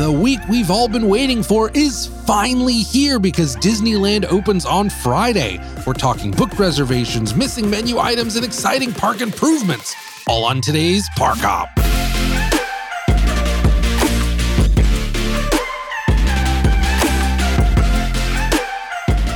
The 0.00 0.10
week 0.10 0.40
we've 0.48 0.70
all 0.70 0.88
been 0.88 1.08
waiting 1.08 1.42
for 1.42 1.70
is 1.74 2.06
finally 2.24 2.72
here 2.72 3.18
because 3.18 3.54
Disneyland 3.56 4.24
opens 4.24 4.64
on 4.64 4.88
Friday. 4.88 5.60
We're 5.86 5.92
talking 5.92 6.30
book 6.30 6.58
reservations, 6.58 7.34
missing 7.34 7.68
menu 7.68 7.98
items, 7.98 8.34
and 8.36 8.42
exciting 8.42 8.94
park 8.94 9.20
improvements. 9.20 9.94
All 10.26 10.46
on 10.46 10.62
today's 10.62 11.06
Park 11.16 11.36
Hop. 11.40 11.68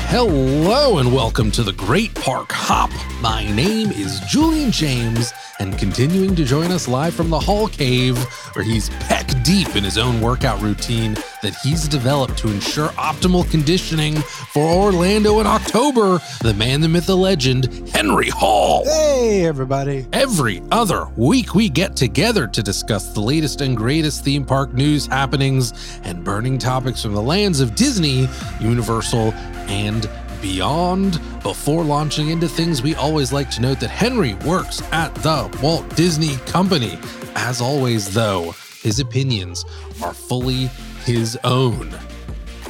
Hello 0.08 0.98
and 0.98 1.12
welcome 1.12 1.50
to 1.50 1.62
the 1.62 1.72
Great 1.72 2.14
Park 2.14 2.52
Hop. 2.52 2.90
My 3.20 3.44
name 3.54 3.90
is 3.90 4.20
Julian 4.20 4.70
James, 4.70 5.34
and 5.58 5.78
continuing 5.78 6.34
to 6.34 6.44
join 6.44 6.72
us 6.72 6.88
live 6.88 7.14
from 7.14 7.30
the 7.30 7.38
Hall 7.38 7.68
Cave, 7.68 8.18
where 8.54 8.64
he's 8.64 8.88
peck 8.90 9.26
deep 9.42 9.76
in 9.76 9.84
his 9.84 9.98
own 9.98 10.20
workout 10.20 10.60
routine 10.60 11.14
that 11.42 11.54
he's 11.62 11.86
developed 11.86 12.38
to 12.38 12.48
ensure 12.48 12.88
optimal 12.90 13.48
conditioning 13.50 14.16
for 14.16 14.66
Orlando 14.66 15.40
in 15.40 15.46
October, 15.46 16.20
the 16.42 16.54
man, 16.54 16.80
the 16.80 16.88
myth, 16.88 17.06
the 17.06 17.16
legend, 17.16 17.88
Henry 17.90 18.30
Hall. 18.30 18.84
Hey, 18.84 19.44
everybody. 19.44 20.06
Every 20.12 20.62
other 20.70 21.06
week, 21.16 21.54
we 21.54 21.68
get 21.68 21.96
together 21.96 22.46
to 22.46 22.62
discuss 22.62 23.12
the 23.12 23.20
latest 23.20 23.60
and 23.60 23.76
greatest 23.76 24.24
theme 24.24 24.44
park 24.44 24.72
news, 24.72 25.06
happenings, 25.06 25.72
and 26.04 26.24
burning 26.24 26.58
topics 26.58 27.02
from 27.02 27.12
the 27.12 27.22
lands 27.22 27.60
of 27.60 27.74
Disney, 27.74 28.28
Universal, 28.60 29.32
and 29.68 30.08
beyond. 30.44 31.18
Before 31.42 31.82
launching 31.82 32.28
into 32.28 32.46
things, 32.46 32.82
we 32.82 32.94
always 32.96 33.32
like 33.32 33.50
to 33.52 33.62
note 33.62 33.80
that 33.80 33.88
Henry 33.88 34.34
works 34.46 34.82
at 34.92 35.14
the 35.16 35.48
Walt 35.62 35.88
Disney 35.96 36.36
Company. 36.44 36.98
As 37.34 37.62
always, 37.62 38.12
though, 38.12 38.54
his 38.82 39.00
opinions 39.00 39.64
are 40.02 40.12
fully 40.12 40.66
his 41.06 41.38
own. 41.44 41.88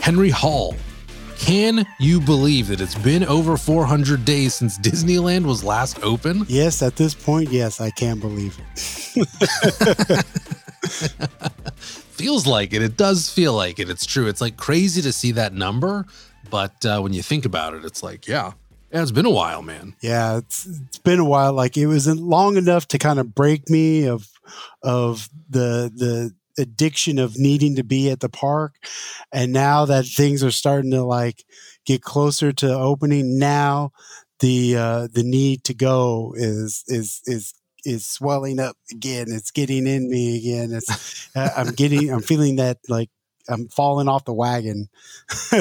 Henry 0.00 0.30
Hall. 0.30 0.76
Can 1.36 1.84
you 1.98 2.20
believe 2.20 2.68
that 2.68 2.80
it's 2.80 2.94
been 2.94 3.24
over 3.24 3.56
400 3.56 4.24
days 4.24 4.54
since 4.54 4.78
Disneyland 4.78 5.44
was 5.44 5.64
last 5.64 5.98
open? 6.02 6.44
Yes, 6.46 6.80
at 6.80 6.94
this 6.94 7.12
point, 7.12 7.50
yes, 7.50 7.80
I 7.80 7.90
can't 7.90 8.20
believe 8.20 8.56
it. 8.76 10.24
Feels 12.14 12.46
like 12.46 12.72
it. 12.72 12.82
It 12.82 12.96
does 12.96 13.28
feel 13.28 13.52
like 13.52 13.80
it. 13.80 13.90
It's 13.90 14.06
true. 14.06 14.28
It's 14.28 14.40
like 14.40 14.56
crazy 14.56 15.02
to 15.02 15.12
see 15.12 15.32
that 15.32 15.52
number, 15.52 16.06
but 16.54 16.86
uh, 16.86 17.00
when 17.00 17.12
you 17.12 17.20
think 17.20 17.46
about 17.46 17.74
it, 17.74 17.84
it's 17.84 18.00
like, 18.00 18.28
yeah, 18.28 18.52
yeah, 18.92 19.02
it's 19.02 19.10
been 19.10 19.26
a 19.26 19.30
while, 19.30 19.60
man. 19.60 19.96
yeah, 20.00 20.36
it's 20.36 20.66
it's 20.66 20.98
been 20.98 21.18
a 21.18 21.24
while. 21.24 21.52
Like 21.52 21.76
it 21.76 21.88
wasn't 21.88 22.20
long 22.20 22.56
enough 22.56 22.86
to 22.88 22.98
kind 22.98 23.18
of 23.18 23.34
break 23.34 23.68
me 23.68 24.06
of 24.06 24.28
of 24.80 25.28
the 25.50 25.90
the 25.92 26.32
addiction 26.62 27.18
of 27.18 27.36
needing 27.36 27.74
to 27.74 27.82
be 27.82 28.08
at 28.08 28.20
the 28.20 28.28
park. 28.28 28.74
And 29.32 29.52
now 29.52 29.86
that 29.86 30.04
things 30.06 30.44
are 30.44 30.52
starting 30.52 30.92
to 30.92 31.02
like 31.02 31.44
get 31.86 32.02
closer 32.02 32.52
to 32.52 32.72
opening, 32.72 33.36
now 33.36 33.90
the 34.38 34.76
uh 34.76 35.08
the 35.12 35.24
need 35.24 35.64
to 35.64 35.74
go 35.74 36.34
is 36.36 36.84
is 36.86 37.20
is 37.26 37.52
is 37.84 38.06
swelling 38.06 38.60
up 38.60 38.76
again. 38.92 39.26
It's 39.28 39.50
getting 39.50 39.88
in 39.88 40.08
me 40.08 40.38
again. 40.38 40.70
It's 40.72 41.28
uh, 41.34 41.50
I'm 41.56 41.74
getting 41.74 42.12
I'm 42.12 42.22
feeling 42.22 42.56
that 42.56 42.78
like 42.88 43.10
I'm 43.48 43.66
falling 43.66 44.06
off 44.06 44.24
the 44.24 44.32
wagon. 44.32 44.88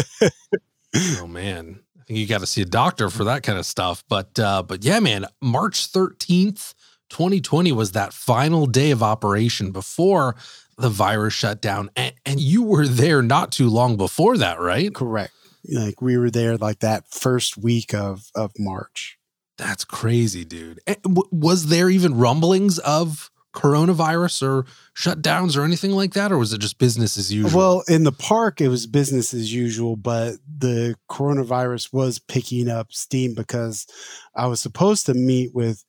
Oh 0.95 1.27
man, 1.27 1.79
I 1.99 2.03
think 2.03 2.19
you 2.19 2.27
got 2.27 2.41
to 2.41 2.45
see 2.47 2.61
a 2.61 2.65
doctor 2.65 3.09
for 3.09 3.23
that 3.25 3.43
kind 3.43 3.57
of 3.57 3.65
stuff. 3.65 4.03
But 4.09 4.37
uh, 4.39 4.63
but 4.63 4.83
yeah, 4.83 4.99
man, 4.99 5.25
March 5.41 5.87
thirteenth, 5.87 6.73
twenty 7.09 7.41
twenty 7.41 7.71
was 7.71 7.93
that 7.93 8.13
final 8.13 8.65
day 8.65 8.91
of 8.91 9.01
operation 9.01 9.71
before 9.71 10.35
the 10.77 10.89
virus 10.89 11.33
shut 11.33 11.61
down, 11.61 11.89
and, 11.95 12.13
and 12.25 12.39
you 12.39 12.63
were 12.63 12.87
there 12.87 13.21
not 13.21 13.51
too 13.51 13.69
long 13.69 13.97
before 13.97 14.37
that, 14.37 14.59
right? 14.59 14.93
Correct. 14.93 15.33
Like 15.71 16.01
we 16.01 16.17
were 16.17 16.29
there 16.29 16.57
like 16.57 16.79
that 16.79 17.05
first 17.09 17.57
week 17.57 17.93
of 17.93 18.29
of 18.35 18.51
March. 18.59 19.17
That's 19.57 19.85
crazy, 19.85 20.43
dude. 20.43 20.79
W- 21.03 21.29
was 21.31 21.67
there 21.67 21.89
even 21.89 22.17
rumblings 22.17 22.79
of 22.79 23.29
coronavirus 23.53 24.41
or 24.41 24.65
shutdowns 24.95 25.55
or 25.55 25.63
anything 25.63 25.91
like 25.91 26.13
that, 26.13 26.31
or 26.31 26.37
was 26.37 26.53
it 26.53 26.59
just 26.59 26.79
business 26.79 27.17
as 27.17 27.31
usual? 27.31 27.57
Well, 27.57 27.83
in 27.87 28.03
the 28.03 28.11
park 28.11 28.59
it 28.59 28.67
was 28.67 28.87
business 28.87 29.33
as 29.33 29.53
usual, 29.53 29.95
but 29.95 30.35
the 30.57 30.95
coronavirus 31.09 31.93
was 31.93 32.19
picking 32.19 32.67
up 32.67 32.91
steam 32.91 33.33
because 33.35 33.87
I 34.35 34.47
was 34.47 34.59
supposed 34.59 35.05
to 35.05 35.13
meet 35.13 35.53
with 35.53 35.85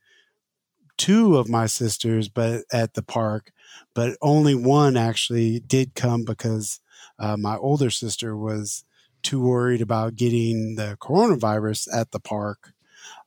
two 0.96 1.36
of 1.36 1.48
my 1.48 1.66
sisters 1.66 2.28
but 2.28 2.62
at 2.72 2.94
the 2.94 3.02
park, 3.02 3.50
but 3.94 4.16
only 4.22 4.54
one 4.54 4.96
actually 4.96 5.60
did 5.60 5.94
come 5.94 6.24
because 6.24 6.80
uh, 7.18 7.36
my 7.36 7.56
older 7.56 7.90
sister 7.90 8.36
was 8.36 8.84
too 9.22 9.40
worried 9.40 9.80
about 9.80 10.16
getting 10.16 10.74
the 10.76 10.96
coronavirus 11.00 11.88
at 11.92 12.10
the 12.12 12.20
park. 12.20 12.72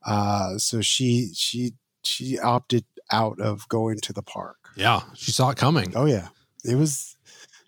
Uh, 0.06 0.58
so 0.58 0.80
she 0.82 1.32
she 1.34 1.74
she 2.04 2.40
opted 2.40 2.86
out 3.12 3.40
of 3.40 3.68
going 3.70 4.00
to 4.02 4.14
the 4.14 4.24
park. 4.24 4.58
yeah, 4.76 5.02
she 5.16 5.32
saw 5.32 5.50
it 5.50 5.58
coming. 5.58 5.94
Oh 5.96 6.06
yeah, 6.06 6.30
it 6.64 6.76
was. 6.76 7.16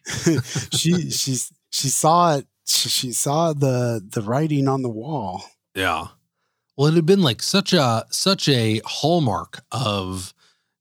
she 0.73 1.09
she's 1.11 1.51
she 1.69 1.87
saw 1.87 2.37
it. 2.37 2.47
She, 2.65 2.89
she 2.89 3.11
saw 3.11 3.53
the 3.53 4.01
the 4.03 4.21
writing 4.21 4.67
on 4.67 4.81
the 4.81 4.89
wall. 4.89 5.43
Yeah. 5.75 6.07
Well, 6.77 6.87
it 6.87 6.95
had 6.95 7.05
been 7.05 7.21
like 7.21 7.41
such 7.41 7.73
a 7.73 8.05
such 8.09 8.47
a 8.47 8.81
hallmark 8.85 9.63
of 9.71 10.33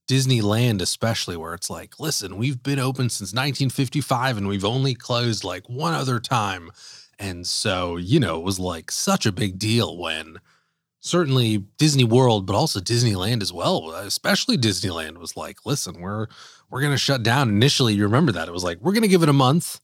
Disneyland, 0.09 0.81
especially 0.81 1.37
where 1.37 1.55
it's 1.55 1.69
like, 1.69 2.01
listen, 2.01 2.39
we've 2.39 2.63
been 2.63 2.79
open 2.79 3.11
since 3.11 3.33
1955 3.33 4.39
and 4.39 4.49
we've 4.49 4.65
only 4.65 4.95
closed 4.95 5.45
like 5.45 5.69
one 5.69 5.95
other 5.95 6.19
time. 6.19 6.71
And 7.19 7.47
so, 7.47 7.97
you 7.97 8.19
know, 8.19 8.39
it 8.39 8.45
was 8.45 8.59
like 8.59 8.91
such 8.91 9.27
a 9.27 9.33
big 9.33 9.59
deal 9.59 9.99
when 9.99 10.39
certainly 11.01 11.59
Disney 11.79 12.05
World, 12.05 12.47
but 12.47 12.57
also 12.57 12.81
Disneyland 12.81 13.43
as 13.43 13.53
well, 13.53 13.91
especially 13.91 14.57
Disneyland 14.57 15.19
was 15.19 15.37
like, 15.37 15.65
listen, 15.65 16.01
we're 16.01 16.27
we're 16.71 16.83
gonna 16.83 16.99
shut 16.99 17.23
down. 17.23 17.49
Initially, 17.49 17.95
you 17.95 18.05
remember 18.05 18.33
that. 18.33 18.49
It 18.49 18.53
was 18.53 18.65
like, 18.65 18.79
we're 18.81 18.93
gonna 18.93 19.09
give 19.09 19.23
it 19.23 19.29
a 19.29 19.33
month. 19.35 19.81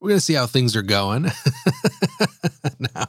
We're 0.00 0.10
gonna 0.10 0.20
see 0.20 0.34
how 0.34 0.46
things 0.46 0.76
are 0.76 0.82
going. 0.82 1.26
now, 2.94 3.06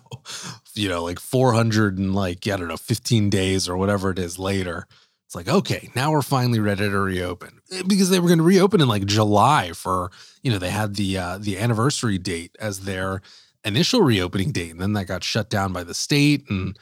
you 0.73 0.89
know, 0.89 1.03
like 1.03 1.19
400 1.19 1.97
and 1.97 2.15
like, 2.15 2.47
I 2.47 2.57
don't 2.57 2.67
know, 2.67 2.77
15 2.77 3.29
days 3.29 3.67
or 3.67 3.77
whatever 3.77 4.11
it 4.11 4.19
is 4.19 4.39
later. 4.39 4.87
It's 5.25 5.35
like, 5.35 5.47
okay, 5.47 5.89
now 5.95 6.11
we're 6.11 6.21
finally 6.21 6.59
ready 6.59 6.89
to 6.89 6.99
reopen. 6.99 7.61
Eh, 7.71 7.83
Because 7.87 8.09
they 8.09 8.19
were 8.19 8.27
going 8.27 8.39
to 8.39 8.43
reopen 8.43 8.81
in 8.81 8.87
like 8.89 9.05
July 9.05 9.71
for, 9.71 10.11
you 10.43 10.51
know, 10.51 10.57
they 10.57 10.69
had 10.69 10.95
the 10.95 11.17
uh 11.17 11.37
the 11.37 11.57
anniversary 11.57 12.17
date 12.17 12.55
as 12.59 12.81
their 12.81 13.21
initial 13.63 14.01
reopening 14.01 14.51
date. 14.51 14.71
And 14.71 14.81
then 14.81 14.93
that 14.93 15.05
got 15.05 15.23
shut 15.23 15.49
down 15.49 15.71
by 15.71 15.83
the 15.83 15.93
state. 15.93 16.49
And 16.49 16.77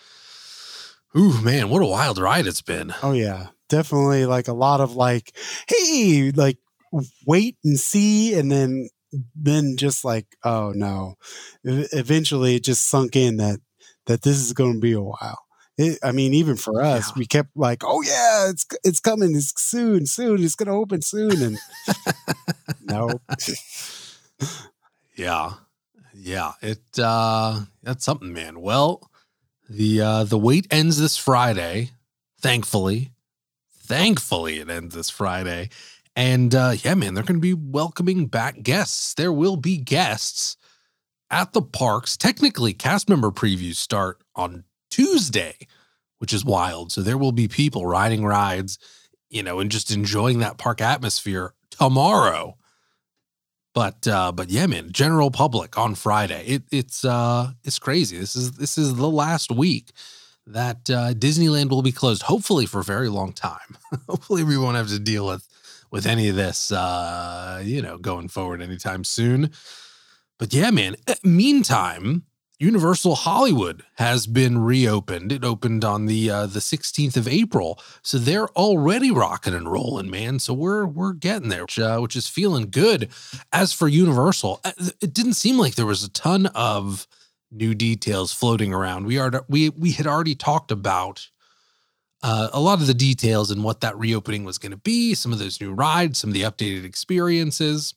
ooh, 1.18 1.42
man, 1.42 1.70
what 1.70 1.82
a 1.82 1.86
wild 1.86 2.18
ride 2.18 2.48
it's 2.48 2.62
been. 2.62 2.94
Oh 3.04 3.14
yeah, 3.14 3.48
definitely 3.70 4.26
like 4.26 4.48
a 4.48 4.54
lot 4.54 4.82
of 4.82 4.96
like, 4.96 5.36
hey, 5.68 6.32
like 6.36 6.58
wait 7.26 7.58
and 7.64 7.80
see, 7.80 8.34
and 8.34 8.52
then 8.52 8.90
then 9.36 9.76
just 9.78 10.04
like, 10.06 10.26
oh 10.44 10.72
no. 10.76 11.16
Eventually, 11.64 12.56
it 12.56 12.64
just 12.64 12.88
sunk 12.90 13.16
in 13.16 13.38
that 13.38 13.60
that 14.06 14.22
this 14.24 14.38
is 14.38 14.54
going 14.54 14.74
to 14.76 14.80
be 14.80 14.94
a 14.94 15.02
while. 15.02 15.40
It, 15.78 15.98
I 16.04 16.12
mean, 16.12 16.34
even 16.34 16.58
for 16.58 16.82
us, 16.82 17.08
Yeah. 17.10 17.14
we 17.20 17.26
kept 17.26 17.50
like, 17.56 17.84
"Oh 17.86 18.02
yeah, 18.02 18.50
it's 18.50 18.66
it's 18.84 19.00
coming, 19.00 19.36
it's 19.36 19.54
soon, 19.62 20.06
soon, 20.06 20.44
it's 20.44 20.56
going 20.56 20.68
to 20.68 20.74
open 20.74 21.02
soon," 21.02 21.42
and 21.42 21.58
no, 22.84 23.22
Yeah. 25.16 25.54
Yeah. 26.14 26.54
It 26.62 26.82
uh 27.02 27.62
that's 27.84 28.04
something, 28.06 28.34
man. 28.34 28.60
Well, 28.62 29.09
the 29.70 30.02
uh 30.02 30.24
the 30.24 30.38
wait 30.38 30.68
ends 30.72 30.98
this 30.98 31.18
Friday, 31.18 31.92
thankfully. 32.42 33.12
Thankfully 33.84 34.60
it 34.60 34.70
ends 34.70 34.96
this 34.96 35.10
Friday. 35.10 35.70
And 36.16 36.54
uh 36.56 36.74
yeah, 36.82 36.96
man, 36.96 37.14
they're 37.14 37.24
gonna 37.24 37.40
be 37.40 37.54
welcoming 37.54 38.28
back 38.28 38.62
guests. 38.64 39.14
There 39.14 39.32
will 39.32 39.58
be 39.58 39.78
guests 39.78 40.58
at 41.32 41.54
the 41.54 41.62
parks. 41.62 42.18
Technically, 42.18 42.74
cast 42.74 43.10
member 43.10 43.32
previews 43.32 43.76
start 43.76 44.22
on 44.36 44.64
Tuesday, 44.90 45.56
which 46.18 46.34
is 46.34 46.44
wild. 46.44 46.92
So 46.92 47.02
there 47.02 47.18
will 47.18 47.32
be 47.32 47.48
people 47.48 47.86
riding 47.86 48.26
rides, 48.26 48.80
you 49.30 49.44
know, 49.44 49.60
and 49.60 49.72
just 49.72 49.92
enjoying 49.92 50.40
that 50.40 50.58
park 50.58 50.82
atmosphere 50.82 51.54
tomorrow 51.70 52.58
but 53.74 54.08
uh 54.08 54.32
but 54.32 54.50
yeah 54.50 54.66
man 54.68 54.92
general 54.92 55.32
public 55.32 55.78
on 55.78 55.96
friday. 55.96 56.44
It 56.46 56.64
it's 56.72 57.06
uh 57.06 57.52
it's 57.64 57.80
crazy. 57.80 58.18
This 58.18 58.36
is 58.36 58.54
this 58.54 58.78
is 58.78 58.96
the 58.96 59.10
last 59.10 59.52
week 59.52 59.92
that 60.48 60.90
uh 60.90 61.14
disneyland 61.14 61.70
will 61.70 61.82
be 61.82 61.92
closed 61.92 62.24
hopefully 62.24 62.66
for 62.66 62.80
a 62.80 62.84
very 62.84 63.10
long 63.10 63.34
time. 63.34 63.78
Hopefully 64.10 64.44
we 64.44 64.58
won't 64.58 64.78
have 64.78 64.90
to 64.90 65.00
deal 65.00 65.26
with 65.28 65.48
with 65.92 66.06
any 66.06 66.30
of 66.30 66.36
this 66.36 66.72
uh 66.72 67.62
you 67.64 67.82
know 67.82 67.98
going 67.98 68.28
forward 68.30 68.62
anytime 68.62 69.04
soon. 69.04 69.52
But 70.38 70.54
yeah 70.54 70.72
man 70.72 70.96
Uh, 71.08 71.16
meantime 71.24 72.24
Universal 72.60 73.16
Hollywood 73.16 73.84
has 73.96 74.28
been 74.28 74.58
reopened. 74.58 75.32
It 75.32 75.46
opened 75.46 75.86
on 75.86 76.08
the 76.08 76.30
uh, 76.30 76.46
the 76.46 76.60
16th 76.60 77.16
of 77.16 77.26
April, 77.26 77.80
so 78.02 78.18
they're 78.18 78.50
already 78.50 79.12
rocking 79.12 79.54
and 79.54 79.72
rolling, 79.72 80.10
man. 80.10 80.40
So 80.40 80.54
we're 80.54 80.86
we're 80.86 81.14
getting 81.14 81.48
there, 81.48 81.64
which, 81.64 81.80
uh, 81.80 82.00
which 82.00 82.18
is 82.18 82.28
feeling 82.28 82.70
good. 82.70 83.10
As 83.54 83.72
for 83.72 83.88
Universal, 83.88 84.60
uh, 84.66 84.74
it 85.00 85.14
didn't 85.14 85.36
seem 85.36 85.58
like 85.58 85.76
there 85.76 85.86
was 85.86 86.04
a 86.04 86.10
ton 86.10 86.48
of 86.48 87.08
new 87.50 87.74
details 87.74 88.34
floating 88.34 88.74
around. 88.74 89.06
We 89.06 89.18
are 89.18 89.46
we 89.48 89.70
we 89.70 89.94
had 89.94 90.06
already 90.06 90.36
talked 90.36 90.70
about 90.70 91.30
uh, 92.22 92.50
a 92.52 92.60
lot 92.60 92.82
of 92.82 92.88
the 92.88 92.94
details 92.94 93.52
and 93.52 93.64
what 93.64 93.80
that 93.80 93.98
reopening 93.98 94.44
was 94.44 94.58
going 94.58 94.72
to 94.72 94.78
be, 94.78 95.14
some 95.14 95.32
of 95.32 95.40
those 95.40 95.62
new 95.62 95.72
rides, 95.72 96.20
some 96.20 96.32
of 96.32 96.34
the 96.34 96.42
updated 96.42 96.84
experiences, 96.84 97.94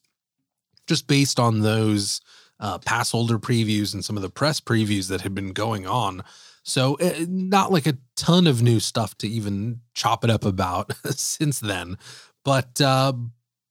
just 0.86 1.08
based 1.08 1.40
on 1.40 1.62
those 1.62 2.20
uh, 2.62 2.78
pass 2.78 3.10
holder 3.10 3.38
previews 3.38 3.92
and 3.92 4.04
some 4.04 4.16
of 4.16 4.22
the 4.22 4.30
press 4.30 4.60
previews 4.60 5.08
that 5.08 5.20
had 5.20 5.34
been 5.34 5.52
going 5.52 5.86
on. 5.86 6.22
So, 6.62 6.94
uh, 6.98 7.26
not 7.28 7.72
like 7.72 7.86
a 7.86 7.98
ton 8.14 8.46
of 8.46 8.62
new 8.62 8.78
stuff 8.78 9.18
to 9.18 9.28
even 9.28 9.80
chop 9.94 10.22
it 10.24 10.30
up 10.30 10.44
about 10.44 10.92
since 11.10 11.58
then. 11.58 11.98
But, 12.44 12.80
uh, 12.80 13.14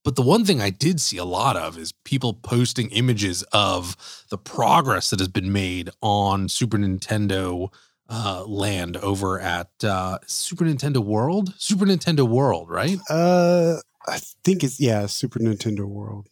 but 0.04 0.16
the 0.16 0.22
one 0.22 0.44
thing 0.44 0.60
I 0.60 0.70
did 0.70 1.00
see 1.00 1.16
a 1.16 1.24
lot 1.24 1.56
of 1.56 1.78
is 1.78 1.92
people 2.04 2.34
posting 2.34 2.90
images 2.90 3.42
of 3.52 3.96
the 4.28 4.38
progress 4.38 5.10
that 5.10 5.20
has 5.20 5.28
been 5.28 5.52
made 5.52 5.88
on 6.02 6.48
Super 6.48 6.76
Nintendo 6.76 7.72
uh, 8.10 8.44
land 8.44 8.98
over 8.98 9.40
at 9.40 9.70
uh, 9.82 10.18
Super 10.26 10.66
Nintendo 10.66 10.98
World. 10.98 11.54
Super 11.56 11.86
Nintendo 11.86 12.28
World, 12.28 12.68
right? 12.68 12.98
Uh, 13.08 13.76
I 14.06 14.18
think 14.44 14.64
it's 14.64 14.78
yeah, 14.78 15.06
Super 15.06 15.38
Nintendo 15.38 15.84
World. 15.84 16.28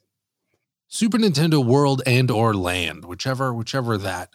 Super 0.93 1.19
Nintendo 1.19 1.65
World 1.65 2.03
and 2.05 2.33
or 2.33 2.53
Land, 2.53 3.05
whichever 3.05 3.55
whichever 3.55 3.97
that 3.97 4.31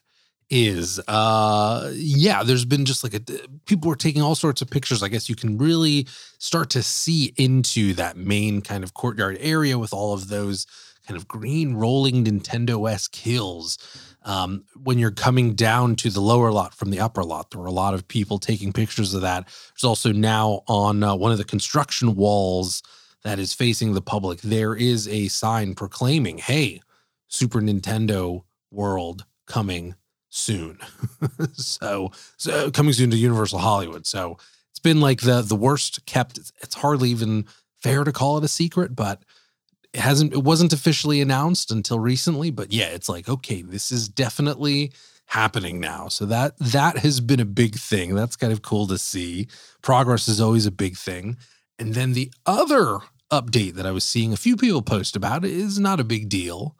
is. 0.49 1.01
Uh 1.05 1.91
yeah, 1.93 2.43
there's 2.43 2.63
been 2.63 2.85
just 2.85 3.03
like 3.03 3.13
a 3.13 3.19
people 3.65 3.89
were 3.89 3.95
taking 3.97 4.21
all 4.21 4.35
sorts 4.35 4.61
of 4.61 4.69
pictures. 4.69 5.03
I 5.03 5.09
guess 5.09 5.27
you 5.27 5.35
can 5.35 5.57
really 5.57 6.07
start 6.37 6.69
to 6.71 6.81
see 6.81 7.33
into 7.35 7.93
that 7.95 8.15
main 8.15 8.61
kind 8.61 8.85
of 8.85 8.93
courtyard 8.93 9.37
area 9.41 9.77
with 9.77 9.91
all 9.91 10.13
of 10.13 10.29
those 10.29 10.65
kind 11.05 11.17
of 11.17 11.27
green 11.27 11.75
rolling 11.75 12.23
Nintendo-esque 12.23 13.15
hills. 13.15 13.77
Um, 14.23 14.63
when 14.81 14.97
you're 14.97 15.11
coming 15.11 15.55
down 15.55 15.97
to 15.97 16.09
the 16.09 16.21
lower 16.21 16.51
lot 16.53 16.73
from 16.73 16.89
the 16.89 17.01
upper 17.01 17.23
lot, 17.23 17.51
there 17.51 17.59
were 17.59 17.67
a 17.67 17.71
lot 17.71 17.93
of 17.93 18.07
people 18.07 18.39
taking 18.39 18.71
pictures 18.71 19.13
of 19.13 19.21
that. 19.21 19.45
There's 19.45 19.83
also 19.83 20.11
now 20.13 20.63
on 20.67 21.03
uh, 21.03 21.15
one 21.15 21.33
of 21.33 21.37
the 21.37 21.43
construction 21.43 22.15
walls 22.15 22.81
that 23.25 23.39
is 23.39 23.53
facing 23.53 23.93
the 23.93 24.03
public, 24.03 24.39
there 24.41 24.75
is 24.75 25.07
a 25.07 25.27
sign 25.29 25.73
proclaiming, 25.73 26.37
hey, 26.37 26.79
Super 27.27 27.59
Nintendo 27.59 28.43
World 28.69 29.25
coming 29.47 29.95
soon. 30.29 30.77
so, 31.53 32.11
so 32.37 32.69
coming 32.69 32.93
soon 32.93 33.09
to 33.09 33.17
Universal 33.17 33.59
Hollywood. 33.59 34.05
So 34.05 34.37
it's 34.69 34.79
been 34.79 35.01
like 35.01 35.21
the 35.21 35.41
the 35.41 35.55
worst 35.55 36.05
kept. 36.05 36.37
It's 36.37 36.75
hardly 36.75 37.09
even 37.09 37.45
fair 37.81 38.03
to 38.03 38.11
call 38.11 38.37
it 38.37 38.43
a 38.43 38.47
secret, 38.47 38.95
but 38.95 39.23
it 39.91 40.01
hasn't 40.01 40.33
it 40.33 40.43
wasn't 40.43 40.71
officially 40.71 41.19
announced 41.19 41.71
until 41.71 41.97
recently. 41.97 42.51
But 42.51 42.71
yeah, 42.71 42.89
it's 42.89 43.09
like, 43.09 43.27
okay, 43.27 43.63
this 43.63 43.91
is 43.91 44.07
definitely 44.07 44.91
happening 45.25 45.79
now. 45.79 46.09
So 46.09 46.27
that 46.27 46.59
that 46.59 46.99
has 46.99 47.21
been 47.21 47.39
a 47.39 47.45
big 47.45 47.73
thing. 47.73 48.13
That's 48.13 48.35
kind 48.35 48.53
of 48.53 48.61
cool 48.61 48.85
to 48.85 48.99
see. 48.99 49.47
Progress 49.81 50.27
is 50.27 50.39
always 50.39 50.67
a 50.67 50.71
big 50.71 50.95
thing. 50.95 51.37
And 51.79 51.95
then 51.95 52.13
the 52.13 52.31
other 52.45 52.99
update 53.31 53.73
that 53.73 53.85
I 53.85 53.91
was 53.91 54.03
seeing 54.03 54.33
a 54.33 54.37
few 54.37 54.55
people 54.55 54.81
post 54.81 55.15
about 55.15 55.45
it 55.45 55.51
is 55.51 55.79
not 55.79 55.99
a 55.99 56.03
big 56.03 56.29
deal, 56.29 56.75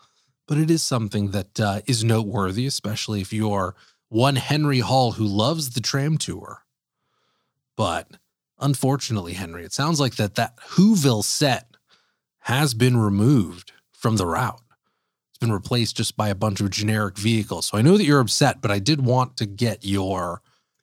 but 0.48 0.58
it 0.58 0.70
is 0.70 0.84
something 0.84 1.32
that 1.32 1.60
uh, 1.60 1.82
is 1.88 2.04
noteworthy, 2.04 2.66
especially 2.66 3.22
if 3.22 3.34
you're 3.34 3.76
one 4.10 4.36
Henry 4.36 4.80
Hall 4.80 5.14
who 5.14 5.26
loves 5.26 5.72
the 5.72 5.82
tram 5.82 6.18
tour. 6.18 6.64
But 7.76 8.08
unfortunately, 8.60 9.34
Henry, 9.34 9.64
it 9.64 9.74
sounds 9.74 10.00
like 10.00 10.16
that 10.16 10.36
that 10.36 10.58
Whoville 10.58 11.24
set 11.24 11.76
has 12.40 12.74
been 12.74 12.96
removed 12.96 13.72
from 13.92 14.18
the 14.18 14.26
route. 14.26 14.62
It's 15.32 15.40
been 15.40 15.52
replaced 15.52 15.98
just 15.98 16.16
by 16.16 16.30
a 16.30 16.36
bunch 16.36 16.62
of 16.62 16.70
generic 16.70 17.18
vehicles. 17.18 17.66
So 17.66 17.78
I 17.78 17.82
know 17.82 17.98
that 17.98 18.06
you're 18.06 18.20
upset, 18.22 18.62
but 18.62 18.72
I 18.72 18.80
did 18.80 19.02
want 19.02 19.38
to 19.38 19.46
get 19.46 19.84
your 19.84 20.42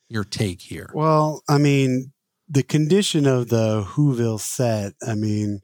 your 0.08 0.24
take 0.24 0.60
here. 0.60 0.90
Well, 0.92 1.42
I 1.48 1.56
mean, 1.56 2.12
the 2.52 2.62
condition 2.62 3.26
of 3.26 3.48
the 3.48 3.82
Whoville 3.82 4.38
set, 4.38 4.92
I 5.06 5.14
mean, 5.14 5.62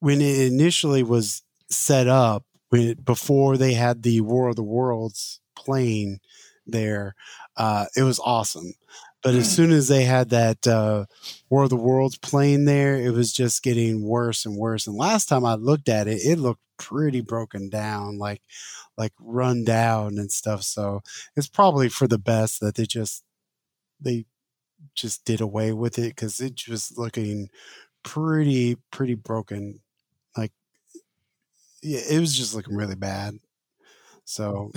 when 0.00 0.20
it 0.20 0.52
initially 0.52 1.02
was 1.02 1.42
set 1.70 2.08
up, 2.08 2.44
when 2.68 2.94
before 3.02 3.56
they 3.56 3.72
had 3.72 4.02
the 4.02 4.20
War 4.20 4.50
of 4.50 4.56
the 4.56 4.62
Worlds 4.62 5.40
plane 5.56 6.20
there, 6.66 7.14
uh, 7.56 7.86
it 7.96 8.02
was 8.02 8.20
awesome. 8.22 8.74
But 9.22 9.34
as 9.34 9.48
mm. 9.48 9.52
soon 9.52 9.70
as 9.70 9.88
they 9.88 10.04
had 10.04 10.28
that 10.28 10.66
uh, 10.66 11.06
War 11.48 11.64
of 11.64 11.70
the 11.70 11.76
Worlds 11.76 12.18
plane 12.18 12.66
there, 12.66 12.96
it 12.96 13.12
was 13.14 13.32
just 13.32 13.62
getting 13.62 14.02
worse 14.02 14.44
and 14.44 14.58
worse. 14.58 14.86
And 14.86 14.98
last 14.98 15.26
time 15.26 15.46
I 15.46 15.54
looked 15.54 15.88
at 15.88 16.06
it, 16.06 16.20
it 16.22 16.38
looked 16.38 16.60
pretty 16.76 17.22
broken 17.22 17.70
down, 17.70 18.18
like 18.18 18.42
like 18.98 19.12
run 19.18 19.64
down 19.64 20.18
and 20.18 20.30
stuff. 20.30 20.64
So 20.64 21.00
it's 21.34 21.48
probably 21.48 21.88
for 21.88 22.06
the 22.06 22.18
best 22.18 22.60
that 22.60 22.74
they 22.74 22.84
just 22.84 23.24
they 23.98 24.26
just 24.94 25.24
did 25.24 25.40
away 25.40 25.72
with 25.72 25.98
it 25.98 26.14
because 26.14 26.40
it 26.40 26.68
was 26.68 26.94
looking 26.96 27.48
pretty 28.02 28.76
pretty 28.90 29.14
broken 29.14 29.80
like 30.36 30.52
yeah 31.82 32.00
it 32.10 32.20
was 32.20 32.36
just 32.36 32.54
looking 32.54 32.76
really 32.76 32.96
bad. 32.96 33.34
So 34.24 34.72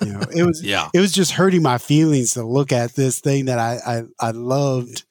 you 0.00 0.12
know 0.12 0.20
it 0.34 0.42
was 0.46 0.62
yeah. 0.62 0.88
it 0.94 1.00
was 1.00 1.12
just 1.12 1.32
hurting 1.32 1.62
my 1.62 1.78
feelings 1.78 2.34
to 2.34 2.44
look 2.44 2.72
at 2.72 2.94
this 2.94 3.20
thing 3.20 3.44
that 3.44 3.58
i 3.58 3.78
i, 3.86 4.28
I 4.28 4.30
loved 4.32 5.04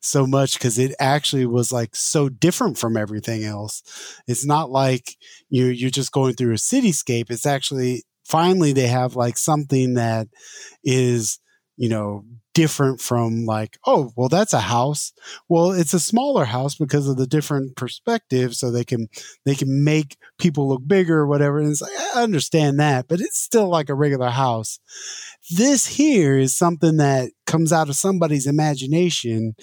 so 0.00 0.26
much 0.26 0.54
because 0.54 0.78
it 0.78 0.94
actually 0.98 1.46
was 1.46 1.72
like 1.72 1.94
so 1.94 2.28
different 2.28 2.76
from 2.76 2.96
everything 2.96 3.44
else. 3.44 3.82
It's 4.26 4.44
not 4.44 4.70
like 4.70 5.16
you 5.48 5.66
you're 5.66 5.90
just 5.90 6.12
going 6.12 6.34
through 6.34 6.52
a 6.52 6.56
cityscape. 6.56 7.30
It's 7.30 7.46
actually 7.46 8.02
finally 8.24 8.72
they 8.72 8.88
have 8.88 9.16
like 9.16 9.38
something 9.38 9.94
that 9.94 10.28
is 10.84 11.38
you 11.76 11.88
know 11.88 12.24
different 12.54 13.00
from 13.00 13.44
like, 13.44 13.78
oh, 13.86 14.12
well, 14.16 14.28
that's 14.28 14.52
a 14.52 14.60
house. 14.60 15.12
Well, 15.48 15.72
it's 15.72 15.94
a 15.94 16.00
smaller 16.00 16.44
house 16.44 16.74
because 16.74 17.08
of 17.08 17.16
the 17.16 17.26
different 17.26 17.76
perspective. 17.76 18.54
So 18.54 18.70
they 18.70 18.84
can, 18.84 19.08
they 19.44 19.54
can 19.54 19.84
make 19.84 20.16
people 20.38 20.68
look 20.68 20.86
bigger 20.86 21.18
or 21.18 21.26
whatever. 21.26 21.58
And 21.58 21.70
it's 21.70 21.80
like, 21.80 21.92
I 22.14 22.22
understand 22.22 22.78
that, 22.80 23.08
but 23.08 23.20
it's 23.20 23.38
still 23.38 23.68
like 23.68 23.88
a 23.88 23.94
regular 23.94 24.30
house. 24.30 24.78
This 25.50 25.86
here 25.86 26.38
is 26.38 26.56
something 26.56 26.98
that 26.98 27.30
comes 27.46 27.72
out 27.72 27.88
of 27.88 27.96
somebody's 27.96 28.46
imagination 28.46 29.54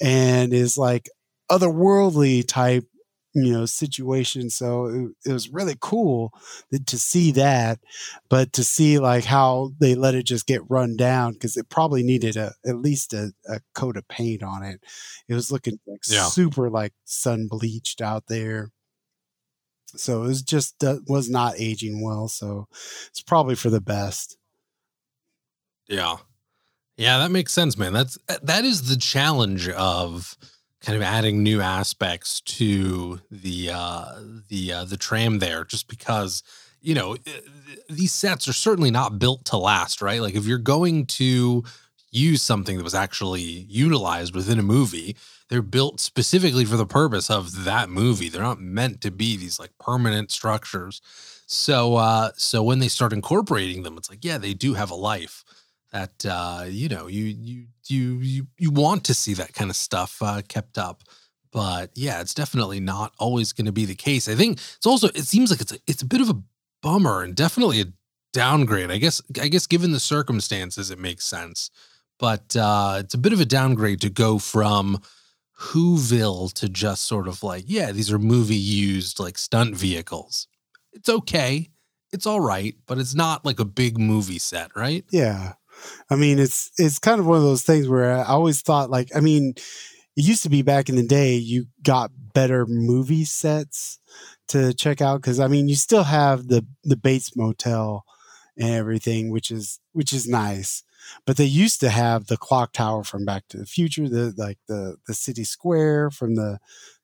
and 0.00 0.52
is 0.52 0.76
like 0.76 1.08
otherworldly 1.50 2.46
type 2.46 2.84
you 3.34 3.52
know 3.52 3.64
situation 3.64 4.50
so 4.50 4.86
it, 4.86 5.30
it, 5.30 5.32
was 5.32 5.48
really 5.48 5.76
cool 5.80 6.32
to 6.86 6.98
see 6.98 7.32
that 7.32 7.78
but 8.28 8.52
to 8.52 8.62
see 8.62 8.98
like 8.98 9.24
how 9.24 9.72
they 9.78 9.94
let 9.94 10.14
it 10.14 10.24
just 10.24 10.46
get 10.46 10.62
run 10.68 10.96
down 10.96 11.32
because 11.32 11.56
it 11.56 11.68
probably 11.68 12.02
needed 12.02 12.36
a 12.36 12.52
at 12.66 12.76
least 12.76 13.12
a, 13.12 13.32
a, 13.48 13.60
coat 13.74 13.96
of 13.96 14.06
paint 14.08 14.42
on 14.42 14.62
it. 14.62 14.80
It 15.28 15.34
was 15.34 15.50
looking 15.50 15.78
like 15.86 16.00
yeah. 16.08 16.24
super 16.24 16.70
like 16.70 16.92
sun 17.04 17.48
bleached 17.48 18.00
out 18.00 18.24
there. 18.28 18.70
So 19.86 20.24
it 20.24 20.28
was 20.28 20.42
just 20.42 20.82
uh, 20.84 20.98
was 21.06 21.28
not 21.28 21.54
aging 21.58 22.02
well 22.02 22.28
so 22.28 22.68
it's 23.08 23.22
probably 23.22 23.54
for 23.54 23.70
the 23.70 23.80
best. 23.80 24.36
Yeah. 25.88 26.16
Yeah 26.96 27.18
that 27.18 27.30
makes 27.30 27.52
sense 27.52 27.76
man. 27.76 27.92
That's 27.92 28.18
that 28.42 28.64
is 28.64 28.88
the 28.88 28.96
challenge 28.96 29.68
of 29.68 30.36
kind 30.82 30.96
of 30.96 31.02
adding 31.02 31.42
new 31.42 31.60
aspects 31.60 32.40
to 32.40 33.20
the 33.30 33.70
uh, 33.72 34.20
the 34.48 34.72
uh, 34.72 34.84
the 34.84 34.96
tram 34.96 35.38
there, 35.38 35.64
just 35.64 35.88
because 35.88 36.42
you 36.80 36.94
know 36.94 37.14
eh, 37.26 37.40
these 37.88 38.12
sets 38.12 38.48
are 38.48 38.52
certainly 38.52 38.90
not 38.90 39.18
built 39.18 39.44
to 39.46 39.56
last, 39.56 40.02
right? 40.02 40.20
Like 40.20 40.34
if 40.34 40.44
you're 40.44 40.58
going 40.58 41.06
to 41.06 41.64
use 42.10 42.42
something 42.42 42.76
that 42.76 42.84
was 42.84 42.94
actually 42.94 43.40
utilized 43.42 44.34
within 44.34 44.58
a 44.58 44.62
movie, 44.62 45.16
they're 45.48 45.62
built 45.62 45.98
specifically 45.98 46.64
for 46.64 46.76
the 46.76 46.86
purpose 46.86 47.30
of 47.30 47.64
that 47.64 47.88
movie. 47.88 48.28
They're 48.28 48.42
not 48.42 48.60
meant 48.60 49.00
to 49.02 49.10
be 49.10 49.36
these 49.36 49.58
like 49.58 49.70
permanent 49.80 50.30
structures. 50.30 51.00
So 51.46 51.96
uh 51.96 52.30
so 52.36 52.62
when 52.62 52.80
they 52.80 52.88
start 52.88 53.12
incorporating 53.12 53.82
them, 53.82 53.96
it's 53.96 54.10
like, 54.10 54.24
yeah, 54.24 54.38
they 54.38 54.52
do 54.54 54.74
have 54.74 54.90
a 54.90 54.94
life 54.94 55.42
that 55.92 56.24
uh, 56.26 56.64
you 56.68 56.88
know 56.88 57.06
you 57.06 57.24
you 57.24 57.66
you 57.86 58.18
you 58.20 58.46
you 58.58 58.70
want 58.70 59.04
to 59.04 59.14
see 59.14 59.34
that 59.34 59.52
kind 59.52 59.70
of 59.70 59.76
stuff 59.76 60.18
uh, 60.22 60.42
kept 60.48 60.78
up. 60.78 61.02
But 61.52 61.90
yeah, 61.94 62.22
it's 62.22 62.34
definitely 62.34 62.80
not 62.80 63.12
always 63.18 63.52
going 63.52 63.66
to 63.66 63.72
be 63.72 63.84
the 63.84 63.94
case. 63.94 64.26
I 64.26 64.34
think 64.34 64.58
it's 64.58 64.86
also 64.86 65.08
it 65.08 65.26
seems 65.26 65.50
like 65.50 65.60
it's 65.60 65.72
a, 65.72 65.78
it's 65.86 66.02
a 66.02 66.06
bit 66.06 66.20
of 66.20 66.30
a 66.30 66.42
bummer 66.82 67.22
and 67.22 67.34
definitely 67.34 67.82
a 67.82 67.92
downgrade. 68.32 68.90
I 68.90 68.98
guess 68.98 69.20
I 69.40 69.48
guess 69.48 69.66
given 69.66 69.92
the 69.92 70.00
circumstances, 70.00 70.90
it 70.90 70.98
makes 70.98 71.24
sense. 71.24 71.70
But 72.18 72.54
uh, 72.56 72.98
it's 73.00 73.14
a 73.14 73.18
bit 73.18 73.32
of 73.32 73.40
a 73.40 73.44
downgrade 73.44 74.00
to 74.02 74.10
go 74.10 74.38
from 74.38 75.02
Whoville 75.58 76.52
to 76.54 76.68
just 76.68 77.02
sort 77.04 77.26
of 77.26 77.42
like, 77.42 77.64
yeah, 77.66 77.92
these 77.92 78.12
are 78.12 78.18
movie 78.18 78.54
used 78.54 79.18
like 79.18 79.36
stunt 79.36 79.74
vehicles. 79.74 80.46
It's 80.92 81.08
okay. 81.08 81.68
it's 82.12 82.26
all 82.26 82.40
right, 82.40 82.76
but 82.86 82.98
it's 82.98 83.14
not 83.14 83.44
like 83.44 83.58
a 83.58 83.64
big 83.64 83.98
movie 83.98 84.38
set, 84.38 84.70
right? 84.76 85.04
Yeah. 85.10 85.54
I 86.10 86.16
mean, 86.16 86.38
it's 86.38 86.70
it's 86.78 86.98
kind 86.98 87.20
of 87.20 87.26
one 87.26 87.38
of 87.38 87.42
those 87.42 87.62
things 87.62 87.88
where 87.88 88.12
I 88.12 88.24
always 88.24 88.62
thought 88.62 88.90
like 88.90 89.10
I 89.14 89.20
mean, 89.20 89.54
it 90.16 90.24
used 90.24 90.42
to 90.44 90.48
be 90.50 90.62
back 90.62 90.88
in 90.88 90.96
the 90.96 91.06
day 91.06 91.34
you 91.34 91.66
got 91.82 92.10
better 92.34 92.66
movie 92.66 93.24
sets 93.24 93.98
to 94.48 94.72
check 94.74 95.00
out 95.00 95.20
because 95.20 95.40
I 95.40 95.48
mean 95.48 95.68
you 95.68 95.74
still 95.74 96.04
have 96.04 96.48
the 96.48 96.66
the 96.84 96.96
Bates 96.96 97.36
Motel 97.36 98.04
and 98.56 98.70
everything, 98.70 99.30
which 99.30 99.50
is 99.50 99.80
which 99.92 100.12
is 100.12 100.28
nice. 100.28 100.84
But 101.26 101.36
they 101.36 101.44
used 101.44 101.80
to 101.80 101.90
have 101.90 102.26
the 102.26 102.36
clock 102.36 102.72
tower 102.72 103.02
from 103.02 103.24
Back 103.24 103.48
to 103.48 103.58
the 103.58 103.66
Future, 103.66 104.08
the 104.08 104.34
like 104.36 104.58
the 104.68 104.96
the 105.06 105.14
city 105.14 105.44
square 105.44 106.10
from 106.10 106.36
the 106.36 106.58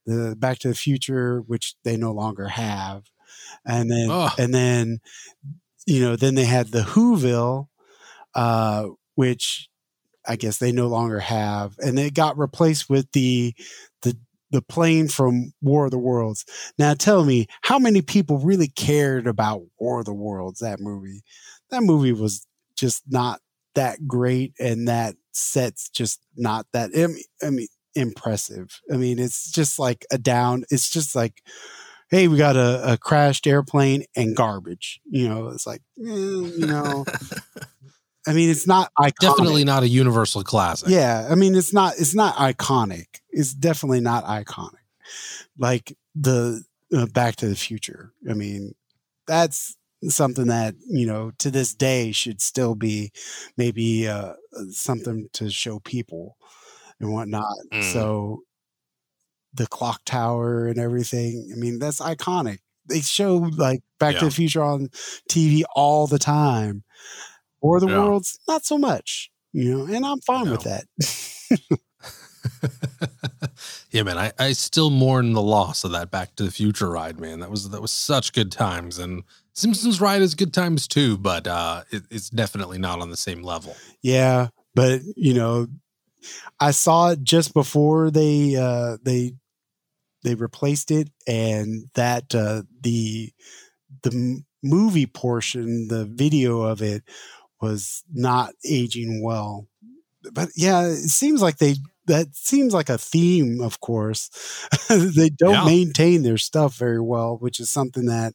the 0.06 0.36
Back 0.38 0.58
to 0.60 0.68
the 0.68 0.74
Future, 0.74 1.40
which 1.40 1.74
they 1.84 1.96
no 1.96 2.12
longer 2.12 2.48
have. 2.48 3.04
And 3.66 3.90
then 3.90 4.08
and 4.38 4.54
then 4.54 5.00
you 5.86 6.02
know, 6.02 6.16
then 6.16 6.34
they 6.34 6.44
had 6.44 6.68
the 6.68 6.82
Whoville, 6.82 7.68
uh, 8.38 8.90
which 9.16 9.68
I 10.24 10.36
guess 10.36 10.58
they 10.58 10.70
no 10.70 10.86
longer 10.86 11.18
have, 11.18 11.74
and 11.80 11.98
it 11.98 12.14
got 12.14 12.38
replaced 12.38 12.88
with 12.88 13.10
the 13.10 13.52
the 14.02 14.16
the 14.52 14.62
plane 14.62 15.08
from 15.08 15.54
War 15.60 15.86
of 15.86 15.90
the 15.90 15.98
Worlds. 15.98 16.44
Now 16.78 16.94
tell 16.94 17.24
me, 17.24 17.48
how 17.62 17.80
many 17.80 18.00
people 18.00 18.38
really 18.38 18.68
cared 18.68 19.26
about 19.26 19.62
War 19.80 19.98
of 19.98 20.04
the 20.04 20.14
Worlds? 20.14 20.60
That 20.60 20.78
movie, 20.78 21.24
that 21.70 21.82
movie 21.82 22.12
was 22.12 22.46
just 22.76 23.02
not 23.08 23.40
that 23.74 24.06
great, 24.06 24.52
and 24.60 24.86
that 24.86 25.16
set's 25.32 25.88
just 25.88 26.20
not 26.36 26.66
that. 26.72 26.90
I 26.96 27.08
mean, 27.08 27.22
I 27.42 27.50
mean 27.50 27.66
impressive. 27.96 28.80
I 28.92 28.98
mean, 28.98 29.18
it's 29.18 29.50
just 29.50 29.80
like 29.80 30.06
a 30.12 30.18
down. 30.18 30.62
It's 30.70 30.88
just 30.90 31.16
like. 31.16 31.42
Hey, 32.10 32.26
we 32.26 32.38
got 32.38 32.56
a, 32.56 32.94
a 32.94 32.96
crashed 32.96 33.46
airplane 33.46 34.04
and 34.16 34.34
garbage. 34.34 34.98
You 35.04 35.28
know, 35.28 35.48
it's 35.48 35.66
like, 35.66 35.82
eh, 36.00 36.06
you 36.06 36.66
know, 36.66 37.04
I 38.26 38.32
mean, 38.32 38.50
it's 38.50 38.66
not 38.66 38.90
iconic. 38.98 39.14
Definitely 39.20 39.64
not 39.64 39.82
a 39.82 39.88
universal 39.88 40.42
classic. 40.42 40.88
Yeah, 40.88 41.28
I 41.30 41.34
mean, 41.34 41.54
it's 41.54 41.72
not. 41.72 41.94
It's 41.98 42.14
not 42.14 42.34
iconic. 42.34 43.06
It's 43.30 43.54
definitely 43.54 44.00
not 44.00 44.24
iconic. 44.24 44.74
Like 45.56 45.96
the 46.14 46.62
uh, 46.94 47.06
Back 47.06 47.36
to 47.36 47.48
the 47.48 47.56
Future. 47.56 48.12
I 48.28 48.34
mean, 48.34 48.74
that's 49.26 49.76
something 50.04 50.46
that 50.46 50.74
you 50.86 51.06
know 51.06 51.32
to 51.38 51.50
this 51.50 51.74
day 51.74 52.12
should 52.12 52.40
still 52.40 52.74
be 52.74 53.12
maybe 53.56 54.06
uh, 54.06 54.34
something 54.70 55.28
to 55.34 55.50
show 55.50 55.80
people 55.80 56.36
and 57.00 57.12
whatnot. 57.12 57.56
Mm. 57.72 57.84
So 57.92 58.42
the 59.54 59.66
clock 59.66 60.02
tower 60.04 60.66
and 60.66 60.78
everything. 60.78 61.50
I 61.52 61.58
mean, 61.58 61.78
that's 61.78 62.00
iconic. 62.00 62.58
They 62.88 63.00
show 63.00 63.36
like 63.36 63.80
Back 63.98 64.16
to 64.16 64.26
the 64.26 64.30
Future 64.30 64.62
on 64.62 64.88
TV 65.30 65.62
all 65.74 66.06
the 66.06 66.18
time. 66.18 66.84
War 67.60 67.76
of 67.76 67.82
the 67.82 67.88
Yeah. 67.88 67.98
Worlds, 67.98 68.38
not 68.48 68.64
so 68.64 68.78
much, 68.78 69.30
you 69.52 69.76
know, 69.76 69.92
and 69.92 70.04
I'm 70.04 70.20
fine 70.20 70.50
with 70.50 70.62
that. 70.62 70.84
yeah, 73.90 74.02
man, 74.02 74.18
I, 74.18 74.32
I 74.38 74.52
still 74.52 74.90
mourn 74.90 75.32
the 75.32 75.42
loss 75.42 75.84
of 75.84 75.92
that 75.92 76.10
Back 76.10 76.36
to 76.36 76.44
the 76.44 76.50
Future 76.50 76.90
ride, 76.90 77.18
man. 77.20 77.40
That 77.40 77.50
was 77.50 77.68
that 77.70 77.82
was 77.82 77.90
such 77.90 78.32
good 78.32 78.52
times, 78.52 78.98
and 78.98 79.22
Simpsons 79.54 80.00
ride 80.00 80.22
is 80.22 80.34
good 80.34 80.52
times 80.54 80.86
too, 80.86 81.18
but 81.18 81.46
uh, 81.46 81.82
it, 81.90 82.04
it's 82.10 82.30
definitely 82.30 82.78
not 82.78 83.00
on 83.00 83.10
the 83.10 83.16
same 83.16 83.42
level. 83.42 83.76
yeah, 84.02 84.48
but 84.74 85.00
you 85.16 85.34
know, 85.34 85.66
I 86.60 86.70
saw 86.70 87.10
it 87.10 87.22
just 87.22 87.54
before 87.54 88.10
they 88.10 88.56
uh 88.56 88.98
they 89.02 89.32
they 90.22 90.34
replaced 90.34 90.90
it 90.90 91.10
and 91.26 91.84
that 91.94 92.34
uh 92.34 92.62
the 92.80 93.32
the 94.02 94.42
movie 94.62 95.06
portion, 95.06 95.88
the 95.88 96.04
video 96.04 96.62
of 96.62 96.82
it 96.82 97.02
was 97.60 98.02
not 98.12 98.54
aging 98.64 99.22
well. 99.22 99.66
But 100.32 100.50
yeah, 100.56 100.82
it 100.86 100.96
seems 101.10 101.42
like 101.42 101.58
they 101.58 101.76
that 102.06 102.34
seems 102.34 102.72
like 102.72 102.88
a 102.88 102.96
theme, 102.98 103.60
of 103.60 103.80
course. 103.80 104.30
they 104.88 105.28
don't 105.30 105.52
Yeah. 105.54 105.64
maintain 105.66 106.22
their 106.22 106.38
stuff 106.38 106.76
very 106.76 107.00
well, 107.00 107.36
which 107.38 107.60
is 107.60 107.70
something 107.70 108.06
that 108.06 108.34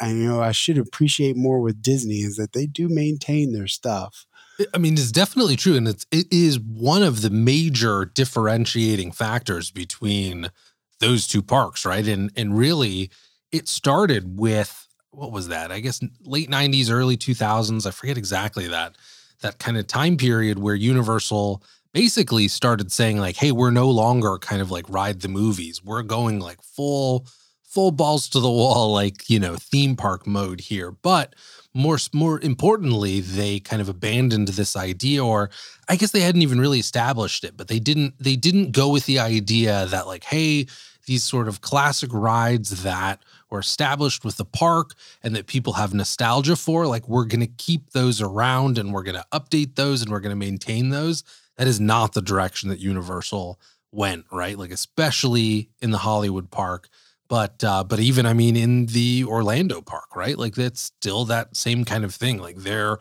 I 0.00 0.12
know 0.12 0.40
I 0.42 0.52
should 0.52 0.78
appreciate 0.78 1.36
more 1.36 1.60
with 1.60 1.80
Disney 1.82 2.16
is 2.16 2.36
that 2.36 2.52
they 2.52 2.66
do 2.66 2.88
maintain 2.88 3.52
their 3.52 3.68
stuff. 3.68 4.26
I 4.74 4.78
mean, 4.78 4.94
it's 4.94 5.12
definitely 5.12 5.56
true, 5.56 5.76
and 5.76 5.88
it's 5.88 6.04
it 6.10 6.26
is 6.30 6.58
one 6.58 7.02
of 7.02 7.22
the 7.22 7.30
major 7.30 8.04
differentiating 8.04 9.12
factors 9.12 9.70
between 9.70 10.50
those 10.98 11.26
two 11.26 11.42
parks, 11.42 11.86
right? 11.86 12.06
And 12.06 12.30
and 12.36 12.58
really, 12.58 13.10
it 13.52 13.68
started 13.68 14.38
with 14.38 14.86
what 15.12 15.32
was 15.32 15.48
that? 15.48 15.72
I 15.72 15.80
guess 15.80 16.00
late 16.24 16.50
'90s, 16.50 16.90
early 16.90 17.16
2000s. 17.16 17.86
I 17.86 17.90
forget 17.90 18.18
exactly 18.18 18.68
that 18.68 18.96
that 19.42 19.58
kind 19.58 19.76
of 19.76 19.86
time 19.86 20.16
period 20.16 20.58
where 20.58 20.74
Universal 20.74 21.62
basically 21.92 22.48
started 22.48 22.92
saying 22.92 23.18
like, 23.18 23.36
"Hey, 23.36 23.52
we're 23.52 23.70
no 23.70 23.90
longer 23.90 24.38
kind 24.38 24.62
of 24.62 24.70
like 24.70 24.88
ride 24.88 25.20
the 25.20 25.28
movies. 25.28 25.82
We're 25.84 26.02
going 26.02 26.40
like 26.40 26.62
full." 26.62 27.26
full 27.70 27.92
balls 27.92 28.28
to 28.28 28.40
the 28.40 28.50
wall 28.50 28.92
like 29.00 29.30
you 29.30 29.38
know 29.38 29.54
theme 29.54 29.94
park 29.94 30.26
mode 30.26 30.60
here 30.60 30.90
but 30.90 31.36
more 31.72 31.98
more 32.12 32.40
importantly 32.40 33.20
they 33.20 33.60
kind 33.60 33.80
of 33.80 33.88
abandoned 33.88 34.48
this 34.48 34.74
idea 34.74 35.24
or 35.24 35.50
i 35.88 35.94
guess 35.94 36.10
they 36.10 36.20
hadn't 36.20 36.42
even 36.42 36.60
really 36.60 36.80
established 36.80 37.44
it 37.44 37.56
but 37.56 37.68
they 37.68 37.78
didn't 37.78 38.12
they 38.18 38.34
didn't 38.34 38.72
go 38.72 38.88
with 38.88 39.06
the 39.06 39.20
idea 39.20 39.86
that 39.86 40.08
like 40.08 40.24
hey 40.24 40.66
these 41.06 41.22
sort 41.22 41.46
of 41.46 41.60
classic 41.60 42.10
rides 42.12 42.82
that 42.82 43.22
were 43.50 43.60
established 43.60 44.24
with 44.24 44.36
the 44.36 44.44
park 44.44 44.94
and 45.22 45.34
that 45.34 45.46
people 45.46 45.74
have 45.74 45.94
nostalgia 45.94 46.56
for 46.56 46.86
like 46.86 47.08
we're 47.08 47.24
going 47.24 47.40
to 47.40 47.52
keep 47.58 47.90
those 47.90 48.20
around 48.20 48.78
and 48.78 48.92
we're 48.92 49.02
going 49.02 49.16
to 49.16 49.26
update 49.32 49.74
those 49.74 50.02
and 50.02 50.10
we're 50.10 50.20
going 50.20 50.30
to 50.30 50.36
maintain 50.36 50.90
those 50.90 51.24
that 51.56 51.66
is 51.66 51.80
not 51.80 52.12
the 52.12 52.22
direction 52.22 52.68
that 52.68 52.78
universal 52.78 53.58
went 53.92 54.24
right 54.30 54.58
like 54.58 54.70
especially 54.70 55.68
in 55.80 55.90
the 55.90 55.98
hollywood 55.98 56.50
park 56.50 56.88
but 57.30 57.62
uh, 57.62 57.84
but 57.84 58.00
even 58.00 58.26
I 58.26 58.34
mean 58.34 58.56
in 58.56 58.86
the 58.86 59.24
Orlando 59.24 59.80
park, 59.80 60.16
right? 60.16 60.36
Like 60.36 60.56
that's 60.56 60.80
still 60.80 61.24
that 61.26 61.56
same 61.56 61.84
kind 61.84 62.04
of 62.04 62.12
thing. 62.12 62.38
Like 62.38 62.56
they're 62.56 62.98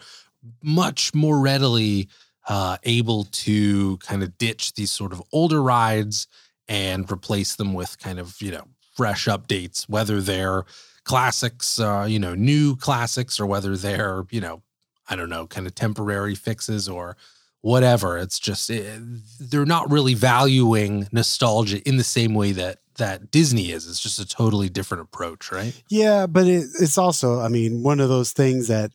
much 0.61 1.13
more 1.15 1.39
readily 1.39 2.07
uh, 2.47 2.77
able 2.83 3.25
to 3.25 3.97
kind 3.97 4.21
of 4.21 4.37
ditch 4.37 4.75
these 4.75 4.91
sort 4.91 5.11
of 5.11 5.21
older 5.33 5.61
rides 5.61 6.27
and 6.67 7.11
replace 7.11 7.55
them 7.55 7.73
with 7.73 7.97
kind 7.97 8.19
of 8.19 8.39
you 8.39 8.51
know 8.51 8.67
fresh 8.99 9.27
updates, 9.27 9.87
whether 9.87 10.19
they're 10.19 10.65
classics, 11.05 11.79
uh, 11.79 12.05
you 12.05 12.19
know, 12.19 12.35
new 12.35 12.75
classics, 12.75 13.39
or 13.39 13.45
whether 13.45 13.77
they're 13.77 14.25
you 14.29 14.41
know 14.41 14.61
I 15.09 15.15
don't 15.15 15.29
know, 15.29 15.47
kind 15.47 15.65
of 15.65 15.73
temporary 15.73 16.35
fixes 16.35 16.89
or 16.89 17.15
whatever. 17.61 18.17
It's 18.17 18.37
just 18.39 18.69
eh, 18.69 18.97
they're 19.39 19.65
not 19.65 19.89
really 19.89 20.15
valuing 20.15 21.07
nostalgia 21.13 21.81
in 21.87 21.95
the 21.95 22.03
same 22.03 22.33
way 22.33 22.51
that 22.51 22.79
that 22.97 23.31
Disney 23.31 23.71
is. 23.71 23.87
It's 23.87 24.01
just 24.01 24.19
a 24.19 24.27
totally 24.27 24.67
different 24.67 25.03
approach, 25.03 25.49
right? 25.49 25.81
Yeah, 25.87 26.27
but 26.27 26.45
it, 26.45 26.65
it's 26.81 26.97
also, 26.97 27.39
I 27.39 27.47
mean, 27.47 27.83
one 27.83 28.01
of 28.01 28.09
those 28.09 28.33
things 28.33 28.67
that 28.67 28.91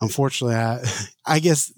unfortunately, 0.00 0.54
I, 0.54 0.84
I 1.26 1.40
guess, 1.40 1.72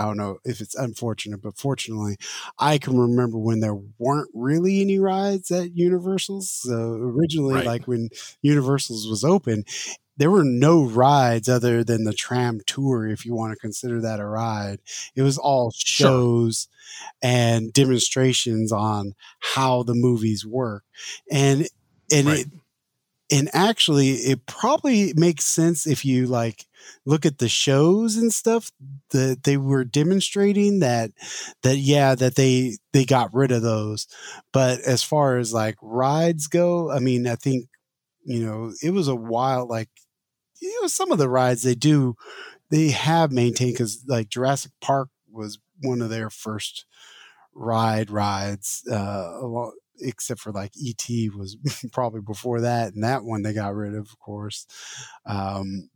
I 0.00 0.04
don't 0.06 0.16
know 0.16 0.38
if 0.44 0.60
it's 0.60 0.74
unfortunate, 0.74 1.42
but 1.42 1.58
fortunately, 1.58 2.16
I 2.58 2.78
can 2.78 2.98
remember 2.98 3.38
when 3.38 3.60
there 3.60 3.76
weren't 3.98 4.30
really 4.34 4.80
any 4.80 4.98
rides 4.98 5.50
at 5.50 5.76
Universal's. 5.76 6.50
So 6.50 6.94
originally, 6.94 7.60
Right. 7.60 7.64
like 7.64 7.86
when 7.86 8.08
Universal's 8.42 9.06
was 9.08 9.24
open, 9.24 9.64
there 10.16 10.30
were 10.30 10.44
no 10.44 10.84
rides 10.84 11.48
other 11.48 11.84
than 11.84 12.04
the 12.04 12.12
tram 12.14 12.60
tour, 12.66 13.08
if 13.08 13.24
you 13.26 13.34
want 13.34 13.52
to 13.52 13.58
consider 13.58 14.00
that 14.02 14.20
a 14.20 14.26
ride. 14.26 14.80
It 15.16 15.22
was 15.22 15.38
all 15.38 15.72
Sure. 15.84 16.24
shows 16.24 16.68
and 17.22 17.72
demonstrations 17.72 18.72
on 18.72 19.14
how 19.40 19.82
the 19.84 19.94
movies 19.94 20.46
work. 20.46 20.84
And 21.30 21.68
and 22.12 22.28
Right. 22.28 22.40
it 22.40 22.48
and 23.32 23.48
actually 23.54 24.10
it 24.12 24.46
probably 24.46 25.12
makes 25.16 25.44
sense 25.46 25.86
if 25.86 26.04
you 26.04 26.26
like 26.26 26.66
look 27.04 27.24
at 27.24 27.38
the 27.38 27.48
shows 27.48 28.16
and 28.16 28.32
stuff 28.32 28.70
that 29.10 29.44
they 29.44 29.56
were 29.56 29.84
demonstrating 29.84 30.80
that 30.80 31.10
that 31.62 31.76
yeah 31.76 32.14
that 32.14 32.36
they 32.36 32.76
they 32.92 33.04
got 33.04 33.34
rid 33.34 33.52
of 33.52 33.62
those. 33.62 34.06
But 34.52 34.80
as 34.80 35.02
far 35.02 35.38
as 35.38 35.52
like 35.52 35.76
rides 35.82 36.46
go 36.46 36.90
i 36.90 36.98
mean 36.98 37.26
i 37.26 37.34
think 37.34 37.66
you 38.24 38.44
know 38.44 38.72
it 38.82 38.90
was 38.90 39.08
a 39.08 39.14
while 39.14 39.66
like 39.66 39.88
you 40.60 40.80
know 40.80 40.88
some 40.88 41.10
of 41.12 41.18
the 41.18 41.28
rides 41.28 41.62
they 41.62 41.74
do 41.74 42.14
they 42.70 42.90
have 42.90 43.32
maintained 43.32 43.72
because 43.72 44.04
like 44.06 44.28
jurassic 44.28 44.72
park 44.80 45.08
was 45.30 45.58
one 45.82 46.02
of 46.02 46.10
their 46.10 46.30
first 46.30 46.84
ride 47.54 48.10
rides 48.10 48.82
uh 48.90 49.38
along 49.40 49.72
except 50.00 50.40
for 50.40 50.52
like 50.52 50.72
et 50.86 51.04
was 51.36 51.56
probably 51.92 52.20
before 52.20 52.62
that 52.62 52.94
and 52.94 53.04
that 53.04 53.24
one 53.24 53.42
they 53.42 53.52
got 53.52 53.74
rid 53.74 53.94
of 53.94 54.00
of 54.10 54.18
course. 54.18 54.66
Um 55.26 55.90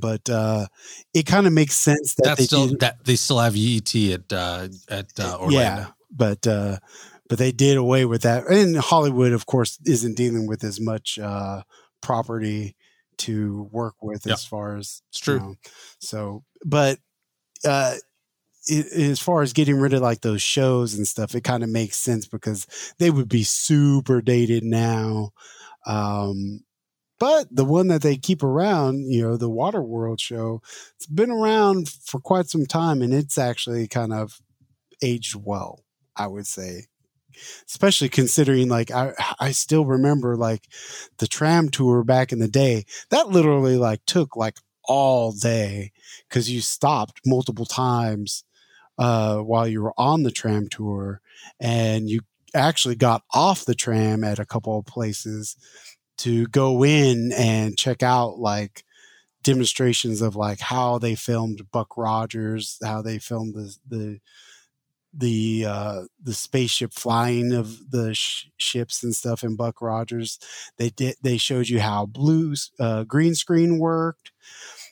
but 0.00 0.28
uh 0.30 0.66
it 1.14 1.26
kind 1.26 1.46
of 1.46 1.52
makes 1.52 1.76
sense 1.76 2.14
that 2.16 2.24
That's 2.24 2.40
they 2.40 2.44
still 2.46 2.68
did, 2.68 2.80
that 2.80 3.04
they 3.04 3.16
still 3.16 3.38
have 3.38 3.54
ET 3.56 3.94
at 3.94 4.32
uh, 4.32 4.68
at 4.88 5.06
uh, 5.18 5.36
Orlando. 5.40 5.50
yeah 5.50 5.86
but 6.10 6.46
uh 6.46 6.78
but 7.28 7.38
they 7.38 7.52
did 7.52 7.76
away 7.76 8.04
with 8.04 8.22
that 8.22 8.46
and 8.48 8.76
hollywood 8.76 9.32
of 9.32 9.46
course 9.46 9.78
isn't 9.84 10.16
dealing 10.16 10.46
with 10.46 10.64
as 10.64 10.80
much 10.80 11.18
uh 11.18 11.62
property 12.00 12.74
to 13.18 13.68
work 13.72 13.94
with 14.00 14.24
Yep. 14.26 14.34
as 14.34 14.44
far 14.44 14.76
as 14.76 15.02
It's 15.10 15.18
true. 15.18 15.34
you 15.34 15.40
know, 15.40 15.54
so, 15.98 16.44
but 16.64 16.98
uh, 17.64 17.96
it, 18.66 18.86
as 18.92 19.18
far 19.18 19.42
as 19.42 19.52
getting 19.52 19.76
rid 19.76 19.92
of 19.92 20.02
like 20.02 20.20
those 20.20 20.40
shows 20.40 20.94
and 20.94 21.04
stuff, 21.06 21.34
it 21.34 21.42
kind 21.42 21.64
of 21.64 21.68
makes 21.70 21.98
sense 21.98 22.28
because 22.28 22.66
they 22.98 23.10
would 23.10 23.28
be 23.28 23.42
super 23.42 24.20
dated 24.22 24.62
now. 24.62 25.30
Um, 25.86 26.60
but 27.18 27.46
the 27.50 27.64
one 27.64 27.88
that 27.88 28.02
they 28.02 28.16
keep 28.16 28.42
around, 28.42 29.10
you 29.12 29.22
know, 29.22 29.36
the 29.36 29.50
Water 29.50 29.82
World 29.82 30.20
show, 30.20 30.62
it's 30.96 31.06
been 31.06 31.30
around 31.30 31.88
for 31.88 32.20
quite 32.20 32.46
some 32.48 32.66
time, 32.66 33.02
and 33.02 33.12
it's 33.12 33.38
actually 33.38 33.88
kind 33.88 34.12
of 34.12 34.40
aged 35.02 35.34
well, 35.36 35.84
I 36.16 36.26
would 36.26 36.46
say. 36.46 36.86
Especially 37.68 38.08
considering, 38.08 38.68
like, 38.68 38.90
I 38.90 39.12
I 39.38 39.52
still 39.52 39.84
remember 39.84 40.36
like 40.36 40.66
the 41.18 41.28
tram 41.28 41.68
tour 41.68 42.02
back 42.02 42.32
in 42.32 42.40
the 42.40 42.48
day. 42.48 42.84
That 43.10 43.28
literally 43.28 43.76
like 43.76 44.04
took 44.06 44.36
like 44.36 44.58
all 44.84 45.32
day 45.32 45.92
because 46.28 46.50
you 46.50 46.60
stopped 46.60 47.20
multiple 47.26 47.66
times 47.66 48.44
uh, 48.98 49.38
while 49.38 49.68
you 49.68 49.82
were 49.82 49.94
on 49.96 50.24
the 50.24 50.32
tram 50.32 50.68
tour, 50.68 51.20
and 51.60 52.08
you 52.08 52.20
actually 52.54 52.96
got 52.96 53.22
off 53.32 53.64
the 53.64 53.74
tram 53.74 54.24
at 54.24 54.38
a 54.38 54.46
couple 54.46 54.78
of 54.78 54.86
places 54.86 55.56
to 56.18 56.46
go 56.48 56.84
in 56.84 57.32
and 57.36 57.76
check 57.76 58.02
out 58.02 58.38
like 58.38 58.84
demonstrations 59.42 60.22
of 60.22 60.36
like 60.36 60.60
how 60.60 60.98
they 60.98 61.14
filmed 61.14 61.70
Buck 61.72 61.96
Rogers, 61.96 62.78
how 62.84 63.02
they 63.02 63.18
filmed 63.18 63.54
the 63.54 63.76
the 63.88 64.20
the 65.14 65.64
uh 65.66 66.02
the 66.22 66.34
spaceship 66.34 66.92
flying 66.92 67.52
of 67.52 67.90
the 67.90 68.14
sh- 68.14 68.46
ships 68.58 69.02
and 69.02 69.14
stuff 69.14 69.42
in 69.42 69.56
Buck 69.56 69.80
Rogers. 69.80 70.38
They 70.76 70.90
did 70.90 71.16
they 71.22 71.38
showed 71.38 71.68
you 71.68 71.80
how 71.80 72.06
blue 72.06 72.54
uh 72.78 73.04
green 73.04 73.34
screen 73.34 73.78
worked. 73.78 74.32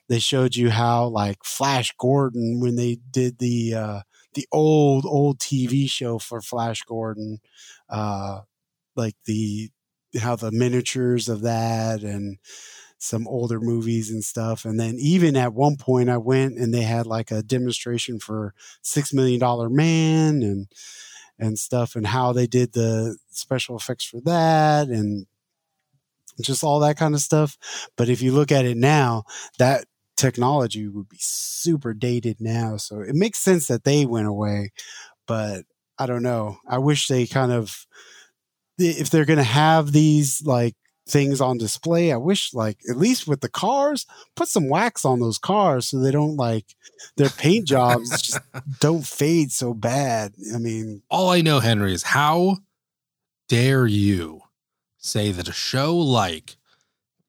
They 0.09 0.19
showed 0.19 0.57
you 0.57 0.71
how 0.71 1.07
like 1.09 1.45
Flash 1.45 1.93
Gordon 1.99 2.61
when 2.61 2.77
they 2.77 2.99
did 3.11 3.39
the 3.39 3.75
uh 3.75 4.01
the 4.35 4.47
old 4.53 5.05
old 5.07 5.39
TV 5.39 5.89
show 5.89 6.19
for 6.19 6.41
Flash 6.41 6.83
Gordon 6.83 7.41
uh 7.91 8.41
like 8.97 9.17
the 9.27 9.71
how 10.19 10.37
the 10.37 10.53
miniatures 10.53 11.29
of 11.29 11.43
that 11.43 12.03
and 12.03 12.39
some 12.99 13.29
older 13.29 13.61
movies 13.61 14.11
and 14.11 14.25
stuff. 14.25 14.65
And 14.65 14.81
then 14.81 14.97
even 14.99 15.37
at 15.37 15.55
one 15.55 15.77
point 15.77 16.09
I 16.09 16.17
went 16.17 16.57
and 16.59 16.73
they 16.73 16.83
had 16.83 17.07
like 17.07 17.31
a 17.31 17.43
demonstration 17.43 18.19
for 18.19 18.55
Six 18.83 19.13
Million 19.13 19.41
Dollar 19.41 19.69
Man 19.69 20.43
and 20.43 20.67
and 21.39 21.59
stuff 21.59 21.97
and 21.97 22.07
how 22.07 22.33
they 22.33 22.47
did 22.47 22.73
the 22.73 23.19
special 23.31 23.77
effects 23.77 24.07
for 24.07 24.21
that 24.23 24.89
and 24.89 25.27
just 26.41 26.65
all 26.65 26.81
that 26.81 26.97
kind 26.97 27.15
of 27.15 27.21
stuff. 27.21 27.57
But 27.97 28.09
if 28.09 28.23
you 28.23 28.33
look 28.33 28.53
at 28.53 28.65
it 28.65 28.77
now, 28.77 29.25
that 29.59 29.85
technology 30.17 30.89
would 30.89 31.09
be 31.09 31.19
super 31.21 31.93
dated 31.95 32.39
now. 32.41 32.77
So 32.79 33.01
it 33.01 33.15
makes 33.15 33.39
sense 33.39 33.69
that 33.69 33.85
they 33.85 34.07
went 34.07 34.27
away. 34.27 34.73
But 35.27 35.65
I 35.99 36.07
don't 36.07 36.23
know. 36.23 36.59
I 36.69 36.79
wish 36.79 37.09
they 37.09 37.27
kind 37.27 37.53
of 37.53 37.87
if 38.79 39.11
they're 39.11 39.25
going 39.25 39.39
to 39.39 39.43
have 39.43 39.93
these 39.93 40.43
like 40.45 40.75
things 41.09 41.41
on 41.41 41.57
display 41.57 42.13
i 42.13 42.17
wish 42.17 42.53
like 42.53 42.79
at 42.91 42.97
least 42.97 43.29
with 43.29 43.41
the 43.41 43.49
cars 43.49 44.07
put 44.35 44.49
some 44.49 44.69
wax 44.69 45.05
on 45.05 45.21
those 45.21 45.39
cars 45.39 45.87
so 45.87 46.01
they 46.01 46.11
don't 46.11 46.37
like 46.37 46.65
their 47.17 47.29
paint 47.31 47.65
jobs 47.67 48.11
just 48.23 48.41
don't 48.81 49.07
fade 49.07 49.53
so 49.53 49.73
bad 49.73 50.33
i 50.53 50.59
mean 50.59 51.03
All 51.09 51.31
I 51.31 51.43
know, 51.43 51.61
Henry, 51.61 51.93
is 51.95 52.03
how 52.03 52.57
dare 53.49 53.87
you 53.87 54.41
say 54.99 55.31
that 55.31 55.47
a 55.49 55.53
show 55.53 55.97
like 55.97 56.57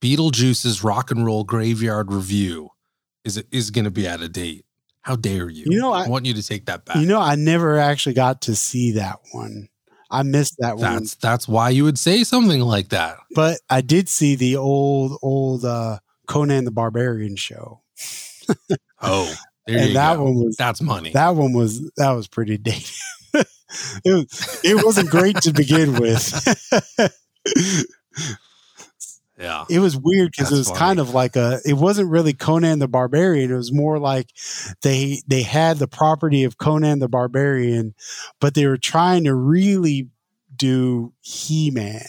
Beetlejuice's 0.02 0.84
Rock 0.84 1.12
and 1.12 1.26
Roll 1.26 1.44
Graveyard 1.44 2.12
Revue 2.12 2.70
is 3.24 3.44
is 3.52 3.70
going 3.72 3.86
to 3.86 3.92
be 3.92 4.08
out 4.08 4.22
of 4.22 4.32
date? 4.32 4.66
How 5.02 5.16
dare 5.16 5.50
you? 5.50 5.66
You 5.68 5.80
know, 5.80 5.94
I- 5.94 6.08
want 6.08 6.26
you 6.26 6.34
to 6.34 6.44
take 6.44 6.66
that 6.66 6.86
back. 6.86 6.98
you 6.98 7.06
know 7.08 7.20
i 7.20 7.36
never 7.36 7.78
actually 7.78 8.14
got 8.16 8.42
to 8.44 8.56
see 8.56 8.92
that 8.94 9.20
one 9.32 9.70
i 10.12 10.24
missed 10.24 10.56
that 10.60 10.78
one 10.78 10.94
that's 10.94 11.16
that's 11.16 11.48
why 11.48 11.70
you 11.70 11.84
would 11.84 12.00
say 12.00 12.24
something 12.24 12.62
like 12.62 12.90
that. 12.90 13.18
but 13.36 13.60
i 13.70 13.82
did 13.82 14.08
see 14.10 14.36
the 14.36 14.56
old 14.56 15.18
old 15.22 15.64
uh 15.66 15.98
conan 16.28 16.66
the 16.66 16.72
barbarian 16.72 17.36
show 17.36 17.82
Oh, 19.02 19.34
there 19.68 19.78
and 19.80 19.88
you 19.90 19.94
that 19.96 20.16
go. 20.18 20.24
one 20.24 20.36
was 20.36 20.56
That's 20.58 20.82
money. 20.82 21.12
that 21.12 21.36
one 21.36 21.54
was 21.54 21.82
that 21.98 22.12
was 22.12 22.28
pretty 22.28 22.58
dated 22.70 22.90
it, 24.06 24.60
it 24.64 24.86
wasn't 24.86 25.10
great 25.10 25.36
to 25.42 25.52
begin 25.52 25.94
with 26.00 26.24
yeah. 29.38 29.66
it 29.70 29.80
was 29.80 29.96
weird 29.98 30.32
because 30.32 30.52
it 30.52 30.58
was 30.58 30.68
funny. 30.68 30.80
kind 30.80 31.00
of 31.00 31.14
like 31.14 31.36
a 31.36 31.60
it 31.66 31.74
wasn't 31.74 32.10
really 32.10 32.34
conan 32.34 32.80
the 32.80 32.88
barbarian 32.88 33.52
it 33.52 33.56
was 33.56 33.72
more 33.72 34.00
like 34.00 34.30
they 34.82 35.22
they 35.28 35.42
had 35.44 35.78
the 35.78 35.88
property 35.88 36.44
of 36.44 36.58
conan 36.58 37.00
the 37.00 37.08
barbarian 37.08 37.94
but 38.42 38.54
they 38.56 38.66
were 38.66 38.78
trying 38.78 39.24
to 39.26 39.34
really 39.36 40.10
do 40.56 41.14
he-man 41.22 42.06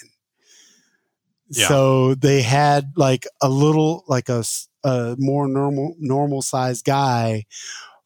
Yeah. 1.50 1.68
so 1.68 2.14
they 2.14 2.42
had 2.42 2.92
like 2.96 3.26
a 3.42 3.48
little 3.48 4.04
like 4.08 4.28
a, 4.28 4.42
a 4.84 5.16
more 5.18 5.46
normal 5.48 5.94
normal 5.98 6.40
sized 6.42 6.84
guy 6.84 7.44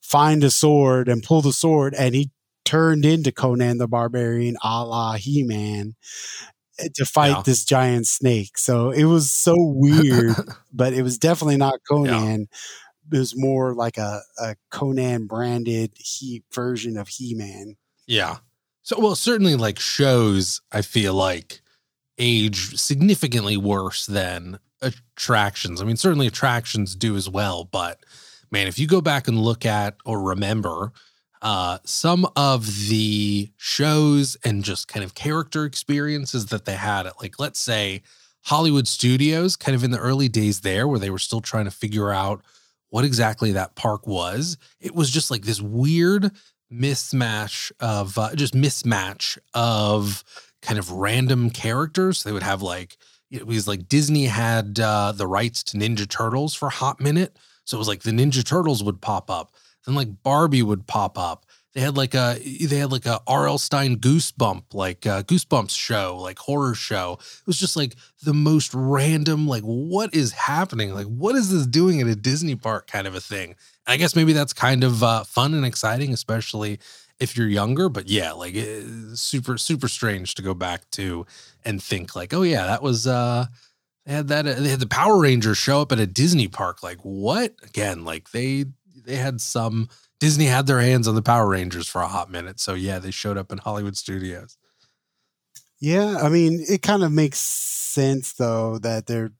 find 0.01 0.43
a 0.45 0.51
sword 0.51 1.09
and 1.09 1.23
pull 1.23 1.43
the 1.43 1.53
sword 1.53 1.95
and 1.97 2.15
he 2.15 2.31
turned 2.65 3.05
into 3.05 3.33
conan 3.33 3.79
the 3.79 3.89
barbarian 3.89 4.57
a 4.63 4.85
la 4.85 5.15
he-man 5.15 5.95
eh, 6.49 6.52
Eh, 6.79 6.89
to 6.95 7.05
fight 7.05 7.31
Yeah. 7.37 7.43
this 7.45 7.65
giant 7.65 8.07
snake 8.07 8.57
so 8.57 8.91
it 8.91 9.05
was 9.05 9.31
so 9.31 9.55
weird 9.59 10.35
but 10.73 10.93
it 10.95 11.03
was 11.03 11.19
definitely 11.19 11.57
not 11.59 11.75
Conan. 11.89 12.49
It 13.13 13.19
was 13.19 13.35
more 13.37 13.75
like 13.75 13.99
a, 13.99 14.23
a 14.39 14.57
Conan 14.71 15.27
branded 15.27 15.93
he 15.97 16.43
version 16.55 16.97
of 16.97 17.09
He 17.09 17.35
Man. 17.35 17.77
Yeah. 18.07 18.37
So, 18.83 18.99
well, 18.99 19.15
certainly 19.17 19.55
like 19.55 19.79
shows, 19.79 20.61
I 20.73 20.83
feel 20.83 21.13
like 21.15 21.61
age 22.19 22.77
significantly 22.79 23.57
worse 23.57 24.07
than 24.07 24.59
attractions. 24.81 25.83
I 25.83 25.85
mean, 25.85 25.97
certainly 25.97 26.27
attractions 26.27 26.95
do 26.97 27.17
as 27.17 27.29
well, 27.29 27.65
but 27.65 28.01
man, 28.51 28.67
if 28.67 28.79
you 28.79 28.87
go 28.87 29.01
back 29.01 29.29
and 29.29 29.39
look 29.39 29.67
at 29.67 29.97
or 30.07 30.23
remember 30.23 30.93
uh, 31.43 31.79
some 31.85 32.27
of 32.37 32.89
the 32.89 33.51
shows 33.57 34.37
and 34.45 34.65
just 34.65 34.89
kind 34.89 35.05
of 35.05 35.15
character 35.15 35.65
experiences 35.65 36.47
that 36.47 36.65
they 36.65 36.77
had 36.77 37.07
at, 37.07 37.21
like, 37.21 37.39
let's 37.39 37.59
say 37.59 38.03
Hollywood 38.45 38.89
Studios, 38.89 39.57
kind 39.57 39.75
of 39.75 39.85
in 39.85 39.91
the 39.91 39.99
early 39.99 40.29
days 40.29 40.61
there, 40.61 40.89
where 40.89 40.99
they 40.99 41.11
were 41.11 41.19
still 41.19 41.41
trying 41.41 41.65
to 41.67 41.71
figure 41.71 42.11
out 42.11 42.43
what 42.91 43.05
exactly 43.05 43.53
that 43.53 43.75
park 43.75 44.07
was, 44.07 44.59
it 44.79 44.95
was 44.95 45.11
just 45.11 45.31
like 45.31 45.43
this 45.43 45.63
weird 45.63 46.31
mismatch 46.71 47.73
of 47.81 48.19
uh, 48.19 48.35
just 48.35 48.53
mismatch 48.53 49.39
of 49.55 50.23
kind 50.61 50.79
of 50.79 50.91
random 50.91 51.49
characters. 51.49 52.23
They 52.23 52.33
would 52.33 52.43
have 52.43 52.61
like 52.61 52.99
it 53.31 53.47
was 53.47 53.67
like 53.67 53.89
Disney 53.89 54.27
had 54.27 54.79
uh, 54.79 55.13
the 55.13 55.27
rights 55.27 55.63
to 55.65 55.79
Ninja 55.79 56.07
Turtles 56.07 56.55
for 56.55 56.67
a 56.67 56.73
hot 56.73 57.01
minute, 57.01 57.39
so 57.65 57.77
it 57.77 57.79
was 57.79 57.89
like 57.89 58.03
the 58.03 58.11
Ninja 58.11 58.45
Turtles 58.45 58.85
would 58.85 59.01
pop 59.01 59.31
up, 59.31 59.53
then 59.87 59.95
like 59.95 60.23
Barbie 60.23 60.63
would 60.63 60.87
pop 60.87 61.19
up. 61.19 61.47
They 61.75 61.81
had 61.81 61.97
like 61.97 62.15
a 62.15 62.37
they 62.39 62.77
had 62.77 62.93
like 62.93 63.07
a 63.07 63.21
R.L. 63.27 63.57
Stine 63.57 63.97
Goosebump 63.97 64.75
like 64.75 65.07
uh, 65.07 65.23
Goosebumps 65.23 65.77
show 65.77 66.19
like 66.21 66.39
horror 66.39 66.75
show. 66.75 67.19
It 67.21 67.47
was 67.47 67.59
just 67.59 67.77
like 67.77 67.97
the 68.23 68.35
most 68.35 68.73
random 68.75 69.49
like 69.49 69.63
what 69.63 70.15
is 70.15 70.33
happening 70.33 70.93
like 70.93 71.07
what 71.07 71.35
is 71.35 71.51
this 71.51 71.67
doing 71.67 72.03
at 72.03 72.07
a 72.07 72.15
Disney 72.15 72.57
park 72.57 72.89
kind 72.89 73.07
of 73.07 73.15
a 73.15 73.21
thing. 73.21 73.55
I 73.87 73.97
guess 73.97 74.15
maybe 74.15 74.33
that's 74.33 74.53
kind 74.53 74.85
of 74.85 75.03
uh, 75.03 75.25
fun 75.25 75.55
and 75.55 75.65
exciting, 75.65 76.13
especially 76.13 76.79
if 77.19 77.37
you're 77.37 77.49
younger. 77.49 77.89
But 77.89 78.09
yeah, 78.09 78.33
like 78.33 78.55
eh, 78.55 78.83
super, 79.15 79.57
super 79.57 79.89
strange 79.89 80.35
to 80.35 80.43
go 80.43 80.55
back 80.55 80.89
to 80.93 81.27
and 81.65 81.83
think 81.83 82.15
like, 82.15 82.35
oh 82.35 82.43
yeah, 82.43 82.67
that 82.67 82.83
was 82.83 83.07
uh, 83.07 83.47
they 84.05 84.13
had 84.13 84.29
that. 84.29 84.45
They 84.45 84.69
had 84.69 84.81
the 84.81 84.87
Power 84.87 85.21
Rangers 85.21 85.59
show 85.59 85.81
up 85.81 85.93
at 85.93 86.01
a 86.01 86.07
Disney 86.07 86.49
park. 86.49 86.83
Like 86.83 86.99
what? 87.03 87.55
Again, 87.63 88.05
like 88.05 88.31
they 88.33 88.67
they 89.05 89.17
had 89.17 89.41
some 89.41 89.89
Disney 90.21 90.47
had 90.47 90.67
their 90.67 90.81
hands 90.81 91.09
on 91.09 91.15
the 91.15 91.23
Power 91.23 91.49
Rangers 91.49 91.89
for 91.89 92.01
a 92.01 92.09
hot 92.09 92.31
minute. 92.31 92.61
So 92.61 92.75
yeah, 92.75 92.99
they 92.99 93.11
showed 93.11 93.37
up 93.37 93.53
in 93.53 93.59
Hollywood 93.59 93.97
studios. 93.97 94.57
Yeah, 95.81 96.19
I 96.23 96.29
mean, 96.29 96.65
it 96.69 96.83
kind 96.83 97.03
of 97.03 97.11
makes 97.13 97.39
sense 97.39 98.33
though 98.35 98.79
that 98.79 99.07
they're 99.07 99.33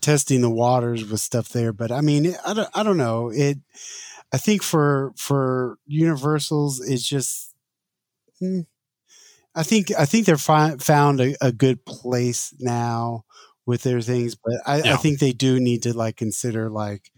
testing 0.00 0.40
the 0.40 0.50
waters 0.50 1.04
with 1.04 1.20
stuff 1.20 1.48
there. 1.50 1.72
But 1.72 1.92
I 1.92 2.00
mean, 2.00 2.34
I 2.46 2.54
don't, 2.54 2.68
I 2.74 2.82
don't 2.82 2.96
know. 2.96 3.30
It, 3.30 3.58
I 4.32 4.38
think 4.38 4.62
for 4.62 5.12
for 5.16 5.78
Universals, 5.86 6.80
it's 6.80 7.06
just. 7.06 7.54
hmm, 8.40 8.60
I 9.54 9.62
think 9.62 9.92
I 9.96 10.04
think 10.04 10.26
they're 10.26 10.36
fi- 10.36 10.76
found 10.78 11.20
a, 11.20 11.36
a 11.40 11.52
good 11.52 11.84
place 11.84 12.52
now 12.58 13.24
with 13.66 13.82
their 13.82 14.00
things, 14.00 14.34
but 14.34 14.54
I, 14.66 14.92
I 14.92 14.96
think 14.96 15.20
they 15.20 15.32
do 15.32 15.60
need 15.60 15.82
to 15.84 15.96
like 15.96 16.16
consider 16.16 16.68
like 16.68 17.10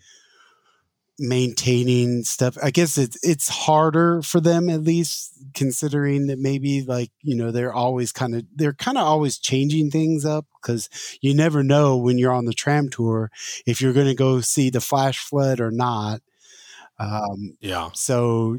maintaining 1.18 2.24
stuff. 2.24 2.58
I 2.62 2.70
guess 2.70 2.98
it's 2.98 3.16
it's 3.22 3.48
harder 3.48 4.22
for 4.22 4.40
them 4.40 4.68
at 4.68 4.82
least 4.82 5.32
considering 5.54 6.26
that 6.26 6.38
maybe 6.38 6.82
like, 6.82 7.10
you 7.22 7.34
know, 7.36 7.50
they're 7.50 7.72
always 7.72 8.12
kind 8.12 8.34
of 8.34 8.44
they're 8.54 8.74
kind 8.74 8.98
of 8.98 9.04
always 9.04 9.38
changing 9.38 9.90
things 9.90 10.24
up 10.26 10.46
cuz 10.62 10.88
you 11.22 11.34
never 11.34 11.62
know 11.62 11.96
when 11.96 12.18
you're 12.18 12.32
on 12.32 12.44
the 12.46 12.52
tram 12.52 12.90
tour 12.90 13.30
if 13.66 13.80
you're 13.80 13.94
going 13.94 14.06
to 14.08 14.14
go 14.14 14.40
see 14.42 14.70
the 14.70 14.80
flash 14.80 15.18
flood 15.18 15.60
or 15.60 15.70
not. 15.70 16.20
Um 16.98 17.58
Yeah. 17.60 17.90
so 17.94 18.58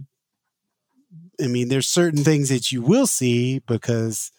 I 1.41 1.48
mean, 1.48 1.70
there's 1.70 1.88
certain 1.88 2.24
things 2.24 2.50
that 2.50 2.72
you 2.72 2.82
will 2.82 3.06
see 3.08 3.60
because, 3.60 4.32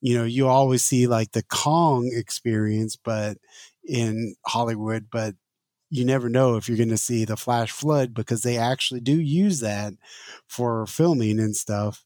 you 0.00 0.16
know, 0.16 0.24
you 0.24 0.48
always 0.48 0.84
see 0.84 1.06
like 1.06 1.32
the 1.32 1.42
Kong 1.42 2.10
experience, 2.12 2.96
but 2.96 3.36
in 3.84 4.34
Hollywood, 4.46 5.08
but 5.10 5.34
you 5.90 6.04
never 6.04 6.28
know 6.28 6.56
if 6.56 6.68
you're 6.68 6.76
going 6.76 6.88
to 6.90 6.98
see 6.98 7.24
the 7.24 7.36
flash 7.36 7.70
flood 7.70 8.14
because 8.14 8.42
they 8.42 8.56
actually 8.56 9.00
do 9.00 9.20
use 9.20 9.60
that 9.60 9.94
for 10.48 10.86
filming 10.86 11.38
and 11.38 11.54
stuff. 11.56 12.04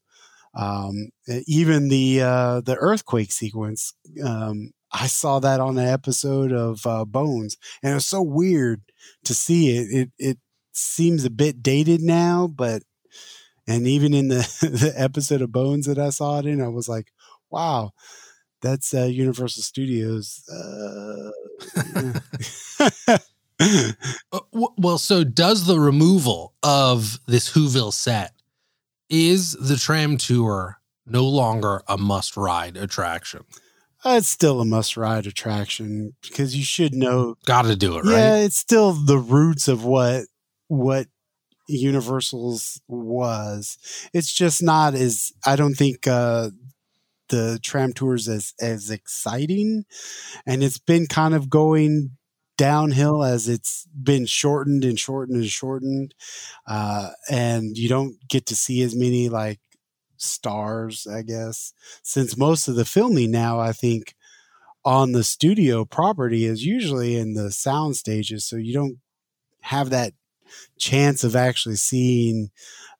Um, 0.55 1.11
even 1.47 1.89
the 1.89 2.23
uh, 2.23 2.61
the 2.61 2.77
earthquake 2.77 3.31
sequence, 3.33 3.95
um, 4.25 4.73
I 4.93 5.07
saw 5.07 5.39
that 5.39 5.61
on 5.61 5.79
an 5.79 5.87
episode 5.87 6.53
of 6.53 6.85
uh, 6.87 7.05
Bones, 7.05 7.57
and 7.83 7.93
it 7.93 7.95
was 7.95 8.07
so 8.07 8.21
weird 8.23 8.83
to 9.25 9.35
see 9.35 9.77
it. 9.77 9.89
It 9.93 10.11
it 10.19 10.39
seems 10.73 11.25
a 11.25 11.31
bit 11.31 11.63
dated 11.63 12.03
now, 12.03 12.49
but 12.49 12.83
and 13.67 13.87
even 13.87 14.13
in 14.15 14.29
the 14.29 14.39
the 14.63 14.93
episode 14.97 15.43
of 15.43 15.53
Bones 15.53 15.87
that 15.87 15.99
I 15.99 16.11
saw 16.11 16.41
it 16.41 16.47
in, 16.47 16.61
I 16.61 16.69
was 16.69 16.89
like, 16.89 17.13
wow. 17.51 17.93
That's 18.63 18.93
uh, 18.93 19.05
Universal 19.05 19.63
Studios. 19.63 20.43
Uh, 20.53 21.31
yeah. 21.97 23.19
Uh, 24.33 24.41
well, 24.53 24.99
so 24.99 25.25
does 25.25 25.67
the 25.67 25.79
removal 25.79 26.55
of 26.63 27.19
this 27.27 27.53
Whoville 27.53 27.93
set 27.93 28.33
is 29.09 29.53
the 29.53 29.77
tram 29.77 30.17
tour 30.17 30.79
no 31.05 31.25
longer 31.27 31.83
a 31.89 31.99
must 31.99 32.37
ride 32.37 32.77
attraction? 32.77 33.45
Uh, 34.05 34.15
it's 34.19 34.29
still 34.29 34.61
a 34.61 34.65
must 34.65 34.97
ride 34.97 35.27
attraction 35.27 36.15
because 36.23 36.57
you 36.57 36.65
should 36.65 36.95
know. 36.95 37.35
Got 37.45 37.63
to 37.63 37.77
do 37.77 37.99
it, 37.99 38.05
Yeah, 38.05 38.13
right? 38.13 38.19
Yeah, 38.21 38.37
it's 38.37 38.57
still 38.57 38.93
the 38.93 39.19
roots 39.19 39.69
of 39.69 39.85
what 39.85 40.25
what 40.69 41.09
Universal's 41.69 42.81
was. 42.89 43.79
It's 44.13 44.33
just 44.33 44.63
not 44.63 44.95
as 44.95 45.33
I 45.45 45.57
don't 45.57 45.75
think 45.75 46.07
uh, 46.07 46.51
the 47.29 47.59
tram 47.63 47.93
tours 47.93 48.29
as 48.29 48.55
as 48.61 48.91
exciting, 48.91 49.85
and 50.47 50.63
it's 50.63 50.79
been 50.79 51.07
kind 51.07 51.35
of 51.35 51.51
going 51.51 52.13
downhill 52.61 53.25
as 53.25 53.49
it's 53.49 53.87
been 53.87 54.27
shortened 54.27 54.85
and 54.85 54.99
shortened 54.99 55.39
and 55.39 55.49
shortened, 55.49 56.15
uh, 56.67 57.09
and 57.31 57.79
you 57.79 57.89
don't 57.89 58.17
get 58.29 58.45
to 58.45 58.55
see 58.55 58.83
as 58.83 58.95
many 58.95 59.31
like 59.31 59.61
stars, 60.19 61.07
I 61.07 61.23
guess, 61.23 61.73
since 62.03 62.37
most 62.37 62.69
of 62.69 62.75
the 62.75 62.85
filming 62.85 63.31
now, 63.31 63.59
I 63.59 63.73
think, 63.73 64.15
on 64.85 65.13
the 65.13 65.25
studio 65.25 65.87
property 65.87 66.45
is 66.45 66.63
usually 66.63 67.17
in 67.17 67.33
the 67.33 67.51
sound 67.51 67.97
stages. 67.97 68.45
So 68.45 68.57
you 68.57 68.75
don't 68.75 68.99
have 69.63 69.89
that 69.89 70.13
chance 70.79 71.25
of 71.25 71.35
actually 71.35 71.77
seeing 71.77 72.51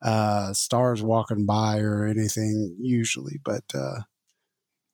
uh, 0.01 0.55
stars 0.55 1.03
walking 1.03 1.45
by 1.45 1.81
or 1.81 2.07
anything 2.07 2.77
usually, 2.81 3.39
but 3.45 3.65
uh, 3.75 4.01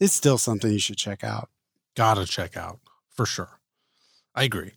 it's 0.01 0.15
still 0.15 0.39
something 0.39 0.73
you 0.73 0.81
should 0.81 0.97
check 0.97 1.23
out. 1.23 1.51
Gotta 1.95 2.27
check 2.27 2.57
out 2.57 2.81
for 3.15 3.27
sure. 3.27 3.56
I 4.37 4.45
agree. 4.45 4.73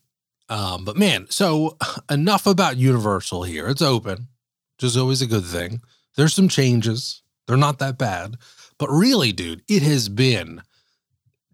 Um, 0.48 0.86
but 0.86 0.98
man, 0.98 1.28
so 1.30 1.78
enough 2.10 2.48
about 2.48 2.78
Universal 2.78 3.44
here. 3.44 3.68
It's 3.68 3.82
open, 3.82 4.30
which 4.78 4.86
is 4.86 4.98
always 4.98 5.22
a 5.22 5.28
good 5.28 5.46
thing. 5.46 5.82
There's 6.16 6.34
some 6.34 6.48
changes. 6.48 7.22
They're 7.46 7.58
not 7.58 7.80
that 7.80 7.98
bad. 7.98 8.38
But 8.78 8.90
really, 8.90 9.32
dude, 9.32 9.62
it 9.68 9.84
has 9.84 10.10
been 10.10 10.64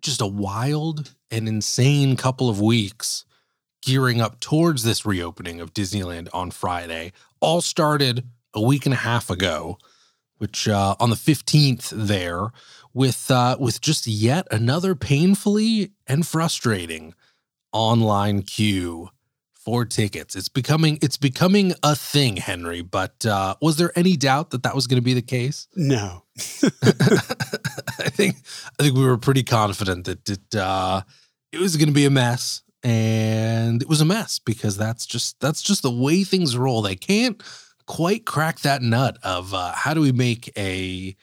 just 0.02 0.22
a 0.22 0.28
wild 0.28 1.16
and 1.32 1.48
insane 1.48 2.16
couple 2.16 2.50
of 2.50 2.62
weeks 2.62 3.26
gearing 3.82 4.22
up 4.22 4.40
towards 4.40 4.84
this 4.84 5.06
reopening 5.06 5.60
of 5.60 5.74
Disneyland 5.74 6.30
on 6.34 6.52
Friday. 6.52 7.12
All 7.40 7.62
started 7.62 8.26
a 8.54 8.62
week 8.62 8.86
and 8.86 8.94
a 8.94 8.98
half 8.98 9.30
ago, 9.30 9.78
which 10.38 10.68
uh, 10.68 10.96
on 11.00 11.10
the 11.10 11.16
15th 11.16 11.90
there, 11.90 12.50
with 12.94 13.30
uh, 13.30 13.58
with 13.60 13.82
just 13.82 14.08
yet 14.08 14.48
another 14.52 14.96
painfully 14.96 15.92
and 16.08 16.26
frustrating 16.26 17.14
online 17.76 18.42
queue 18.42 19.10
for 19.54 19.84
tickets. 19.84 20.36
It's 20.36 20.48
becoming 20.48 20.98
it's 21.02 21.18
becoming 21.18 21.74
a 21.84 21.96
thing, 21.96 22.38
Henry. 22.38 22.82
But 22.82 23.26
uh, 23.26 23.56
was 23.62 23.76
there 23.78 23.92
any 23.96 24.16
doubt 24.16 24.52
that 24.52 24.64
that 24.64 24.74
was 24.74 24.88
going 24.88 25.02
to 25.02 25.04
be 25.04 25.14
the 25.14 25.22
case? 25.22 25.68
No. 25.76 26.24
I 26.38 28.10
think 28.10 28.38
I 28.80 28.84
think 28.84 28.96
we 28.96 29.06
were 29.06 29.18
pretty 29.18 29.44
confident 29.44 30.06
that 30.06 30.30
it 30.30 30.56
uh, 30.56 31.02
it 31.52 31.60
was 31.60 31.76
going 31.76 31.90
to 31.90 31.94
be 31.94 32.06
a 32.06 32.10
mess, 32.10 32.64
and 32.84 33.82
it 33.82 33.90
was 33.90 34.02
a 34.02 34.06
mess 34.06 34.40
because 34.40 34.78
that's 34.78 35.06
just 35.06 35.40
that's 35.40 35.62
just 35.62 35.82
the 35.82 35.92
way 35.92 36.24
things 36.24 36.56
roll. 36.56 36.82
They 36.82 36.96
can't 36.96 37.42
quite 37.88 38.26
crack 38.26 38.60
that 38.62 38.82
nut 38.82 39.18
of 39.24 39.54
uh, 39.54 39.74
how 39.74 39.94
do 39.94 40.02
we 40.02 40.12
make 40.12 40.52
a 40.58 41.16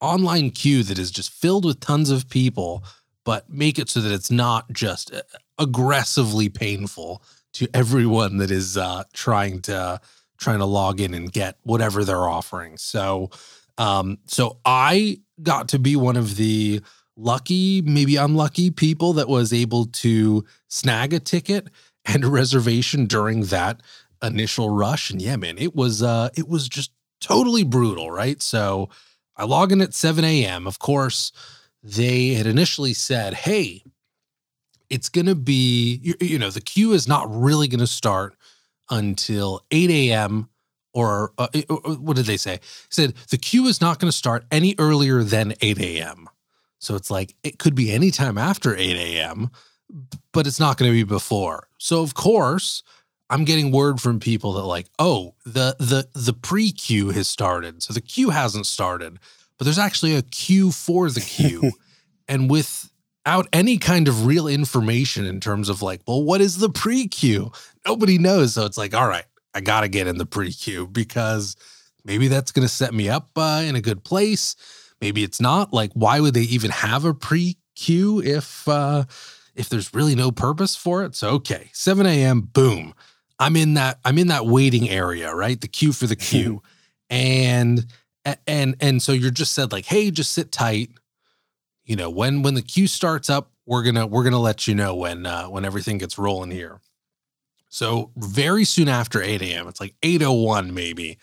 online 0.00 0.50
queue 0.50 0.82
that 0.82 0.98
is 0.98 1.10
just 1.10 1.30
filled 1.30 1.64
with 1.64 1.80
tons 1.80 2.10
of 2.10 2.28
people, 2.28 2.82
but 3.24 3.48
make 3.50 3.78
it 3.78 3.88
so 3.88 4.00
that 4.00 4.12
it's 4.12 4.30
not 4.30 4.70
just 4.72 5.12
uh, 5.12 5.22
aggressively 5.58 6.48
painful 6.48 7.22
to 7.52 7.68
everyone 7.74 8.38
that 8.38 8.50
is 8.50 8.76
uh, 8.76 9.04
trying 9.12 9.60
to 9.62 10.00
trying 10.38 10.58
to 10.58 10.64
log 10.64 11.00
in 11.00 11.12
and 11.12 11.32
get 11.32 11.58
whatever 11.64 12.02
they're 12.02 12.28
offering. 12.28 12.78
So, 12.78 13.30
um, 13.76 14.18
so 14.26 14.58
I 14.64 15.20
got 15.42 15.68
to 15.68 15.78
be 15.78 15.96
one 15.96 16.16
of 16.16 16.36
the 16.36 16.80
lucky, 17.16 17.82
maybe 17.82 18.16
unlucky 18.16 18.70
people 18.70 19.12
that 19.14 19.28
was 19.28 19.52
able 19.52 19.86
to 19.86 20.44
snag 20.68 21.12
a 21.12 21.20
ticket 21.20 21.68
and 22.06 22.24
a 22.24 22.28
reservation 22.28 23.04
during 23.06 23.42
that 23.44 23.82
initial 24.22 24.70
rush. 24.70 25.10
And 25.10 25.20
yeah, 25.20 25.36
man, 25.36 25.58
it 25.58 25.74
was 25.74 26.02
uh, 26.02 26.30
it 26.36 26.48
was 26.48 26.68
just 26.68 26.90
totally 27.20 27.64
brutal, 27.64 28.10
right? 28.10 28.40
So 28.40 28.88
I 29.36 29.44
log 29.44 29.72
in 29.72 29.80
at 29.80 29.94
7 29.94 30.24
a.m. 30.24 30.66
Of 30.66 30.78
course, 30.78 31.32
they 31.82 32.34
had 32.34 32.46
initially 32.46 32.94
said, 32.94 33.34
hey, 33.34 33.82
it's 34.88 35.08
going 35.08 35.26
to 35.26 35.34
be, 35.34 36.00
you, 36.02 36.14
you 36.20 36.38
know, 36.38 36.50
the 36.50 36.60
queue 36.60 36.92
is 36.92 37.06
not 37.06 37.26
really 37.30 37.68
going 37.68 37.80
to 37.80 37.86
start 37.86 38.34
until 38.90 39.64
8 39.70 39.90
a.m. 39.90 40.48
Or 40.92 41.32
uh, 41.38 41.46
uh, 41.54 41.74
what 41.94 42.16
did 42.16 42.26
they 42.26 42.36
say? 42.36 42.60
said 42.90 43.14
the 43.30 43.38
queue 43.38 43.66
is 43.66 43.80
not 43.80 44.00
going 44.00 44.10
to 44.10 44.16
start 44.16 44.44
any 44.50 44.74
earlier 44.78 45.22
than 45.22 45.54
8 45.60 45.78
a.m. 45.80 46.28
So 46.80 46.96
it's 46.96 47.10
like 47.10 47.36
it 47.44 47.58
could 47.58 47.74
be 47.74 47.92
any 47.92 48.10
time 48.10 48.36
after 48.36 48.74
8 48.74 48.96
a.m., 48.96 49.50
but 50.32 50.46
it's 50.46 50.60
not 50.60 50.76
going 50.76 50.90
to 50.90 50.94
be 50.94 51.04
before. 51.04 51.68
So 51.78 52.02
of 52.02 52.14
course, 52.14 52.82
I'm 53.28 53.44
getting 53.44 53.70
word 53.70 54.00
from 54.00 54.18
people 54.18 54.54
that 54.54 54.64
like, 54.64 54.88
oh, 54.98 55.34
the 55.44 55.76
the 55.78 56.08
the 56.14 56.32
pre 56.32 56.72
queue 56.72 57.10
has 57.10 57.28
started. 57.28 57.82
So 57.82 57.92
the 57.92 58.00
queue 58.00 58.30
hasn't 58.30 58.66
started, 58.66 59.18
but 59.60 59.66
there's 59.66 59.78
actually 59.78 60.16
a 60.16 60.22
queue 60.22 60.72
for 60.72 61.10
the 61.10 61.20
queue, 61.20 61.72
and 62.28 62.48
without 62.48 63.46
any 63.52 63.76
kind 63.76 64.08
of 64.08 64.24
real 64.24 64.48
information 64.48 65.26
in 65.26 65.38
terms 65.38 65.68
of 65.68 65.82
like, 65.82 66.00
well, 66.08 66.22
what 66.22 66.40
is 66.40 66.56
the 66.56 66.70
pre 66.70 67.06
queue? 67.06 67.52
Nobody 67.86 68.16
knows. 68.16 68.54
So 68.54 68.64
it's 68.64 68.78
like, 68.78 68.94
all 68.94 69.06
right, 69.06 69.26
I 69.52 69.60
got 69.60 69.82
to 69.82 69.88
get 69.88 70.06
in 70.06 70.16
the 70.16 70.24
pre 70.24 70.50
queue 70.50 70.86
because 70.86 71.56
maybe 72.06 72.26
that's 72.28 72.52
going 72.52 72.66
to 72.66 72.72
set 72.72 72.94
me 72.94 73.10
up 73.10 73.28
uh, 73.36 73.62
in 73.62 73.76
a 73.76 73.82
good 73.82 74.02
place. 74.02 74.56
Maybe 75.02 75.22
it's 75.22 75.42
not. 75.42 75.74
Like, 75.74 75.90
why 75.92 76.20
would 76.20 76.32
they 76.32 76.40
even 76.40 76.70
have 76.70 77.04
a 77.04 77.12
pre 77.12 77.58
queue 77.74 78.22
if 78.22 78.66
uh, 78.66 79.04
if 79.54 79.68
there's 79.68 79.92
really 79.92 80.14
no 80.14 80.30
purpose 80.30 80.74
for 80.74 81.04
it? 81.04 81.14
So 81.14 81.32
okay, 81.32 81.68
7 81.74 82.06
a.m. 82.06 82.40
Boom. 82.40 82.94
I'm 83.38 83.56
in 83.56 83.74
that 83.74 83.98
I'm 84.06 84.16
in 84.16 84.28
that 84.28 84.46
waiting 84.46 84.88
area, 84.88 85.34
right? 85.34 85.60
The 85.60 85.68
queue 85.68 85.92
for 85.92 86.06
the 86.06 86.16
queue. 86.16 86.62
and 87.10 87.84
and 88.46 88.76
and 88.80 89.02
so 89.02 89.12
you're 89.12 89.30
just 89.30 89.52
said 89.52 89.72
like, 89.72 89.86
hey, 89.86 90.10
just 90.10 90.32
sit 90.32 90.52
tight. 90.52 90.90
You 91.84 91.96
know, 91.96 92.10
when 92.10 92.42
when 92.42 92.54
the 92.54 92.62
queue 92.62 92.86
starts 92.86 93.30
up, 93.30 93.50
we're 93.66 93.82
gonna 93.82 94.06
we're 94.06 94.24
gonna 94.24 94.38
let 94.38 94.66
you 94.66 94.74
know 94.74 94.94
when 94.94 95.26
uh, 95.26 95.46
when 95.46 95.64
everything 95.64 95.98
gets 95.98 96.18
rolling 96.18 96.50
here. 96.50 96.80
So 97.68 98.10
very 98.16 98.64
soon 98.64 98.88
after 98.88 99.22
8 99.22 99.42
a.m., 99.42 99.68
it's 99.68 99.80
like 99.80 99.94
8:01 100.02 100.72
maybe. 100.72 101.18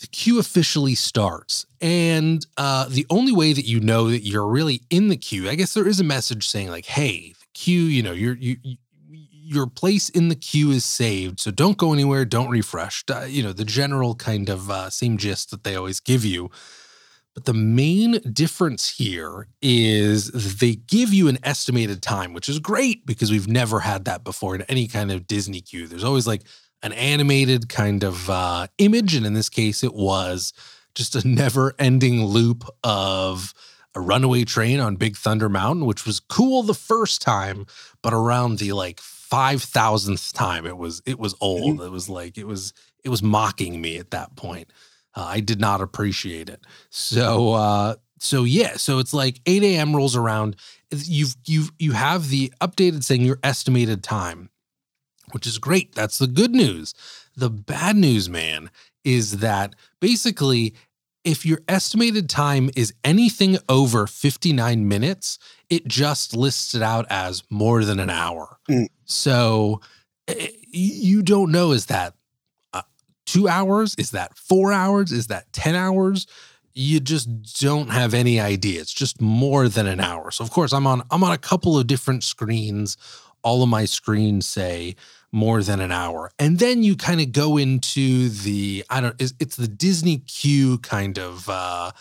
The 0.00 0.08
queue 0.08 0.40
officially 0.40 0.96
starts, 0.96 1.64
and 1.80 2.44
uh, 2.56 2.88
the 2.88 3.06
only 3.08 3.30
way 3.30 3.52
that 3.52 3.64
you 3.64 3.78
know 3.78 4.10
that 4.10 4.26
you're 4.26 4.46
really 4.46 4.82
in 4.90 5.08
the 5.08 5.16
queue, 5.16 5.48
I 5.48 5.54
guess 5.54 5.74
there 5.74 5.86
is 5.86 6.00
a 6.00 6.04
message 6.04 6.48
saying 6.48 6.70
like, 6.70 6.86
"Hey, 6.86 7.34
the 7.38 7.46
queue, 7.54 7.82
you 7.82 8.02
know, 8.02 8.10
your 8.10 8.34
you, 8.34 8.56
you, 8.62 8.76
your 9.52 9.66
place 9.66 10.08
in 10.08 10.28
the 10.28 10.34
queue 10.34 10.70
is 10.70 10.84
saved, 10.84 11.40
so 11.40 11.50
don't 11.50 11.76
go 11.76 11.92
anywhere, 11.92 12.24
don't 12.24 12.50
refresh." 12.50 13.04
You 13.28 13.42
know, 13.42 13.52
the 13.52 13.64
general 13.64 14.14
kind 14.14 14.48
of 14.48 14.70
uh, 14.70 14.90
same 14.90 15.18
gist 15.18 15.50
that 15.50 15.64
they 15.64 15.76
always 15.76 16.00
give 16.00 16.24
you. 16.24 16.50
But 17.34 17.46
the 17.46 17.54
main 17.54 18.20
difference 18.32 18.98
here 18.98 19.48
is 19.62 20.30
they 20.58 20.74
give 20.74 21.14
you 21.14 21.28
an 21.28 21.38
estimated 21.42 22.02
time, 22.02 22.34
which 22.34 22.48
is 22.48 22.58
great 22.58 23.06
because 23.06 23.30
we've 23.30 23.48
never 23.48 23.80
had 23.80 24.04
that 24.04 24.22
before 24.22 24.54
in 24.54 24.62
any 24.62 24.86
kind 24.86 25.10
of 25.10 25.26
Disney 25.26 25.62
queue. 25.62 25.86
There's 25.86 26.04
always 26.04 26.26
like 26.26 26.42
an 26.82 26.92
animated 26.92 27.68
kind 27.70 28.04
of 28.04 28.28
uh, 28.28 28.66
image, 28.78 29.14
and 29.14 29.24
in 29.24 29.32
this 29.32 29.48
case, 29.48 29.82
it 29.82 29.94
was 29.94 30.52
just 30.94 31.16
a 31.16 31.26
never-ending 31.28 32.24
loop 32.24 32.64
of 32.84 33.54
a 33.94 34.00
runaway 34.00 34.44
train 34.44 34.80
on 34.80 34.96
Big 34.96 35.16
Thunder 35.16 35.48
Mountain, 35.48 35.86
which 35.86 36.06
was 36.06 36.20
cool 36.20 36.62
the 36.62 36.74
first 36.74 37.22
time, 37.22 37.66
but 38.02 38.12
around 38.12 38.58
the 38.58 38.72
like 38.72 39.00
five 39.32 39.62
thousandth 39.62 40.34
time, 40.34 40.66
it 40.66 40.76
was 40.76 41.00
it 41.06 41.18
was 41.18 41.34
old. 41.40 41.78
Mm-hmm. 41.78 41.86
It 41.86 41.90
was 41.90 42.10
like 42.10 42.36
it 42.36 42.46
was 42.46 42.74
it 43.02 43.08
was 43.08 43.22
mocking 43.22 43.80
me 43.80 43.96
at 43.96 44.10
that 44.10 44.36
point. 44.36 44.70
Uh, 45.14 45.24
I 45.24 45.40
did 45.40 45.58
not 45.58 45.80
appreciate 45.80 46.50
it. 46.50 46.60
So 46.90 47.54
uh, 47.54 47.94
so 48.18 48.44
yeah, 48.44 48.76
so 48.76 48.98
it's 48.98 49.14
like 49.14 49.40
8 49.46 49.62
a.m. 49.62 49.96
rolls 49.96 50.16
around. 50.16 50.56
You've 50.90 51.34
you've 51.46 51.72
you 51.78 51.92
have 51.92 52.28
the 52.28 52.52
updated 52.60 53.04
saying 53.04 53.22
your 53.22 53.38
estimated 53.42 54.02
time, 54.02 54.50
which 55.30 55.46
is 55.46 55.56
great. 55.56 55.94
That's 55.94 56.18
the 56.18 56.26
good 56.26 56.52
news. 56.52 56.92
The 57.34 57.48
bad 57.48 57.96
news, 57.96 58.28
man, 58.28 58.70
is 59.02 59.38
that 59.38 59.74
basically 59.98 60.74
if 61.24 61.46
your 61.46 61.60
estimated 61.68 62.28
time 62.28 62.68
is 62.76 62.92
anything 63.02 63.56
over 63.68 64.06
59 64.06 64.86
minutes, 64.86 65.38
it 65.72 65.88
just 65.88 66.36
lists 66.36 66.74
it 66.74 66.82
out 66.82 67.06
as 67.08 67.42
more 67.48 67.82
than 67.82 67.98
an 67.98 68.10
hour. 68.10 68.58
Mm. 68.68 68.88
So 69.06 69.80
eh, 70.28 70.48
you 70.68 71.22
don't 71.22 71.50
know 71.50 71.72
is 71.72 71.86
that 71.86 72.12
uh, 72.74 72.82
two 73.24 73.48
hours? 73.48 73.94
Is 73.96 74.10
that 74.10 74.36
four 74.36 74.70
hours? 74.70 75.12
Is 75.12 75.28
that 75.28 75.50
10 75.54 75.74
hours? 75.74 76.26
You 76.74 77.00
just 77.00 77.58
don't 77.58 77.88
have 77.88 78.12
any 78.12 78.38
idea. 78.38 78.82
It's 78.82 78.92
just 78.92 79.18
more 79.22 79.66
than 79.66 79.86
an 79.86 79.98
hour. 79.98 80.30
So 80.30 80.44
of 80.44 80.50
course 80.50 80.74
I'm 80.74 80.86
on 80.86 81.00
I'm 81.10 81.24
on 81.24 81.32
a 81.32 81.38
couple 81.38 81.78
of 81.78 81.86
different 81.86 82.22
screens. 82.22 82.98
All 83.42 83.62
of 83.62 83.70
my 83.70 83.86
screens 83.86 84.46
say 84.46 84.94
more 85.32 85.62
than 85.62 85.80
an 85.80 85.90
hour. 85.90 86.30
And 86.38 86.58
then 86.58 86.82
you 86.82 86.96
kind 86.96 87.22
of 87.22 87.32
go 87.32 87.56
into 87.56 88.28
the 88.28 88.84
I 88.90 89.00
don't 89.00 89.16
it's 89.18 89.56
the 89.56 89.68
Disney 89.68 90.18
Q 90.18 90.76
kind 90.78 91.18
of 91.18 91.48
uh 91.48 91.92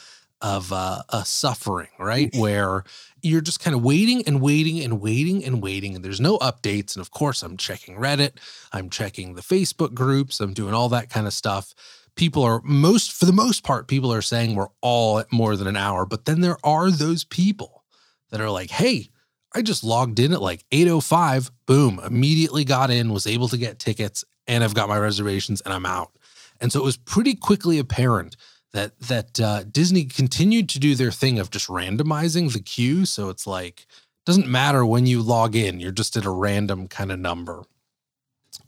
of 0.42 0.74
uh, 0.74 1.04
a 1.10 1.24
suffering, 1.24 1.90
right? 2.00 2.34
Where 2.36 2.84
you're 3.22 3.42
just 3.42 3.60
kind 3.60 3.76
of 3.76 3.84
waiting 3.84 4.24
and 4.28 4.42
waiting 4.42 4.80
and 4.80 5.02
waiting 5.02 5.44
and 5.44 5.62
waiting, 5.62 5.96
and 5.96 6.04
there's 6.04 6.22
no 6.22 6.38
updates. 6.40 6.96
And 6.96 7.02
of 7.02 7.12
course, 7.12 7.44
I'm 7.44 7.58
checking 7.58 7.96
Reddit, 7.98 8.34
I'm 8.72 8.90
checking 8.90 9.36
the 9.36 9.42
Facebook 9.42 9.94
groups, 9.94 10.40
I'm 10.40 10.54
doing 10.54 10.74
all 10.74 10.90
that 10.90 11.10
kind 11.10 11.28
of 11.28 11.34
stuff. 11.34 11.74
People 12.16 12.44
are 12.44 12.62
most, 12.64 13.14
for 13.14 13.26
the 13.26 13.34
most 13.34 13.64
part, 13.64 13.88
people 13.88 14.14
are 14.14 14.22
saying 14.22 14.56
we're 14.56 14.68
all 14.82 15.20
at 15.20 15.32
more 15.32 15.56
than 15.56 15.68
an 15.68 15.78
hour. 15.78 16.06
But 16.06 16.26
then 16.26 16.42
there 16.42 16.58
are 16.64 16.92
those 16.92 17.24
people 17.24 17.84
that 18.32 18.42
are 18.42 18.50
like, 18.50 18.70
hey, 18.70 19.10
I 19.54 19.62
just 19.62 19.84
logged 19.84 20.20
in 20.20 20.34
at 20.34 20.42
like 20.42 20.66
8:05, 20.72 21.52
boom, 21.66 22.00
immediately 22.06 22.64
got 22.64 22.90
in, 22.90 23.14
was 23.14 23.28
able 23.28 23.48
to 23.50 23.58
get 23.58 23.80
tickets, 23.80 24.24
and 24.48 24.64
I've 24.64 24.76
got 24.76 24.90
my 24.90 24.98
reservations 24.98 25.62
and 25.62 25.74
I'm 25.74 25.86
out. 25.86 26.12
And 26.60 26.72
so 26.72 26.80
it 26.80 26.86
was 26.86 26.98
pretty 26.98 27.36
quickly 27.36 27.80
apparent 27.80 28.38
that 28.74 29.00
that 29.00 29.40
uh, 29.40 29.64
Disney 29.64 30.06
continued 30.06 30.70
to 30.70 30.80
do 30.80 30.96
their 30.96 31.12
thing 31.12 31.40
of 31.40 31.50
just 31.50 31.68
randomizing 31.68 32.54
the 32.54 32.62
queue, 32.62 33.06
so 33.06 33.30
it's 33.30 33.46
like 33.46 33.86
doesn't 34.26 34.48
matter 34.48 34.86
when 34.86 35.06
you 35.06 35.22
log 35.22 35.56
in, 35.56 35.80
you're 35.80 35.92
just 35.92 36.16
at 36.16 36.26
a 36.26 36.30
random 36.30 36.88
kind 36.88 37.12
of 37.12 37.20
number. 37.20 37.64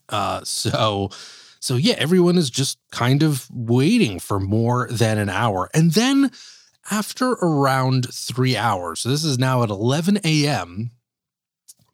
Uh, 0.09 0.43
so 0.43 1.09
so 1.59 1.75
yeah, 1.75 1.95
everyone 1.97 2.37
is 2.37 2.49
just 2.49 2.77
kind 2.91 3.23
of 3.23 3.47
waiting 3.51 4.19
for 4.19 4.39
more 4.39 4.87
than 4.89 5.17
an 5.17 5.29
hour, 5.29 5.69
and 5.73 5.91
then 5.93 6.31
after 6.91 7.31
around 7.31 8.13
three 8.13 8.57
hours, 8.57 8.99
so 8.99 9.09
this 9.09 9.23
is 9.23 9.39
now 9.39 9.63
at 9.63 9.69
11 9.69 10.19
a.m., 10.25 10.91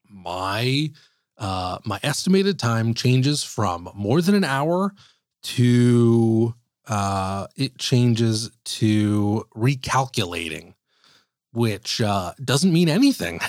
my 0.10 0.92
uh, 1.38 1.78
my 1.86 2.00
estimated 2.04 2.60
time 2.60 2.94
changes 2.94 3.44
from 3.44 3.90
more 3.94 4.22
than 4.22 4.36
an 4.36 4.44
hour 4.44 4.94
to 5.42 6.54
uh, 6.90 7.48
it 7.56 7.78
changes 7.78 8.52
to 8.66 9.46
recalculating, 9.56 10.74
which 11.54 12.02
uh, 12.02 12.34
doesn't 12.44 12.74
mean 12.74 12.90
anything. 12.90 13.40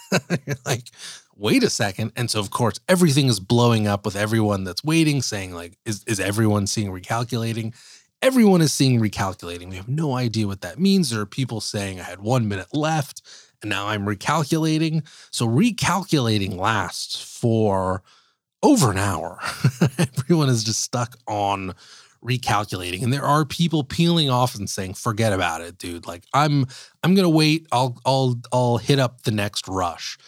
like, 0.66 0.84
wait 1.36 1.62
a 1.62 1.70
second. 1.70 2.12
And 2.16 2.30
so, 2.30 2.40
of 2.40 2.50
course, 2.50 2.80
everything 2.88 3.26
is 3.26 3.40
blowing 3.40 3.86
up 3.86 4.04
with 4.04 4.16
everyone 4.16 4.64
that's 4.64 4.82
waiting, 4.82 5.22
saying, 5.22 5.52
like, 5.52 5.76
is, 5.84 6.02
is 6.06 6.18
everyone 6.18 6.66
seeing 6.66 6.90
recalculating? 6.90 7.74
Everyone 8.22 8.62
is 8.62 8.72
seeing 8.72 9.00
recalculating. 9.00 9.68
We 9.70 9.76
have 9.76 9.88
no 9.88 10.16
idea 10.16 10.46
what 10.46 10.62
that 10.62 10.80
means. 10.80 11.10
There 11.10 11.20
are 11.20 11.26
people 11.26 11.60
saying 11.60 12.00
I 12.00 12.04
had 12.04 12.20
one 12.20 12.48
minute 12.48 12.74
left 12.74 13.22
and 13.62 13.70
now 13.70 13.88
I'm 13.88 14.06
recalculating. 14.06 15.06
So 15.30 15.46
recalculating 15.46 16.56
lasts 16.56 17.20
for 17.20 18.02
over 18.62 18.90
an 18.90 18.98
hour. 18.98 19.38
Everyone 19.98 20.48
is 20.48 20.64
just 20.64 20.80
stuck 20.80 21.16
on 21.26 21.74
recalculating 22.24 23.02
and 23.02 23.12
there 23.12 23.24
are 23.24 23.44
people 23.44 23.84
peeling 23.84 24.28
off 24.28 24.54
and 24.54 24.68
saying 24.68 24.94
forget 24.94 25.32
about 25.32 25.60
it 25.60 25.78
dude 25.78 26.06
like 26.06 26.24
i'm 26.34 26.66
i'm 27.02 27.14
gonna 27.14 27.28
wait 27.28 27.66
i'll 27.72 27.96
i'll 28.04 28.40
i'll 28.52 28.78
hit 28.78 28.98
up 28.98 29.22
the 29.22 29.30
next 29.30 29.68
rush 29.68 30.18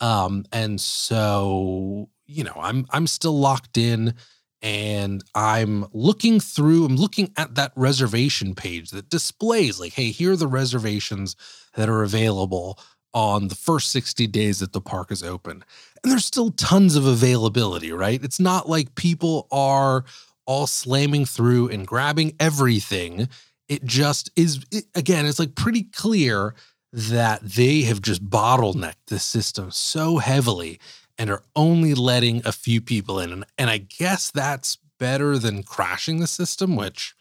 um 0.00 0.44
and 0.52 0.80
so 0.80 2.08
you 2.26 2.44
know 2.44 2.54
i'm 2.56 2.86
i'm 2.90 3.06
still 3.06 3.38
locked 3.38 3.78
in 3.78 4.14
and 4.60 5.22
I'm 5.34 5.86
looking 5.92 6.40
through, 6.40 6.84
I'm 6.84 6.96
looking 6.96 7.32
at 7.36 7.54
that 7.54 7.72
reservation 7.76 8.54
page 8.54 8.90
that 8.90 9.08
displays, 9.08 9.78
like, 9.78 9.92
hey, 9.92 10.10
here 10.10 10.32
are 10.32 10.36
the 10.36 10.48
reservations 10.48 11.36
that 11.74 11.88
are 11.88 12.02
available 12.02 12.78
on 13.14 13.48
the 13.48 13.54
first 13.54 13.90
60 13.90 14.26
days 14.26 14.60
that 14.60 14.72
the 14.72 14.80
park 14.80 15.10
is 15.10 15.22
open. 15.22 15.64
And 16.02 16.12
there's 16.12 16.24
still 16.24 16.50
tons 16.50 16.96
of 16.96 17.06
availability, 17.06 17.92
right? 17.92 18.22
It's 18.22 18.40
not 18.40 18.68
like 18.68 18.94
people 18.94 19.46
are 19.50 20.04
all 20.48 20.66
slamming 20.66 21.26
through 21.26 21.68
and 21.68 21.86
grabbing 21.86 22.34
everything. 22.40 23.28
It 23.68 23.84
just 23.84 24.30
is, 24.34 24.64
it, 24.72 24.86
again, 24.94 25.26
it's 25.26 25.38
like 25.38 25.54
pretty 25.54 25.84
clear 25.84 26.54
that 26.90 27.42
they 27.42 27.82
have 27.82 28.00
just 28.00 28.24
bottlenecked 28.24 29.06
the 29.08 29.18
system 29.18 29.70
so 29.70 30.16
heavily 30.16 30.80
and 31.18 31.28
are 31.28 31.42
only 31.54 31.94
letting 31.94 32.40
a 32.46 32.52
few 32.52 32.80
people 32.80 33.20
in. 33.20 33.30
And, 33.30 33.44
and 33.58 33.68
I 33.68 33.76
guess 33.76 34.30
that's 34.30 34.78
better 34.98 35.36
than 35.36 35.62
crashing 35.62 36.18
the 36.18 36.26
system, 36.26 36.76
which 36.76 37.14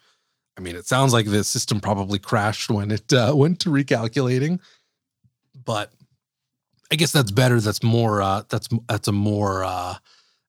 I 0.57 0.61
mean, 0.61 0.77
it 0.77 0.87
sounds 0.87 1.11
like 1.13 1.25
the 1.27 1.43
system 1.43 1.81
probably 1.81 2.19
crashed 2.19 2.69
when 2.69 2.91
it 2.91 3.11
uh, 3.13 3.33
went 3.35 3.59
to 3.59 3.69
recalculating, 3.69 4.59
but 5.65 5.91
I 6.91 6.95
guess 6.95 7.11
that's 7.11 7.31
better. 7.31 7.59
That's 7.59 7.83
more. 7.83 8.21
Uh, 8.21 8.43
that's 8.49 8.69
that's 8.87 9.07
a 9.07 9.11
more. 9.11 9.63
Uh, 9.63 9.95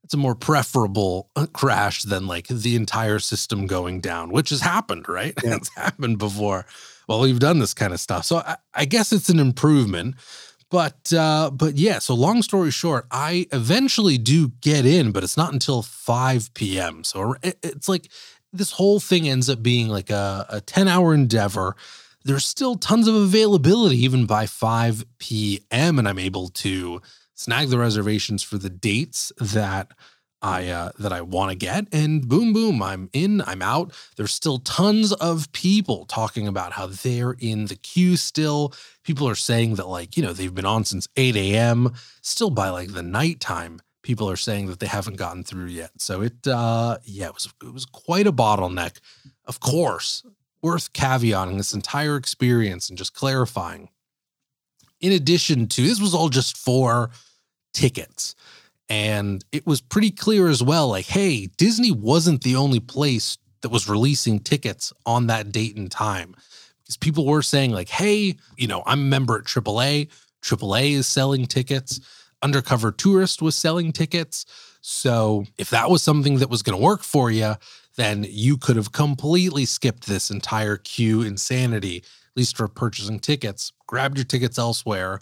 it's 0.08 0.14
a 0.14 0.16
more 0.16 0.34
preferable 0.34 1.28
uh, 1.36 1.44
crash 1.52 2.02
than 2.02 2.26
like 2.26 2.48
the 2.48 2.76
entire 2.76 3.18
system 3.18 3.66
going 3.66 4.00
down, 4.00 4.30
which 4.30 4.48
has 4.48 4.62
happened, 4.62 5.06
right? 5.06 5.34
Yeah. 5.44 5.56
it's 5.56 5.68
happened 5.76 6.16
before. 6.16 6.64
Well, 7.06 7.20
we've 7.20 7.38
done 7.38 7.58
this 7.58 7.74
kind 7.74 7.92
of 7.92 8.00
stuff, 8.00 8.24
so 8.24 8.38
I, 8.38 8.56
I 8.72 8.86
guess 8.86 9.12
it's 9.12 9.28
an 9.28 9.38
improvement. 9.38 10.14
But 10.70 11.12
uh, 11.12 11.50
but 11.52 11.76
yeah, 11.76 11.98
so 11.98 12.14
long 12.14 12.40
story 12.40 12.70
short, 12.70 13.06
I 13.10 13.48
eventually 13.52 14.16
do 14.16 14.48
get 14.62 14.86
in, 14.86 15.12
but 15.12 15.24
it's 15.24 15.36
not 15.36 15.52
until 15.52 15.82
5 15.82 16.54
p.m. 16.54 17.04
So 17.04 17.34
it's 17.42 17.86
like 17.86 18.08
this 18.50 18.72
whole 18.72 19.00
thing 19.00 19.28
ends 19.28 19.50
up 19.50 19.62
being 19.62 19.88
like 19.88 20.08
a, 20.08 20.46
a 20.48 20.62
10 20.62 20.88
hour 20.88 21.12
endeavor. 21.12 21.76
There's 22.24 22.46
still 22.46 22.76
tons 22.76 23.08
of 23.08 23.14
availability 23.14 23.98
even 24.04 24.24
by 24.24 24.46
5 24.46 25.04
p.m. 25.18 25.98
And 25.98 26.08
I'm 26.08 26.18
able 26.18 26.48
to 26.48 27.02
snag 27.38 27.68
the 27.68 27.78
reservations 27.78 28.42
for 28.42 28.58
the 28.58 28.68
dates 28.68 29.32
that 29.38 29.92
I 30.40 30.68
uh, 30.68 30.90
that 30.98 31.12
I 31.12 31.20
want 31.22 31.50
to 31.50 31.56
get, 31.56 31.88
and 31.92 32.28
boom, 32.28 32.52
boom, 32.52 32.80
I'm 32.82 33.10
in, 33.12 33.42
I'm 33.42 33.62
out. 33.62 33.92
There's 34.16 34.32
still 34.32 34.58
tons 34.58 35.12
of 35.12 35.50
people 35.52 36.04
talking 36.04 36.46
about 36.46 36.72
how 36.72 36.86
they're 36.86 37.34
in 37.38 37.66
the 37.66 37.74
queue 37.74 38.16
still. 38.16 38.72
People 39.02 39.28
are 39.28 39.34
saying 39.34 39.76
that 39.76 39.88
like 39.88 40.16
you 40.16 40.22
know 40.22 40.32
they've 40.32 40.54
been 40.54 40.64
on 40.64 40.84
since 40.84 41.08
8 41.16 41.34
a.m. 41.36 41.92
Still 42.20 42.50
by 42.50 42.68
like 42.70 42.92
the 42.92 43.02
nighttime, 43.02 43.80
people 44.02 44.30
are 44.30 44.36
saying 44.36 44.68
that 44.68 44.78
they 44.78 44.86
haven't 44.86 45.16
gotten 45.16 45.42
through 45.42 45.66
yet. 45.66 45.90
So 45.98 46.22
it, 46.22 46.46
uh, 46.46 46.98
yeah, 47.04 47.26
it 47.26 47.34
was 47.34 47.52
it 47.62 47.72
was 47.72 47.84
quite 47.84 48.28
a 48.28 48.32
bottleneck. 48.32 48.98
Of 49.44 49.58
course, 49.58 50.22
worth 50.62 50.92
caveating 50.92 51.56
this 51.56 51.72
entire 51.72 52.16
experience 52.16 52.88
and 52.88 52.98
just 52.98 53.14
clarifying. 53.14 53.88
In 55.00 55.12
addition 55.12 55.66
to 55.68 55.82
this, 55.82 56.00
was 56.00 56.14
all 56.14 56.28
just 56.28 56.56
for 56.56 57.10
tickets. 57.72 58.34
And 58.88 59.44
it 59.52 59.66
was 59.66 59.80
pretty 59.80 60.10
clear 60.10 60.48
as 60.48 60.62
well 60.62 60.88
like, 60.88 61.06
hey, 61.06 61.46
Disney 61.56 61.90
wasn't 61.90 62.42
the 62.42 62.56
only 62.56 62.80
place 62.80 63.36
that 63.60 63.68
was 63.70 63.88
releasing 63.88 64.40
tickets 64.40 64.92
on 65.04 65.26
that 65.26 65.52
date 65.52 65.76
and 65.76 65.90
time. 65.90 66.34
Because 66.82 66.96
people 66.96 67.26
were 67.26 67.42
saying, 67.42 67.72
like, 67.72 67.88
hey, 67.88 68.36
you 68.56 68.66
know, 68.66 68.82
I'm 68.86 69.00
a 69.00 69.04
member 69.04 69.36
at 69.36 69.44
AAA. 69.44 70.08
AAA 70.42 70.92
is 70.92 71.06
selling 71.06 71.46
tickets. 71.46 72.00
Undercover 72.42 72.92
Tourist 72.92 73.42
was 73.42 73.56
selling 73.56 73.92
tickets. 73.92 74.46
So 74.80 75.44
if 75.58 75.70
that 75.70 75.90
was 75.90 76.02
something 76.02 76.38
that 76.38 76.48
was 76.48 76.62
going 76.62 76.78
to 76.78 76.82
work 76.84 77.02
for 77.02 77.30
you, 77.30 77.56
then 77.96 78.24
you 78.28 78.56
could 78.56 78.76
have 78.76 78.92
completely 78.92 79.64
skipped 79.64 80.06
this 80.06 80.30
entire 80.30 80.76
queue 80.76 81.20
insanity, 81.20 81.98
at 81.98 82.36
least 82.36 82.56
for 82.56 82.68
purchasing 82.68 83.18
tickets, 83.18 83.72
grabbed 83.86 84.16
your 84.16 84.24
tickets 84.24 84.56
elsewhere, 84.56 85.18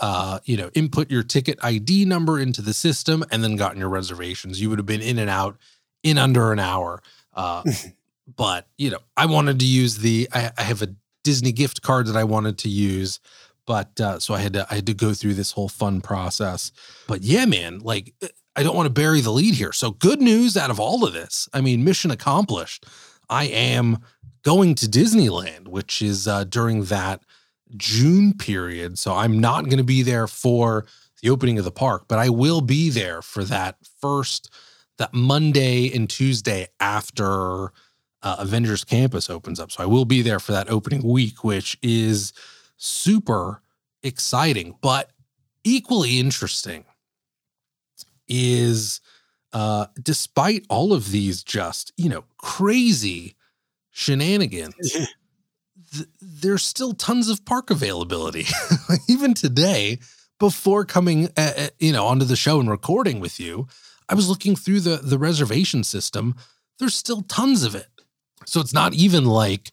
uh, 0.00 0.38
you 0.44 0.56
know, 0.56 0.70
input 0.74 1.10
your 1.10 1.22
ticket 1.22 1.58
ID 1.62 2.04
number 2.04 2.38
into 2.38 2.62
the 2.62 2.72
system 2.72 3.24
and 3.30 3.42
then 3.42 3.56
gotten 3.56 3.78
your 3.78 3.88
reservations. 3.88 4.60
You 4.60 4.70
would 4.70 4.78
have 4.78 4.86
been 4.86 5.00
in 5.00 5.18
and 5.18 5.30
out 5.30 5.56
in 6.02 6.18
under 6.18 6.52
an 6.52 6.58
hour. 6.58 7.02
Uh, 7.34 7.64
but 8.36 8.68
you 8.76 8.90
know, 8.90 8.98
I 9.16 9.26
wanted 9.26 9.58
to 9.60 9.66
use 9.66 9.98
the. 9.98 10.28
I, 10.32 10.50
I, 10.56 10.62
have 10.62 10.82
a 10.82 10.94
Disney 11.24 11.52
gift 11.52 11.82
card 11.82 12.06
that 12.06 12.16
I 12.16 12.24
wanted 12.24 12.58
to 12.58 12.68
use, 12.68 13.20
but 13.66 14.00
uh, 14.00 14.18
so 14.20 14.34
I 14.34 14.38
had 14.38 14.52
to. 14.54 14.66
I 14.70 14.76
had 14.76 14.86
to 14.86 14.94
go 14.94 15.14
through 15.14 15.34
this 15.34 15.52
whole 15.52 15.68
fun 15.68 16.00
process. 16.00 16.70
But 17.06 17.22
yeah, 17.22 17.46
man, 17.46 17.80
like 17.80 18.14
I 18.54 18.62
don't 18.62 18.76
want 18.76 18.86
to 18.86 18.92
bury 18.92 19.20
the 19.20 19.30
lead 19.30 19.54
here. 19.54 19.72
So 19.72 19.92
good 19.92 20.20
news 20.20 20.56
out 20.56 20.70
of 20.70 20.78
all 20.78 21.04
of 21.04 21.12
this. 21.12 21.48
I 21.52 21.60
mean, 21.60 21.84
mission 21.84 22.10
accomplished. 22.10 22.86
I 23.30 23.44
am 23.44 23.98
going 24.42 24.74
to 24.76 24.86
Disneyland, 24.86 25.68
which 25.68 26.00
is 26.00 26.26
uh, 26.26 26.44
during 26.44 26.84
that 26.84 27.22
June 27.76 28.32
period. 28.32 28.98
So 28.98 29.14
I'm 29.14 29.38
not 29.38 29.64
going 29.64 29.78
to 29.78 29.84
be 29.84 30.02
there 30.02 30.26
for 30.26 30.86
the 31.22 31.30
opening 31.30 31.58
of 31.58 31.64
the 31.64 31.72
park, 31.72 32.04
but 32.08 32.18
I 32.18 32.28
will 32.28 32.60
be 32.60 32.90
there 32.90 33.22
for 33.22 33.44
that 33.44 33.76
first 34.00 34.50
that 34.98 35.14
Monday 35.14 35.92
and 35.94 36.10
Tuesday 36.10 36.66
after 36.80 37.72
uh, 38.22 38.36
Avengers 38.38 38.84
Campus 38.84 39.30
opens 39.30 39.60
up. 39.60 39.70
So 39.70 39.82
I 39.82 39.86
will 39.86 40.04
be 40.04 40.22
there 40.22 40.40
for 40.40 40.52
that 40.52 40.68
opening 40.70 41.02
week, 41.02 41.44
which 41.44 41.78
is 41.82 42.32
super 42.76 43.62
exciting, 44.02 44.76
but 44.80 45.10
equally 45.64 46.18
interesting 46.18 46.84
is 48.28 49.00
uh 49.54 49.86
despite 50.02 50.64
all 50.68 50.92
of 50.92 51.10
these 51.10 51.42
just, 51.42 51.92
you 51.96 52.08
know, 52.08 52.24
crazy 52.36 53.34
shenanigans. 53.90 54.96
th- 55.92 56.08
there's 56.20 56.62
still 56.62 56.92
tons 56.92 57.28
of 57.28 57.44
park 57.44 57.70
availability 57.70 58.46
even 59.08 59.34
today 59.34 59.98
before 60.38 60.84
coming 60.84 61.26
uh, 61.36 61.52
uh, 61.56 61.68
you 61.78 61.92
know 61.92 62.06
onto 62.06 62.24
the 62.24 62.36
show 62.36 62.60
and 62.60 62.70
recording 62.70 63.20
with 63.20 63.38
you 63.40 63.66
I 64.08 64.14
was 64.14 64.28
looking 64.28 64.56
through 64.56 64.80
the 64.80 64.96
the 64.96 65.18
reservation 65.18 65.84
system. 65.84 66.34
There's 66.78 66.94
still 66.94 67.22
tons 67.22 67.64
of 67.64 67.74
it. 67.74 67.88
So 68.46 68.60
it's 68.60 68.72
not 68.72 68.94
even 68.94 69.24
like, 69.24 69.72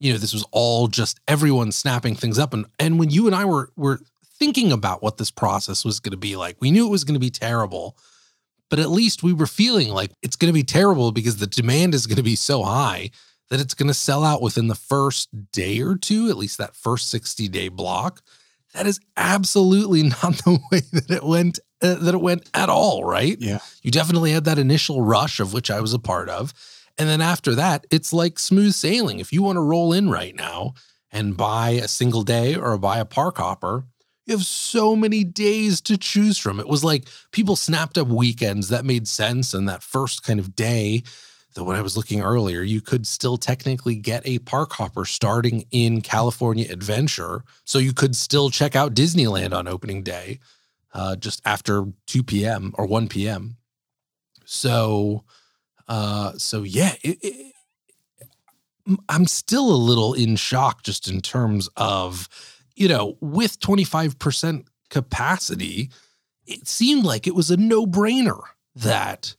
you 0.00 0.12
know, 0.12 0.18
this 0.18 0.32
was 0.32 0.44
all 0.50 0.88
just 0.88 1.20
everyone 1.28 1.72
snapping 1.72 2.14
things 2.14 2.38
up. 2.38 2.52
And 2.52 2.66
and 2.78 2.98
when 2.98 3.10
you 3.10 3.26
and 3.26 3.34
I 3.34 3.44
were 3.44 3.70
were 3.76 4.00
thinking 4.38 4.72
about 4.72 5.02
what 5.02 5.16
this 5.16 5.30
process 5.30 5.84
was 5.84 6.00
going 6.00 6.12
to 6.12 6.18
be 6.18 6.36
like, 6.36 6.56
we 6.60 6.70
knew 6.70 6.86
it 6.86 6.90
was 6.90 7.04
going 7.04 7.14
to 7.14 7.20
be 7.20 7.30
terrible. 7.30 7.96
But 8.68 8.78
at 8.78 8.90
least 8.90 9.22
we 9.22 9.32
were 9.32 9.46
feeling 9.46 9.88
like 9.88 10.12
it's 10.22 10.36
going 10.36 10.48
to 10.48 10.58
be 10.58 10.62
terrible 10.62 11.10
because 11.10 11.38
the 11.38 11.46
demand 11.46 11.94
is 11.94 12.06
going 12.06 12.16
to 12.16 12.22
be 12.22 12.36
so 12.36 12.62
high 12.62 13.10
that 13.50 13.60
it's 13.60 13.74
going 13.74 13.88
to 13.88 13.94
sell 13.94 14.24
out 14.24 14.40
within 14.40 14.68
the 14.68 14.74
first 14.74 15.28
day 15.52 15.80
or 15.80 15.96
two, 15.96 16.30
at 16.30 16.36
least 16.36 16.58
that 16.58 16.74
first 16.74 17.10
60 17.10 17.48
day 17.48 17.68
block. 17.68 18.22
That 18.74 18.86
is 18.86 19.00
absolutely 19.16 20.02
not 20.22 20.38
the 20.44 20.58
way 20.70 20.80
that 20.92 21.10
it 21.10 21.24
went 21.24 21.58
uh, 21.82 21.94
that 21.94 22.14
it 22.14 22.20
went 22.20 22.48
at 22.54 22.68
all, 22.68 23.04
right? 23.04 23.36
Yeah. 23.40 23.58
You 23.82 23.90
definitely 23.90 24.32
had 24.32 24.44
that 24.44 24.58
initial 24.58 25.02
rush 25.02 25.40
of 25.40 25.52
which 25.52 25.70
I 25.70 25.80
was 25.80 25.94
a 25.94 25.98
part 25.98 26.28
of. 26.28 26.52
And 26.98 27.08
then 27.08 27.22
after 27.22 27.54
that, 27.54 27.86
it's 27.90 28.12
like 28.12 28.38
smooth 28.38 28.74
sailing. 28.74 29.18
If 29.20 29.32
you 29.32 29.42
want 29.42 29.56
to 29.56 29.62
roll 29.62 29.92
in 29.92 30.10
right 30.10 30.36
now 30.36 30.74
and 31.10 31.36
buy 31.36 31.70
a 31.70 31.88
single 31.88 32.22
day 32.22 32.54
or 32.54 32.76
buy 32.76 32.98
a 32.98 33.06
park 33.06 33.38
hopper, 33.38 33.84
you 34.26 34.36
have 34.36 34.44
so 34.44 34.94
many 34.94 35.24
days 35.24 35.80
to 35.82 35.96
choose 35.96 36.36
from. 36.36 36.60
It 36.60 36.68
was 36.68 36.84
like 36.84 37.08
people 37.32 37.56
snapped 37.56 37.96
up 37.96 38.08
weekends 38.08 38.68
that 38.68 38.84
made 38.84 39.08
sense. 39.08 39.54
And 39.54 39.66
that 39.68 39.82
first 39.82 40.22
kind 40.22 40.38
of 40.38 40.54
day, 40.54 41.02
that 41.54 41.64
when 41.64 41.76
I 41.76 41.82
was 41.82 41.96
looking 41.96 42.20
earlier, 42.20 42.62
you 42.62 42.80
could 42.80 43.06
still 43.06 43.36
technically 43.36 43.96
get 43.96 44.22
a 44.26 44.38
park 44.40 44.72
hopper 44.72 45.04
starting 45.04 45.64
in 45.70 46.00
California 46.00 46.70
Adventure. 46.70 47.44
So 47.64 47.78
you 47.78 47.92
could 47.92 48.14
still 48.14 48.50
check 48.50 48.76
out 48.76 48.94
Disneyland 48.94 49.52
on 49.52 49.66
opening 49.66 50.02
day 50.02 50.38
uh, 50.94 51.16
just 51.16 51.40
after 51.44 51.86
2 52.06 52.22
p.m. 52.22 52.72
or 52.76 52.86
1 52.86 53.08
p.m. 53.08 53.56
So, 54.44 55.24
uh, 55.88 56.32
so 56.36 56.62
yeah, 56.62 56.94
it, 57.02 57.18
it, 57.22 57.52
I'm 59.08 59.26
still 59.26 59.70
a 59.70 59.76
little 59.76 60.14
in 60.14 60.36
shock 60.36 60.82
just 60.82 61.08
in 61.08 61.20
terms 61.20 61.68
of, 61.76 62.28
you 62.74 62.88
know, 62.88 63.16
with 63.20 63.60
25% 63.60 64.66
capacity, 64.88 65.90
it 66.46 66.66
seemed 66.66 67.04
like 67.04 67.26
it 67.26 67.34
was 67.34 67.50
a 67.50 67.56
no 67.56 67.86
brainer 67.86 68.40
that 68.74 69.34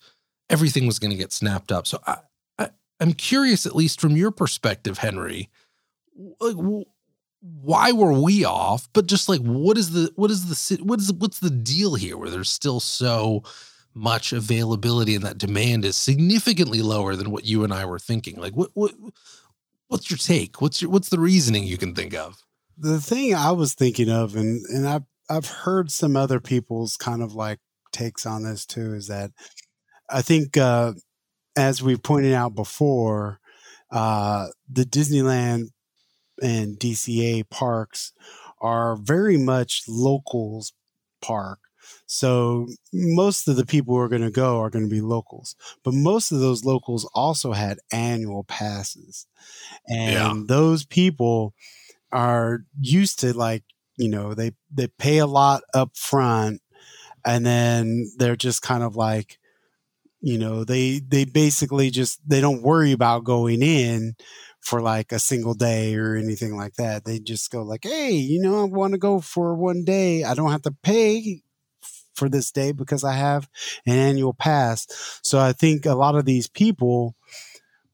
everything 0.52 0.86
was 0.86 1.00
going 1.00 1.12
to 1.12 1.18
get 1.18 1.32
snapped 1.32 1.72
up. 1.72 1.88
So 1.88 2.00
I, 2.06 2.18
I, 2.60 2.70
am 3.00 3.14
curious, 3.14 3.66
at 3.66 3.76
least 3.76 4.00
from 4.00 4.16
your 4.16 4.30
perspective, 4.30 5.00
Henry, 5.00 5.50
like, 6.40 6.58
why 7.40 7.92
were 7.92 8.14
we 8.14 8.46
off? 8.46 8.88
But 8.94 9.08
just 9.08 9.28
like, 9.28 9.42
what 9.42 9.78
is 9.78 9.92
the 9.92 10.12
what 10.16 10.30
is 10.30 10.48
the 10.48 10.84
what 10.84 11.00
is 11.00 11.12
what's 11.14 11.40
the 11.40 11.50
deal 11.50 11.96
here? 11.96 12.18
Where 12.18 12.30
there's 12.30 12.52
still 12.52 12.80
so 12.80 13.44
much 13.94 14.32
availability 14.32 15.16
and 15.16 15.24
that 15.26 15.38
demand 15.38 15.84
is 15.84 15.96
significantly 15.96 16.82
lower 16.82 17.16
than 17.16 17.32
what 17.32 17.46
you 17.46 17.64
and 17.64 17.74
I 17.74 17.86
were 17.86 18.00
thinking. 18.00 18.40
Like, 18.40 18.54
what 18.54 18.70
what 18.74 18.94
what's 19.88 20.12
your 20.12 20.18
take? 20.18 20.62
What's 20.62 20.82
your 20.82 20.92
what's 20.92 21.10
the 21.10 21.20
reasoning 21.20 21.64
you 21.64 21.78
can 21.78 21.96
think 21.96 22.14
of? 22.14 22.44
The 22.78 23.02
thing 23.02 23.34
I 23.34 23.52
was 23.52 23.74
thinking 23.74 24.10
of, 24.10 24.36
and 24.36 24.64
and 24.68 24.88
I've 24.88 25.06
I've 25.30 25.48
heard 25.48 25.92
some 25.92 26.16
other 26.16 26.40
people's 26.40 26.98
kind 26.98 27.24
of 27.24 27.34
like 27.34 27.60
takes 27.92 28.26
on 28.26 28.44
this 28.44 28.66
too, 28.66 28.94
is 28.94 29.08
that 29.08 29.32
I 30.12 30.22
think 30.22 30.58
uh, 30.58 30.94
as 31.56 31.82
we 31.82 31.96
pointed 31.98 32.34
out 32.34 32.56
before, 32.56 33.40
uh, 33.92 34.48
the 34.70 34.84
Disneyland 34.84 35.68
and 36.42 36.78
DCA 36.78 37.50
parks 37.50 38.14
are 38.62 38.96
very 38.96 39.38
much 39.38 39.84
locals 39.88 40.74
park. 41.22 41.60
So 42.06 42.68
most 42.94 43.48
of 43.48 43.56
the 43.56 43.66
people 43.66 43.96
who 43.96 44.02
are 44.02 44.10
going 44.10 44.22
to 44.22 44.32
go 44.32 44.60
are 44.60 44.70
going 44.70 44.86
to 44.86 44.94
be 44.94 45.02
locals, 45.02 45.56
but 45.84 45.94
most 45.94 46.32
of 46.32 46.40
those 46.40 46.64
locals 46.64 47.10
also 47.14 47.54
had 47.54 47.80
annual 47.92 48.44
passes. 48.44 49.28
And 49.88 50.14
yeah. 50.14 50.34
those 50.46 50.86
people 50.86 51.54
are 52.12 52.60
used 52.80 53.20
to 53.22 53.34
like, 53.34 53.64
you 53.98 54.10
know, 54.10 54.34
they, 54.34 54.52
they 54.72 54.88
pay 54.88 55.18
a 55.18 55.28
lot 55.28 55.64
up 55.74 55.96
front 55.96 56.62
and 57.26 57.46
then 57.46 58.12
they're 58.18 58.36
just 58.36 58.62
kind 58.62 58.84
of 58.84 58.96
like, 58.96 59.40
you 60.22 60.38
know, 60.38 60.64
they, 60.64 61.00
they 61.00 61.26
basically 61.26 61.90
just, 61.90 62.20
they 62.28 62.42
don't 62.42 62.62
worry 62.62 62.92
about 62.92 63.24
going 63.24 63.64
in 63.64 64.16
for 64.62 64.82
like 64.82 65.12
a 65.12 65.20
single 65.20 65.54
day 65.54 65.96
or 65.96 66.16
anything 66.16 66.56
like 66.56 66.76
that. 66.76 67.04
They 67.04 67.20
just 67.20 67.52
go 67.52 67.64
like, 67.64 67.84
"Hey, 67.84 68.12
you 68.12 68.40
know, 68.42 68.62
I 68.62 68.64
want 68.66 68.94
to 68.94 69.00
go 69.00 69.20
for 69.20 69.56
one 69.56 69.84
day. 69.84 70.24
I 70.24 70.34
don't 70.34 70.52
have 70.52 70.62
to 70.64 70.76
pay 70.84 71.42
for 72.14 72.30
this 72.30 72.52
day 72.52 72.72
because 72.72 73.04
I 73.04 73.14
have 73.14 73.50
an 73.86 73.98
annual 73.98 74.34
pass." 74.34 74.88
So 75.24 75.40
I 75.40 75.54
think 75.54 75.86
a 75.86 75.96
lot 75.96 76.16
of 76.16 76.26
these 76.26 76.48
people 76.48 77.16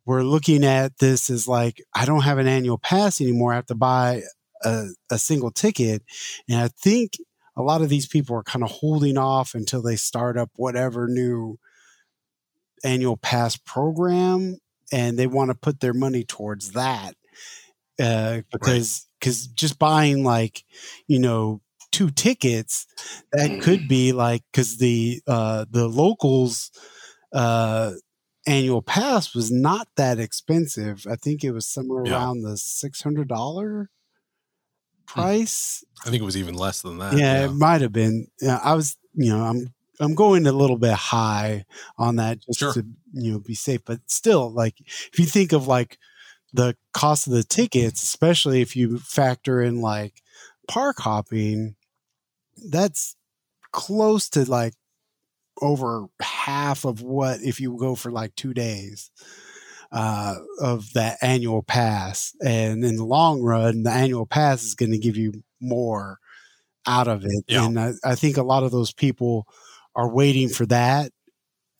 were 0.06 0.24
looking 0.24 0.64
at 0.64 1.00
this 1.00 1.30
as 1.30 1.48
like, 1.48 1.82
"I 1.96 2.06
don't 2.06 2.24
have 2.24 2.38
an 2.38 2.48
annual 2.48 2.78
pass 2.78 3.22
anymore. 3.22 3.54
I 3.54 3.58
have 3.58 3.66
to 3.68 3.76
buy 3.76 4.24
a, 4.64 4.88
a 5.10 5.18
single 5.18 5.52
ticket." 5.52 6.04
And 6.50 6.60
I 6.60 6.68
think 6.70 7.14
a 7.56 7.64
lot 7.64 7.82
of 7.82 7.90
these 7.90 8.08
people 8.08 8.36
are 8.36 8.44
kind 8.44 8.64
of 8.64 8.72
holding 8.72 9.18
off 9.18 9.56
until 9.56 9.82
they 9.82 9.96
start 9.96 10.38
up 10.38 10.52
whatever 10.58 11.08
new 11.08 11.58
annual 12.84 13.18
pass 13.18 13.58
program 13.58 14.58
and 14.92 15.18
they 15.18 15.28
want 15.28 15.52
to 15.52 15.56
put 15.56 15.80
their 15.80 15.94
money 15.94 16.24
towards 16.24 16.72
that 16.72 17.16
uh, 18.00 18.42
because 18.52 19.08
because 19.20 19.48
right. 19.48 19.56
just 19.56 19.80
buying 19.80 20.24
like 20.24 20.64
you 21.08 21.20
know 21.20 21.62
two 21.92 22.10
tickets 22.10 22.86
that 23.32 23.62
could 23.62 23.88
be 23.88 24.12
like 24.12 24.44
because 24.52 24.78
the 24.78 25.22
uh, 25.28 25.66
the 25.70 25.88
locals 25.88 26.72
uh, 27.34 27.92
annual 28.46 28.82
pass 28.82 29.34
was 29.34 29.52
not 29.52 29.88
that 29.96 30.20
expensive. 30.20 31.06
I 31.10 31.16
think 31.16 31.44
it 31.44 31.52
was 31.52 31.68
somewhere 31.68 32.04
yeah. 32.06 32.14
around 32.14 32.42
the 32.42 32.58
six 32.58 33.02
hundred 33.02 33.28
dollar 33.28 33.90
hmm. 35.10 35.22
price. 35.22 35.84
I 36.06 36.10
think 36.10 36.22
it 36.22 36.26
was 36.26 36.38
even 36.38 36.56
less 36.56 36.82
than 36.82 37.00
that. 37.00 37.14
Yeah, 37.14 37.40
yeah. 37.40 37.46
it 37.46 37.54
might 37.54 37.82
have 37.82 37.94
been. 37.94 38.28
Yeah, 38.42 38.60
I 38.64 38.76
was, 38.76 38.96
you 39.14 39.32
know, 39.32 39.44
I'm 39.44 39.74
I'm 40.00 40.16
going 40.16 40.46
a 40.46 40.52
little 40.52 40.78
bit 40.78 40.94
high 40.94 41.66
on 41.98 42.18
that 42.18 42.40
just 42.42 42.60
sure. 42.60 42.74
to 42.74 42.86
you 43.14 43.32
know 43.32 43.40
be 43.40 43.56
safe. 43.56 43.82
But 43.86 44.00
still, 44.08 44.52
like 44.52 44.76
if 44.80 45.20
you 45.20 45.26
think 45.26 45.54
of 45.54 45.68
like 45.68 45.98
the 46.54 46.76
cost 46.94 47.28
of 47.28 47.34
the 47.34 47.44
tickets, 47.44 48.04
especially 48.04 48.62
if 48.62 48.76
you 48.76 49.00
factor 49.00 49.62
in 49.62 49.82
like 49.82 50.22
park 50.68 51.00
hopping, 51.00 51.76
that's 52.70 53.16
close 53.72 54.30
to 54.30 54.50
like 54.50 54.74
over 55.62 56.06
half 56.22 56.86
of 56.86 57.02
what 57.02 57.42
if 57.42 57.60
you 57.60 57.76
go 57.78 57.96
for 57.96 58.12
like 58.12 58.36
two 58.36 58.54
days 58.54 59.12
uh, 59.92 60.36
of 60.60 60.94
that 60.94 61.18
annual 61.22 61.64
pass. 61.64 62.36
And 62.44 62.84
in 62.84 62.98
the 62.98 63.06
long 63.06 63.42
run, 63.42 63.84
the 63.84 63.92
annual 63.92 64.26
pass 64.26 64.64
is 64.64 64.76
going 64.76 64.92
to 64.92 64.98
give 64.98 65.18
you 65.18 65.44
more 65.60 66.20
out 66.86 67.08
of 67.08 67.26
it. 67.26 67.44
Yeah. 67.48 67.66
And 67.66 67.80
I, 67.80 67.92
I, 68.04 68.16
think 68.16 68.38
a 68.38 68.44
lot 68.44 68.64
of 68.64 68.72
those 68.72 68.94
people 68.94 69.48
are 69.98 70.10
waiting 70.10 70.48
for 70.48 70.66
that 70.68 71.12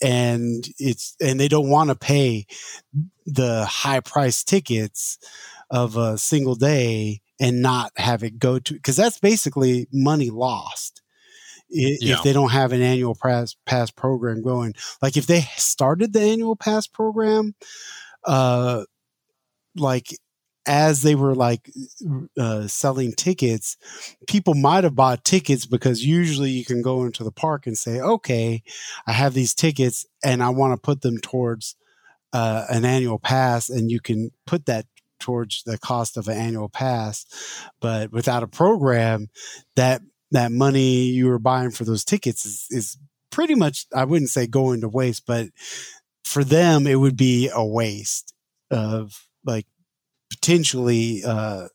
and 0.02 0.68
it's 0.78 1.16
and 1.22 1.40
they 1.40 1.48
don't 1.48 1.70
want 1.70 1.90
to 1.90 1.96
pay 1.96 2.46
the 3.26 3.66
high 3.66 4.00
price 4.02 4.44
tickets 4.44 5.18
of 5.72 5.96
a 5.98 6.18
single 6.18 6.56
day 6.56 7.22
and 7.40 7.62
not 7.62 7.92
have 7.98 8.24
it 8.24 8.38
go 8.40 8.60
to 8.60 8.74
because 8.74 8.96
that's 8.96 9.20
basically 9.20 9.88
money 9.94 10.30
lost 10.30 11.02
i- 11.72 11.98
Yeah. 12.00 12.16
if 12.16 12.24
they 12.24 12.34
don't 12.34 12.52
have 12.52 12.72
an 12.74 12.82
annual 12.82 13.16
pass 13.16 13.56
pass 13.66 13.92
program 13.92 14.42
going. 14.42 14.74
Like 15.02 15.18
if 15.18 15.26
they 15.28 15.42
started 15.58 16.14
the 16.14 16.22
annual 16.22 16.56
pass 16.56 16.88
program, 16.88 17.56
uh, 18.26 18.84
like 19.76 20.08
as 20.68 21.02
they 21.02 21.16
were 21.16 21.34
like 21.34 21.72
uh, 22.38 22.68
selling 22.68 23.14
tickets, 23.14 23.78
people 24.28 24.54
might 24.54 24.84
have 24.84 24.96
bought 24.96 25.24
tickets 25.24 25.66
because 25.66 26.06
usually 26.06 26.52
you 26.52 26.66
can 26.66 26.82
go 26.82 27.04
into 27.04 27.24
the 27.24 27.32
park 27.32 27.66
and 27.66 27.78
say, 27.78 28.00
okay, 28.00 28.62
I 29.08 29.14
have 29.14 29.34
these 29.34 29.54
tickets 29.54 30.06
and 30.24 30.44
I 30.44 30.50
want 30.50 30.74
to 30.74 30.86
put 30.86 31.02
them 31.02 31.18
towards 31.18 31.76
uh, 32.34 32.66
an 32.70 32.86
annual 32.86 33.20
pass, 33.20 33.70
and 33.70 33.90
you 33.90 34.00
can 34.00 34.32
put 34.46 34.66
that 34.66 34.86
towards 35.20 35.64
the 35.64 35.78
cost 35.78 36.18
of 36.18 36.28
an 36.28 36.38
annual 36.38 36.70
pass. 36.70 37.26
But 37.80 38.12
without 38.12 38.44
a 38.44 38.48
program, 38.48 39.30
that 39.76 40.02
that 40.32 40.52
money 40.52 41.04
you 41.06 41.28
were 41.28 41.40
buying 41.40 41.72
for 41.72 41.86
those 41.86 42.04
tickets 42.04 42.46
is, 42.46 42.68
is 42.70 42.98
pretty 43.32 43.56
much 43.56 43.86
I 43.96 44.04
wouldn't 44.04 44.30
say 44.30 44.46
going 44.46 44.82
to 44.82 44.90
waste, 44.90 45.26
but 45.26 45.48
for 46.26 46.44
them 46.44 46.86
it 46.86 46.96
would 46.96 47.16
be 47.16 47.50
a 47.54 47.66
waste 47.66 48.34
of 48.70 49.28
like 49.46 49.66
potentially 50.30 51.24
uh 51.26 51.68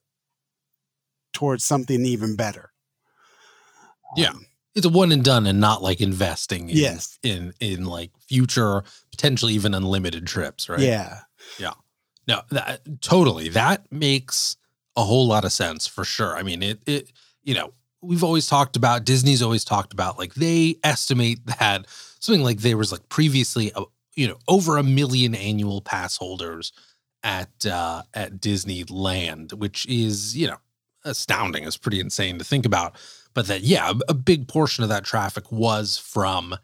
towards 1.33 1.65
something 1.65 2.05
even 2.05 2.37
better. 2.37 2.71
Yeah. 4.17 4.31
Um, 4.31 4.47
It's 4.75 4.87
a 4.87 4.91
one 4.91 5.13
and 5.13 5.25
done 5.25 5.47
and 5.47 5.61
not 5.61 5.83
like 5.83 6.01
investing 6.01 6.69
in, 6.71 6.77
Yes. 6.77 7.19
in 7.23 7.53
in 7.61 7.85
like 7.85 8.11
future 8.29 8.85
potentially 9.11 9.55
even 9.55 9.75
unlimited 9.75 10.27
trips, 10.27 10.69
right? 10.69 10.81
Yeah. 10.81 11.21
Yeah. 11.59 11.73
No, 12.29 12.43
that 12.51 13.01
totally. 13.01 13.49
That 13.49 13.91
makes 13.91 14.57
a 14.97 15.03
whole 15.05 15.27
lot 15.27 15.45
of 15.45 15.53
sense 15.53 15.87
for 15.87 16.05
sure. 16.05 16.37
I 16.37 16.43
mean, 16.43 16.63
it 16.63 16.81
it 16.87 17.13
you 17.43 17.55
know, 17.55 17.73
we've 18.03 18.23
always 18.25 18.47
talked 18.47 18.77
about 18.77 19.05
Disney's 19.05 19.43
always 19.43 19.65
talked 19.65 19.93
about 19.93 20.19
like 20.19 20.35
they 20.35 20.77
estimate 20.85 21.45
that 21.47 21.87
something 22.21 22.45
like 22.45 22.59
there 22.61 22.77
was 22.77 22.93
like 22.93 23.09
previously 23.09 23.73
uh, 23.73 23.85
you 24.15 24.29
know, 24.29 24.39
over 24.47 24.77
a 24.77 24.83
million 24.83 25.35
annual 25.35 25.81
pass 25.81 26.17
holders 26.19 26.73
at 27.23 27.67
uh 27.67 28.03
at 28.15 28.41
Disneyland, 28.41 29.53
which 29.55 29.87
is, 29.87 30.37
you 30.37 30.49
know, 30.49 30.59
astounding. 31.05 31.65
It's 31.65 31.77
pretty 31.77 32.01
insane 32.01 32.39
to 32.39 32.45
think 32.45 32.67
about. 32.67 32.97
But 33.35 33.47
that 33.47 33.63
yeah, 33.63 33.93
a, 34.09 34.15
big 34.15 34.47
portion 34.47 34.83
of 34.83 34.91
that 34.91 35.05
traffic 35.05 35.51
was 35.51 35.97
from 35.97 36.55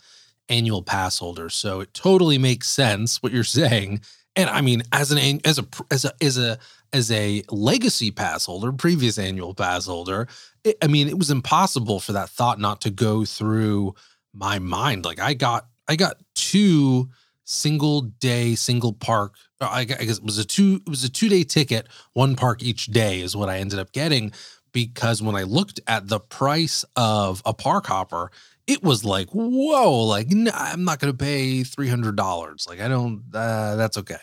annual 0.50 0.82
pass 0.82 1.18
holders. 1.18 1.54
So 1.54 1.80
it 1.80 1.94
totally 1.94 2.36
makes 2.36 2.68
sense 2.68 3.22
what 3.22 3.32
you're 3.32 3.44
saying 3.62 4.00
and 4.38 4.48
I 4.48 4.60
mean, 4.60 4.84
as 4.92 5.10
an 5.10 5.18
an- 5.18 5.40
as 5.44 5.58
a 5.58 5.66
as 5.90 6.04
a 6.04 6.12
as 6.22 6.38
a 6.38 6.58
as 6.92 7.10
a 7.10 7.42
legacy 7.50 8.12
pass 8.12 8.46
holder, 8.46 8.70
previous 8.72 9.18
annual 9.18 9.52
pass 9.52 9.86
holder, 9.86 10.28
it, 10.62 10.78
I 10.80 10.86
mean, 10.86 11.08
it 11.08 11.18
was 11.18 11.30
impossible 11.30 11.98
for 11.98 12.12
that 12.12 12.30
thought 12.30 12.60
not 12.60 12.80
to 12.82 12.90
go 12.90 13.24
through 13.24 13.96
my 14.32 14.60
mind. 14.60 15.04
Like 15.04 15.18
I 15.18 15.34
got 15.34 15.66
I 15.88 15.96
got 15.96 16.18
two 16.36 17.10
single 17.48 18.02
day 18.02 18.54
single 18.54 18.92
park. 18.92 19.34
uh, 19.60 19.68
I 19.72 19.84
guess 19.84 20.18
it 20.18 20.24
was 20.24 20.36
a 20.38 20.44
two 20.44 20.80
it 20.86 20.88
was 20.88 21.02
a 21.02 21.08
two 21.08 21.28
day 21.28 21.44
ticket, 21.44 21.88
one 22.12 22.36
park 22.36 22.62
each 22.62 22.86
day 22.86 23.20
is 23.20 23.34
what 23.34 23.48
I 23.48 23.58
ended 23.58 23.78
up 23.78 23.92
getting 23.92 24.32
because 24.72 25.22
when 25.22 25.34
I 25.34 25.44
looked 25.44 25.80
at 25.86 26.08
the 26.08 26.20
price 26.20 26.84
of 26.94 27.42
a 27.46 27.54
park 27.54 27.86
hopper, 27.86 28.30
it 28.66 28.82
was 28.82 29.02
like, 29.02 29.30
whoa, 29.30 30.02
like 30.02 30.30
nah, 30.30 30.52
I'm 30.54 30.84
not 30.84 30.98
going 30.98 31.12
to 31.12 31.16
pay 31.16 31.64
three 31.64 31.88
hundred 31.88 32.16
dollars. 32.16 32.66
Like 32.68 32.80
I 32.80 32.88
don't. 32.88 33.22
Uh, 33.32 33.76
that's 33.76 33.96
okay. 33.98 34.18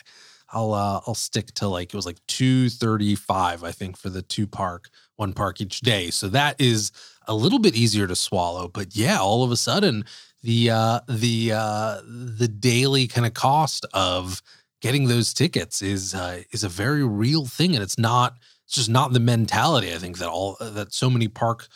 I'll 0.50 0.74
uh, 0.74 1.02
I'll 1.08 1.16
stick 1.16 1.48
to 1.56 1.68
like 1.68 1.94
it 1.94 1.98
was 1.98 2.06
like 2.06 2.20
two 2.28 2.70
thirty 2.70 3.16
five, 3.16 3.64
I 3.64 3.72
think, 3.72 3.98
for 3.98 4.10
the 4.10 4.22
two 4.22 4.46
park, 4.46 4.90
one 5.16 5.34
park 5.34 5.62
each 5.62 5.80
day. 5.82 6.12
So 6.12 6.28
that 6.30 6.62
is 6.62 6.92
a 7.28 7.34
little 7.34 7.60
bit 7.60 7.76
easier 7.76 8.06
to 8.06 8.16
swallow. 8.16 8.68
But 8.68 8.96
yeah, 8.96 9.20
all 9.20 9.44
of 9.44 9.52
a 9.52 9.58
sudden 9.58 10.06
the 10.46 10.70
uh, 10.70 11.00
the 11.10 11.52
uh, 11.54 12.02
the 12.06 12.48
daily 12.48 13.08
kind 13.08 13.26
of 13.26 13.34
cost 13.34 13.86
of 13.94 14.42
getting 14.80 15.08
those 15.08 15.34
tickets 15.34 15.82
is 15.82 16.14
uh, 16.14 16.44
is 16.52 16.64
a 16.64 16.70
very 16.70 17.04
real 17.04 17.46
thing, 17.46 17.74
and 17.74 17.84
it's 17.84 17.98
not. 17.98 18.36
It's 18.66 18.76
just 18.76 18.90
not 18.90 19.14
the 19.14 19.20
mentality. 19.20 19.94
I 19.94 19.98
think 19.98 20.18
that 20.20 20.30
all 20.30 20.58
that 20.60 20.94
so 20.94 21.10
many 21.10 21.28
park 21.28 21.68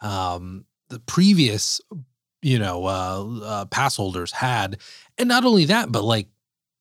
um 0.00 0.64
the 0.88 1.00
previous 1.00 1.80
you 2.42 2.58
know 2.58 2.84
uh, 2.84 3.40
uh 3.42 3.64
pass 3.66 3.96
holders 3.96 4.32
had 4.32 4.78
and 5.18 5.28
not 5.28 5.44
only 5.44 5.64
that 5.64 5.90
but 5.90 6.04
like 6.04 6.28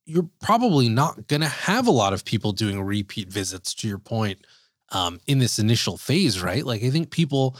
you're 0.05 0.29
probably 0.41 0.89
not 0.89 1.27
going 1.27 1.41
to 1.41 1.47
have 1.47 1.87
a 1.87 1.91
lot 1.91 2.13
of 2.13 2.25
people 2.25 2.51
doing 2.51 2.81
repeat 2.81 3.29
visits 3.29 3.73
to 3.73 3.87
your 3.87 3.97
point 3.97 4.45
um 4.89 5.19
in 5.27 5.39
this 5.39 5.59
initial 5.59 5.97
phase 5.97 6.41
right 6.41 6.65
like 6.65 6.83
i 6.83 6.89
think 6.89 7.09
people 7.09 7.57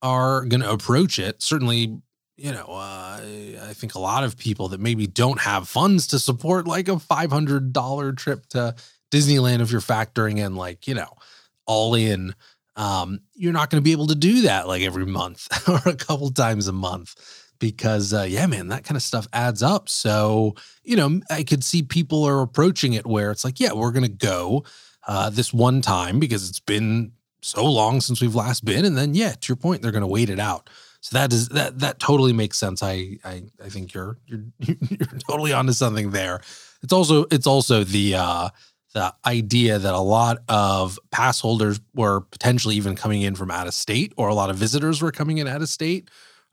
are 0.00 0.44
going 0.46 0.62
to 0.62 0.70
approach 0.70 1.18
it 1.18 1.42
certainly 1.42 1.98
you 2.36 2.50
know 2.50 2.66
uh 2.66 3.20
i 3.68 3.72
think 3.72 3.94
a 3.94 3.98
lot 3.98 4.24
of 4.24 4.36
people 4.36 4.68
that 4.68 4.80
maybe 4.80 5.06
don't 5.06 5.40
have 5.40 5.68
funds 5.68 6.08
to 6.08 6.18
support 6.18 6.66
like 6.66 6.88
a 6.88 6.96
$500 6.96 8.16
trip 8.16 8.46
to 8.46 8.74
disneyland 9.10 9.60
if 9.60 9.70
you're 9.70 9.80
factoring 9.80 10.38
in 10.38 10.56
like 10.56 10.86
you 10.88 10.94
know 10.94 11.10
all 11.66 11.94
in 11.94 12.34
um, 12.76 13.20
you're 13.34 13.52
not 13.52 13.70
going 13.70 13.80
to 13.80 13.84
be 13.84 13.92
able 13.92 14.08
to 14.08 14.14
do 14.14 14.42
that 14.42 14.66
like 14.66 14.82
every 14.82 15.06
month 15.06 15.48
or 15.68 15.80
a 15.86 15.96
couple 15.96 16.30
times 16.30 16.66
a 16.66 16.72
month 16.72 17.14
because 17.58 18.12
uh, 18.12 18.26
yeah 18.28 18.46
man 18.46 18.68
that 18.68 18.84
kind 18.84 18.96
of 18.96 19.02
stuff 19.02 19.28
adds 19.32 19.62
up. 19.62 19.88
So 19.88 20.54
you 20.82 20.96
know 20.96 21.20
i 21.30 21.42
could 21.42 21.64
see 21.64 21.82
people 21.82 22.24
are 22.24 22.42
approaching 22.42 22.94
it 22.94 23.06
where 23.06 23.30
it's 23.30 23.44
like 23.44 23.60
yeah 23.60 23.72
we're 23.72 23.92
going 23.92 24.04
to 24.04 24.08
go 24.08 24.64
uh, 25.06 25.30
this 25.30 25.52
one 25.52 25.82
time 25.82 26.18
because 26.18 26.48
it's 26.48 26.60
been 26.60 27.12
so 27.42 27.64
long 27.64 28.00
since 28.00 28.20
we've 28.22 28.34
last 28.34 28.64
been. 28.64 28.84
And 28.84 28.96
then 28.96 29.14
yeah 29.14 29.32
to 29.32 29.48
your 29.48 29.56
point 29.56 29.82
they're 29.82 29.92
going 29.92 30.02
to 30.02 30.06
wait 30.06 30.30
it 30.30 30.40
out 30.40 30.68
so 31.04 31.18
that 31.18 31.34
is 31.34 31.50
that 31.50 31.80
that 31.80 31.98
totally 31.98 32.32
makes 32.32 32.56
sense. 32.58 32.82
I 32.82 33.18
i, 33.24 33.42
I 33.62 33.68
think 33.68 33.92
you're 33.92 34.16
you're 34.26 34.40
you're 34.58 35.20
totally 35.28 35.52
onto 35.52 35.74
something 35.74 36.12
there. 36.12 36.40
It's 36.82 36.94
also 36.94 37.26
it's 37.30 37.46
also 37.46 37.84
the 37.84 38.14
uh 38.14 38.48
the 38.94 39.14
idea 39.26 39.78
that 39.78 39.92
a 39.92 39.98
lot 39.98 40.38
of 40.48 40.98
pass 41.10 41.40
holders 41.40 41.78
were 41.94 42.22
potentially 42.22 42.76
even 42.76 42.96
coming 42.96 43.20
in 43.20 43.34
from 43.34 43.50
out 43.50 43.66
of 43.66 43.74
state 43.74 44.14
or 44.16 44.28
a 44.28 44.34
lot 44.34 44.48
of 44.48 44.56
visitors 44.56 45.02
were 45.02 45.12
coming 45.12 45.36
in 45.36 45.46
out 45.46 45.60
of 45.60 45.68
state. 45.68 46.08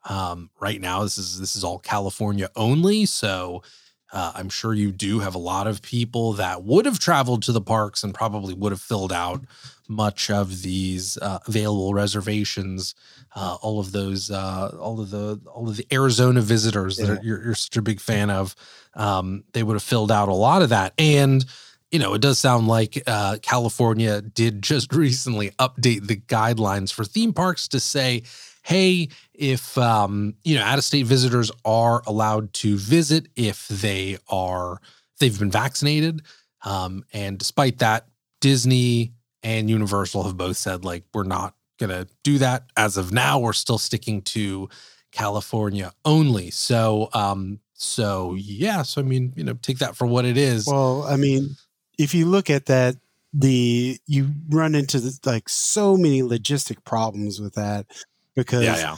Um, 0.10 0.50
right 0.60 0.82
now 0.82 1.04
this 1.04 1.18
is 1.18 1.40
this 1.40 1.56
is 1.56 1.64
all 1.64 1.80
california 1.80 2.50
only. 2.58 3.06
So 3.06 3.64
uh, 4.12 4.34
i'm 4.36 4.50
sure 4.50 4.74
you 4.74 4.92
do 4.92 5.20
have 5.20 5.34
a 5.34 5.46
lot 5.54 5.66
of 5.66 5.82
people 5.82 6.34
that 6.34 6.62
would 6.66 6.86
have 6.86 7.00
traveled 7.00 7.42
to 7.44 7.54
the 7.54 7.62
parks 7.62 8.04
and 8.04 8.14
probably 8.14 8.54
would 8.54 8.74
have 8.74 8.82
filled 8.82 9.14
out 9.14 9.46
much 9.88 10.30
of 10.30 10.62
these 10.62 11.18
uh, 11.22 11.40
available 11.48 11.94
reservations 11.94 12.96
uh, 13.36 13.58
all 13.62 13.80
of 13.80 13.92
those 13.92 14.30
uh, 14.32 14.76
all 14.80 15.00
of 15.00 15.10
the 15.10 15.40
all 15.54 15.70
of 15.70 15.78
the 15.78 15.88
arizona 15.92 16.42
visitors 16.42 16.98
that 16.98 17.10
are, 17.10 17.20
you're, 17.24 17.44
you're 17.44 17.56
such 17.56 17.78
a 17.78 17.82
big 17.82 18.00
fan 18.00 18.30
of 18.30 18.56
um, 18.96 19.44
they 19.54 19.64
would 19.64 19.74
have 19.74 19.84
filled 19.84 20.12
out 20.12 20.28
a 20.30 20.34
lot 20.34 20.62
of 20.62 20.70
that 20.70 20.94
and 20.98 21.46
you 21.92 22.00
know, 22.00 22.14
it 22.14 22.22
does 22.22 22.40
sound 22.40 22.68
like 22.68 23.04
uh, 23.06 23.38
California 23.42 24.22
did 24.22 24.62
just 24.62 24.94
recently 24.94 25.52
update 25.52 26.08
the 26.08 26.16
guidelines 26.16 26.92
for 26.92 27.04
theme 27.04 27.34
parks 27.34 27.68
to 27.70 27.80
say, 27.80 28.24
hey, 28.64 29.10
if 29.34 29.78
um, 29.78 30.36
you 30.44 30.56
know, 30.56 30.64
out-of-state 30.64 31.06
visitors 31.06 31.52
are 31.66 32.02
allowed 32.08 32.54
to 32.54 32.78
visit 32.78 33.28
if 33.36 33.68
they 33.68 34.18
are 34.30 34.80
if 35.14 35.20
they've 35.20 35.40
been 35.40 35.52
vaccinated. 35.52 36.22
Um, 36.64 37.04
and 37.12 37.38
despite 37.38 37.80
that, 37.80 38.08
Disney 38.40 39.14
and 39.44 39.70
Universal 39.70 40.24
have 40.24 40.38
both 40.38 40.58
said 40.58 40.86
like 40.86 41.04
we're 41.14 41.24
not 41.24 41.56
gonna 41.82 42.08
do 42.24 42.38
that 42.38 42.64
as 42.78 42.96
of 42.96 43.12
now. 43.12 43.40
We're 43.40 43.54
still 43.54 43.78
sticking 43.78 44.22
to 44.24 44.70
California 45.12 45.92
only. 46.06 46.52
So 46.52 47.10
um, 47.14 47.60
so 47.74 48.36
yeah, 48.36 48.84
so 48.84 49.02
I 49.02 49.04
mean, 49.04 49.34
you 49.36 49.44
know, 49.44 49.54
take 49.62 49.80
that 49.80 49.96
for 49.96 50.06
what 50.06 50.24
it 50.24 50.38
is. 50.38 50.68
Well, 50.68 51.04
I 51.04 51.18
mean, 51.18 51.58
if 51.98 52.14
you 52.14 52.26
look 52.26 52.50
at 52.50 52.68
that, 52.68 52.96
the 53.34 53.98
you 54.08 54.30
run 54.50 54.76
into 54.76 55.00
the, 55.00 55.18
like 55.26 55.50
so 55.50 55.98
many 55.98 56.22
logistic 56.22 56.84
problems 56.86 57.42
with 57.42 57.56
that 57.56 57.88
because 58.36 58.64
yeah, 58.64 58.78
yeah. 58.78 58.96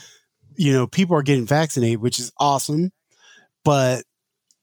you 0.56 0.74
know 0.74 0.86
people 0.86 1.16
are 1.16 1.24
getting 1.24 1.46
vaccinated, 1.46 2.02
which 2.02 2.20
is 2.20 2.32
awesome, 2.40 2.92
but 3.64 4.04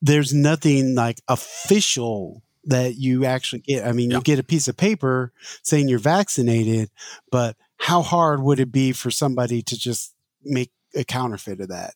there's 0.02 0.34
nothing 0.34 0.94
like 0.94 1.20
official 1.28 2.42
that 2.64 2.96
you 2.96 3.24
actually 3.24 3.60
get. 3.60 3.86
I 3.86 3.92
mean, 3.92 4.10
Yeah. 4.10 4.18
you 4.18 4.22
get 4.22 4.38
a 4.38 4.42
piece 4.44 4.68
of 4.68 4.76
paper 4.76 5.32
saying 5.62 5.88
you're 5.88 5.98
vaccinated, 5.98 6.90
but 7.30 7.56
how 7.80 8.02
hard 8.02 8.42
would 8.42 8.60
it 8.60 8.70
be 8.70 8.92
for 8.92 9.10
somebody 9.10 9.62
to 9.62 9.78
just 9.78 10.14
make 10.44 10.70
a 10.94 11.02
counterfeit 11.04 11.60
of 11.60 11.68
that? 11.68 11.94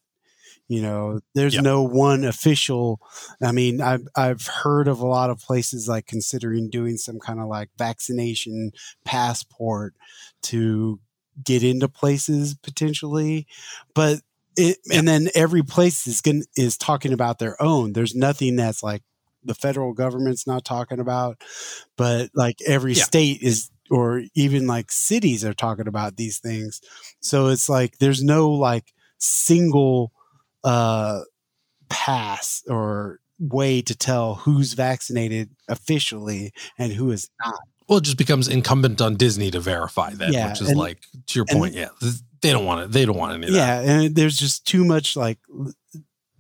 You 0.67 0.81
know, 0.81 1.21
there's 1.35 1.57
Yeah. 1.57 1.61
no 1.61 1.83
one 1.83 2.25
official. 2.25 3.01
I 3.43 3.53
mean, 3.53 3.83
I've 3.83 4.09
I've 4.17 4.47
heard 4.47 4.89
of 4.89 5.01
a 5.01 5.07
lot 5.07 5.29
of 5.29 5.39
places 5.41 5.89
like 5.89 6.07
considering 6.07 6.71
doing 6.71 6.97
some 6.97 7.19
kind 7.21 7.39
of 7.39 7.49
like 7.49 7.69
vaccination 7.77 8.73
passport 9.05 9.95
to 10.45 11.01
get 11.45 11.63
into 11.63 11.89
places 11.89 12.55
potentially, 12.55 13.47
but 13.95 14.21
it 14.57 14.79
and 14.91 15.07
then 15.07 15.29
every 15.35 15.63
place 15.63 16.07
is 16.07 16.23
going 16.23 16.45
is 16.57 16.79
talking 16.79 17.13
about 17.13 17.39
their 17.39 17.61
own. 17.63 17.93
There's 17.93 18.15
nothing 18.15 18.57
that's 18.57 18.83
like 18.83 19.03
the 19.45 19.55
federal 19.55 19.93
government's 19.93 20.47
not 20.47 20.65
talking 20.65 20.99
about, 21.01 21.43
but 21.99 22.31
like 22.35 22.57
every 22.67 22.95
Yeah. 22.95 23.03
state 23.05 23.43
is 23.43 23.69
or 23.91 24.23
even 24.35 24.67
like 24.67 24.91
cities 24.91 25.45
are 25.45 25.55
talking 25.55 25.89
about 25.89 26.17
these 26.17 26.39
things. 26.39 26.81
So 27.21 27.49
it's 27.49 27.69
like 27.69 27.99
there's 27.99 28.23
no 28.23 28.51
like 28.51 28.93
single 29.19 30.13
uh, 30.63 31.21
pass 31.89 32.63
or 32.69 33.21
way 33.39 33.83
to 33.83 33.95
tell 33.97 34.37
who's 34.37 34.73
vaccinated 34.73 35.51
officially 35.69 36.53
and 36.79 36.93
who 36.93 37.11
is 37.11 37.29
not. 37.45 37.59
Well, 37.89 37.99
it 37.99 38.05
just 38.05 38.17
becomes 38.17 38.49
incumbent 38.49 39.01
on 39.03 39.17
Disney 39.17 39.51
to 39.51 39.61
verify 39.61 40.11
that, 40.15 40.33
Yeah, 40.33 40.49
which 40.51 40.63
is 40.63 40.71
and- 40.71 40.79
like 40.79 41.01
to 41.27 41.39
your 41.39 41.45
point. 41.45 41.75
yeah, 41.75 41.89
they 42.41 42.51
don't 42.53 42.65
want 42.65 42.81
it. 42.85 42.93
They 42.93 43.05
don't 43.05 43.19
want 43.19 43.35
any 43.35 43.47
of 43.49 43.53
that. 43.53 43.85
Yeah, 43.85 43.91
and 43.93 44.15
there's 44.15 44.37
just 44.39 44.67
too 44.67 44.85
much 44.85 45.17
like 45.17 45.39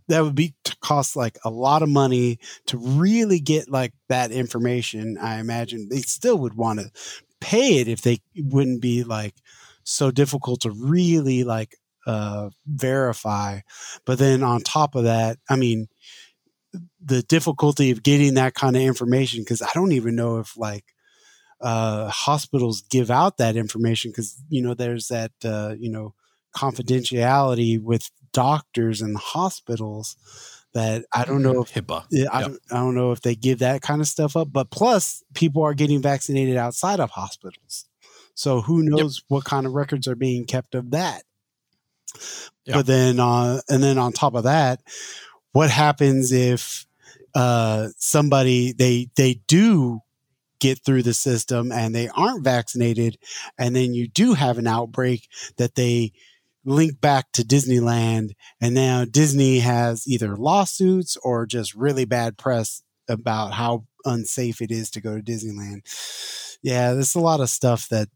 that 0.08 0.22
would 0.22 0.34
be 0.34 0.54
to 0.64 0.76
cost 0.80 1.16
like 1.16 1.38
a 1.44 1.50
lot 1.50 1.82
of 1.82 1.88
money 1.88 2.38
to 2.66 2.78
really 2.78 3.40
get 3.40 3.68
like 3.70 3.92
that 4.08 4.30
information. 4.30 5.18
I 5.20 5.38
imagine 5.38 5.88
they 5.90 6.00
still 6.00 6.38
would 6.38 6.54
want 6.54 6.80
to 6.80 6.90
pay 7.44 7.78
it 7.78 7.88
if 7.88 8.02
they 8.02 8.14
it 8.34 8.46
wouldn't 8.46 8.80
be 8.80 9.04
like 9.04 9.34
so 9.84 10.10
difficult 10.10 10.62
to 10.62 10.70
really 10.70 11.44
like 11.44 11.76
uh 12.06 12.50
verify. 12.66 13.60
But 14.06 14.18
then 14.18 14.42
on 14.42 14.60
top 14.60 14.94
of 14.94 15.04
that, 15.04 15.38
I 15.48 15.56
mean 15.56 15.88
the 17.04 17.22
difficulty 17.22 17.90
of 17.90 18.02
getting 18.02 18.34
that 18.34 18.54
kind 18.54 18.76
of 18.76 18.82
information 18.82 19.40
because 19.40 19.62
I 19.62 19.68
don't 19.74 19.92
even 19.92 20.16
know 20.16 20.38
if 20.38 20.56
like 20.56 20.84
uh, 21.60 22.08
hospitals 22.08 22.82
give 22.90 23.10
out 23.10 23.38
that 23.38 23.56
information 23.56 24.10
because 24.10 24.42
you 24.48 24.62
know 24.62 24.74
there's 24.74 25.08
that 25.08 25.32
uh, 25.44 25.74
you 25.78 25.90
know 25.90 26.14
confidentiality 26.56 27.80
with 27.80 28.10
doctors 28.32 29.00
and 29.00 29.16
hospitals 29.16 30.16
that 30.74 31.04
I 31.12 31.24
don't 31.24 31.42
know 31.42 31.62
if 31.62 31.72
HIPAA. 31.72 32.04
yeah, 32.10 32.26
I, 32.32 32.40
Yep. 32.40 32.48
don't, 32.48 32.60
I 32.70 32.74
don't 32.76 32.94
know 32.94 33.12
if 33.12 33.20
they 33.22 33.34
give 33.34 33.60
that 33.60 33.80
kind 33.82 34.00
of 34.00 34.06
stuff 34.08 34.36
up. 34.36 34.48
But 34.52 34.70
plus, 34.70 35.22
people 35.34 35.62
are 35.62 35.74
getting 35.74 36.02
vaccinated 36.02 36.56
outside 36.56 37.00
of 37.00 37.10
hospitals, 37.10 37.86
so 38.34 38.60
who 38.60 38.82
knows 38.82 39.22
what 39.28 39.44
kind 39.44 39.66
of 39.66 39.72
records 39.72 40.06
are 40.08 40.16
being 40.16 40.44
kept 40.44 40.74
of 40.74 40.90
that. 40.90 41.22
Yeah. 42.64 42.74
But 42.76 42.86
then, 42.86 43.20
uh, 43.20 43.60
and 43.68 43.82
then 43.82 43.98
on 43.98 44.12
top 44.12 44.34
of 44.34 44.44
that, 44.44 44.80
what 45.52 45.70
happens 45.70 46.32
if 46.32 46.86
uh, 47.34 47.88
somebody 47.98 48.72
they 48.72 49.08
they 49.16 49.34
do 49.46 50.00
get 50.60 50.78
through 50.84 51.02
the 51.02 51.12
system 51.14 51.70
and 51.72 51.94
they 51.94 52.08
aren't 52.08 52.44
vaccinated, 52.44 53.18
and 53.58 53.74
then 53.76 53.94
you 53.94 54.08
do 54.08 54.34
have 54.34 54.58
an 54.58 54.66
outbreak 54.66 55.28
that 55.56 55.74
they 55.74 56.12
link 56.64 57.00
back 57.00 57.32
to 57.32 57.42
Disneyland, 57.42 58.30
and 58.60 58.74
now 58.74 59.04
Disney 59.04 59.60
has 59.60 60.06
either 60.06 60.36
lawsuits 60.36 61.16
or 61.22 61.46
just 61.46 61.74
really 61.74 62.04
bad 62.04 62.38
press 62.38 62.82
about 63.08 63.52
how 63.52 63.84
unsafe 64.04 64.60
it 64.60 64.70
is 64.70 64.90
to 64.90 65.00
go 65.00 65.16
to 65.16 65.22
Disneyland. 65.22 65.80
Yeah, 66.62 66.94
there's 66.94 67.14
a 67.14 67.20
lot 67.20 67.40
of 67.40 67.50
stuff 67.50 67.88
that 67.90 68.08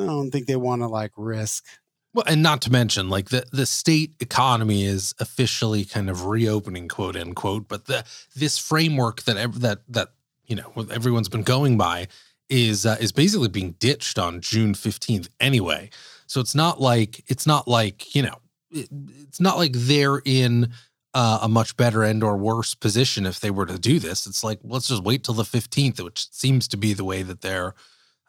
I 0.00 0.06
don't 0.06 0.30
think 0.30 0.46
they 0.46 0.56
want 0.56 0.82
to 0.82 0.88
like 0.88 1.12
risk. 1.16 1.64
Well, 2.12 2.24
and 2.26 2.42
not 2.42 2.60
to 2.62 2.72
mention, 2.72 3.08
like 3.08 3.28
the 3.28 3.44
the 3.52 3.66
state 3.66 4.14
economy 4.20 4.84
is 4.84 5.14
officially 5.20 5.84
kind 5.84 6.10
of 6.10 6.26
reopening, 6.26 6.88
quote 6.88 7.16
unquote. 7.16 7.68
But 7.68 7.86
the 7.86 8.04
this 8.34 8.58
framework 8.58 9.22
that 9.22 9.52
that 9.60 9.78
that 9.88 10.08
you 10.46 10.56
know 10.56 10.72
everyone's 10.90 11.28
been 11.28 11.44
going 11.44 11.78
by 11.78 12.08
is 12.48 12.84
uh, 12.84 12.96
is 13.00 13.12
basically 13.12 13.48
being 13.48 13.72
ditched 13.78 14.18
on 14.18 14.40
June 14.40 14.74
fifteenth 14.74 15.28
anyway. 15.38 15.90
So 16.30 16.40
it's 16.40 16.54
not 16.54 16.80
like 16.80 17.24
it's 17.26 17.44
not 17.44 17.66
like 17.66 18.14
you 18.14 18.22
know 18.22 18.36
it, 18.70 18.88
it's 19.26 19.40
not 19.40 19.56
like 19.58 19.72
they're 19.74 20.22
in 20.24 20.72
uh, 21.12 21.40
a 21.42 21.48
much 21.48 21.76
better 21.76 22.04
and 22.04 22.22
or 22.22 22.36
worse 22.36 22.72
position 22.72 23.26
if 23.26 23.40
they 23.40 23.50
were 23.50 23.66
to 23.66 23.80
do 23.80 23.98
this. 23.98 24.28
It's 24.28 24.44
like 24.44 24.60
let's 24.62 24.86
just 24.86 25.02
wait 25.02 25.24
till 25.24 25.34
the 25.34 25.44
fifteenth, 25.44 26.00
which 26.00 26.30
seems 26.30 26.68
to 26.68 26.76
be 26.76 26.92
the 26.92 27.04
way 27.04 27.24
that 27.24 27.40
they're 27.40 27.74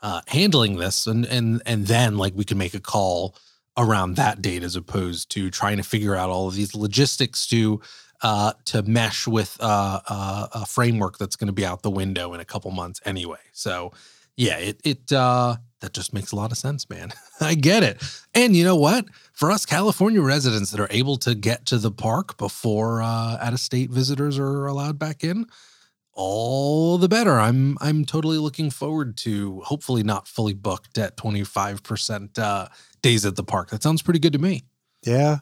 uh, 0.02 0.22
handling 0.30 0.78
this, 0.78 1.06
and 1.06 1.28
and 1.28 1.62
and 1.68 1.86
then 1.86 2.18
like 2.18 2.34
we 2.36 2.44
can 2.44 2.58
make 2.58 2.74
a 2.74 2.80
call 2.80 3.36
around 3.78 4.16
that 4.16 4.42
date 4.42 4.64
as 4.64 4.76
opposed 4.76 5.30
to 5.34 5.52
trying 5.52 5.78
to 5.78 5.84
figure 5.84 6.16
out 6.16 6.32
all 6.32 6.48
of 6.48 6.56
these 6.56 6.74
logistics 6.74 7.46
to 7.46 7.80
uh, 8.24 8.54
to 8.66 8.82
mesh 8.82 9.28
with 9.28 9.56
uh, 9.60 10.00
uh, 10.08 10.48
a 10.54 10.66
framework 10.66 11.20
that's 11.20 11.36
going 11.36 11.50
to 11.50 11.54
be 11.54 11.68
out 11.68 11.84
the 11.84 11.92
window 11.92 12.34
in 12.34 12.40
a 12.40 12.46
couple 12.46 12.72
months 12.72 13.00
anyway. 13.06 13.46
So 13.52 13.92
yeah, 14.36 14.58
it 14.58 14.82
it 14.84 15.12
uh, 15.12 15.58
that 15.82 15.94
just 15.94 16.14
makes 16.14 16.32
a 16.32 16.36
lot 16.36 16.52
of 16.52 16.58
sense, 16.58 16.90
man. 16.90 17.12
I 17.42 17.56
get 17.56 17.84
it. 17.84 18.02
And 18.34 18.56
you 18.56 18.64
know 18.64 18.76
what? 18.76 19.06
For 19.34 19.52
us 19.52 19.66
California 19.66 20.22
residents 20.22 20.72
that 20.72 20.80
are 20.80 20.88
able 20.90 21.18
to 21.18 21.36
get 21.36 21.66
to 21.68 21.78
the 21.78 21.92
park 21.92 22.38
before 22.38 23.02
uh, 23.02 23.38
out 23.42 23.54
of 23.54 23.60
state 23.60 23.90
visitors 23.90 24.40
are 24.40 24.68
allowed 24.68 24.98
back 24.98 25.24
in, 25.24 25.48
all 26.14 26.98
the 26.98 27.10
better. 27.10 27.40
I'm 27.40 27.78
I'm 27.82 28.06
totally 28.06 28.38
looking 28.38 28.70
forward 28.70 29.18
to 29.18 29.62
hopefully 29.62 30.04
not 30.04 30.28
fully 30.28 30.54
booked 30.54 30.98
at 30.98 31.18
25% 31.18 32.38
uh, 32.38 32.68
days 33.02 33.26
at 33.26 33.36
the 33.36 33.44
park. 33.44 33.70
That 33.70 33.84
sounds 33.84 34.02
pretty 34.02 34.20
good 34.20 34.34
to 34.34 34.40
me. 34.40 34.64
Yeah, 35.04 35.38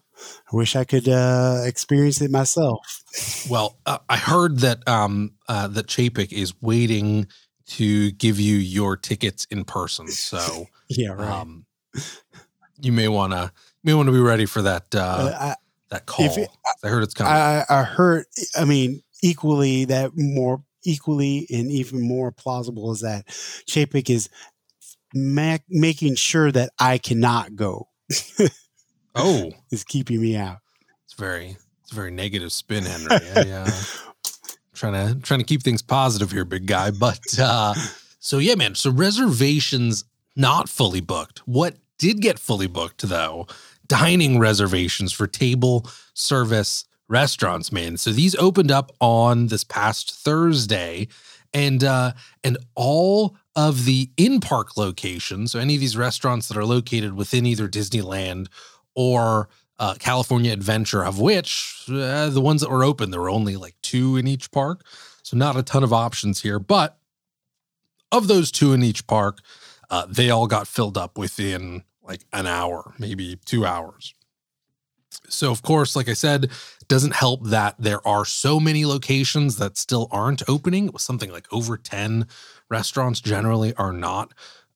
I 0.51 0.55
wish 0.55 0.75
I 0.77 0.85
could 0.85 1.09
uh, 1.09 1.63
experience 1.65 2.21
it 2.21 2.31
myself. 2.31 2.79
Well, 3.49 3.77
uh, 3.85 3.97
I 4.07 4.15
heard 4.15 4.59
that 4.59 4.87
um 4.87 5.31
uh, 5.49 5.67
that 5.67 5.87
Chapek 5.87 6.31
is 6.31 6.53
waiting 6.61 7.27
to 7.69 8.11
give 8.11 8.39
you 8.39 8.55
your 8.57 8.95
tickets 8.97 9.45
in 9.51 9.63
person. 9.65 10.07
So 10.07 10.67
Yeah, 10.89 11.09
right. 11.09 11.29
um 11.41 11.65
you 12.81 12.91
may 12.91 13.07
want 13.07 13.33
to 13.33 13.51
may 13.83 13.93
want 13.93 14.07
to 14.07 14.13
be 14.13 14.19
ready 14.19 14.45
for 14.45 14.61
that 14.63 14.93
uh, 14.95 15.31
Uh, 15.39 15.55
that 15.89 16.05
call. 16.05 16.25
it- 16.25 16.49
I 16.83 16.87
heard 16.87 17.03
it's 17.03 17.13
coming. 17.13 17.33
I, 17.33 17.61
I 17.69 17.79
I 17.79 17.83
heard. 17.83 18.25
I 18.57 18.63
mean, 18.65 19.01
equally 19.21 19.85
that 19.85 20.11
more 20.15 20.63
equally 20.83 21.45
and 21.49 21.69
even 21.71 22.01
more 22.07 22.31
plausible 22.31 22.91
is 22.93 23.01
that 23.01 23.27
Chapek 23.27 24.09
is 24.09 24.29
ma- 25.13 25.57
making 25.67 26.15
sure 26.15 26.51
that 26.51 26.71
I 26.79 26.97
cannot 26.99 27.55
go. 27.55 27.89
oh, 29.15 29.51
is 29.71 29.83
keeping 29.83 30.21
me 30.21 30.35
out. 30.37 30.57
it's 31.05 31.13
very 31.15 31.57
it's 31.83 31.91
a 31.91 31.95
very 31.95 32.11
negative 32.11 32.51
spin, 32.51 32.85
Henry. 32.85 33.09
Yeah. 33.47 33.65
uh, 33.67 33.83
trying 34.79 34.93
to 34.93 35.19
trying 35.21 35.39
to 35.39 35.45
keep 35.45 35.61
things 35.61 35.81
positive 35.81 36.31
here, 36.31 36.45
big 36.45 36.65
guy. 36.65 36.91
But 36.91 37.37
uh, 37.39 37.73
so 38.19 38.37
yeah, 38.37 38.55
man. 38.55 38.75
So 38.75 38.91
reservations 38.91 40.05
not 40.35 40.69
fully 40.69 41.01
booked. 41.01 41.39
What 41.39 41.75
did 41.97 42.21
get 42.21 42.39
fully 42.39 42.67
booked 42.67 43.07
though? 43.07 43.47
Dining 43.87 44.39
reservations 44.39 45.11
for 45.11 45.27
table 45.27 45.89
service 46.13 46.85
restaurants, 47.07 47.71
man. 47.71 47.97
So 47.97 48.11
these 48.11 48.35
opened 48.35 48.71
up 48.71 48.91
on 48.99 49.47
this 49.47 49.63
past 49.63 50.13
Thursday, 50.15 51.07
and 51.53 51.83
uh, 51.83 52.13
and 52.43 52.57
all 52.75 53.35
of 53.55 53.85
the 53.85 54.09
in 54.15 54.39
park 54.39 54.77
locations. 54.77 55.51
So 55.51 55.59
any 55.59 55.75
of 55.75 55.81
these 55.81 55.97
restaurants 55.97 56.47
that 56.47 56.57
are 56.57 56.65
located 56.65 57.13
within 57.13 57.45
either 57.45 57.67
Disneyland 57.67 58.47
or 58.95 59.49
uh, 59.79 59.95
California 59.97 60.51
Adventure, 60.51 61.03
of 61.03 61.19
which 61.19 61.85
uh, 61.89 62.29
the 62.29 62.41
ones 62.41 62.61
that 62.61 62.69
were 62.69 62.83
open, 62.83 63.11
there 63.11 63.21
were 63.21 63.29
only 63.29 63.55
like 63.55 63.75
two 63.81 64.17
in 64.17 64.27
each 64.27 64.51
park. 64.51 64.83
So 65.23 65.37
not 65.37 65.55
a 65.55 65.63
ton 65.63 65.83
of 65.83 65.93
options 65.93 66.41
here. 66.41 66.59
But 66.59 66.97
of 68.11 68.27
those 68.27 68.51
two 68.51 68.73
in 68.73 68.83
each 68.83 69.07
park, 69.07 69.39
uh, 69.89 70.05
they 70.07 70.29
all 70.29 70.47
got 70.47 70.67
filled 70.67 70.97
up 70.97 71.17
within 71.17 71.83
like 72.03 72.25
an 72.33 72.45
hour, 72.45 72.93
maybe 72.99 73.37
two 73.45 73.65
hours. 73.65 74.13
So, 75.27 75.51
of 75.51 75.61
course, 75.61 75.95
like 75.95 76.09
I 76.09 76.13
said, 76.13 76.49
doesn't 76.87 77.13
help 77.13 77.45
that 77.45 77.75
there 77.77 78.05
are 78.07 78.25
so 78.25 78.59
many 78.59 78.85
locations 78.85 79.57
that 79.57 79.77
still 79.77 80.07
aren't 80.11 80.47
opening. 80.49 80.87
It 80.87 80.93
was 80.93 81.03
something 81.03 81.31
like 81.31 81.51
over 81.53 81.77
10 81.77 82.27
restaurants 82.69 83.21
generally 83.21 83.73
are 83.75 83.93
not 83.93 84.33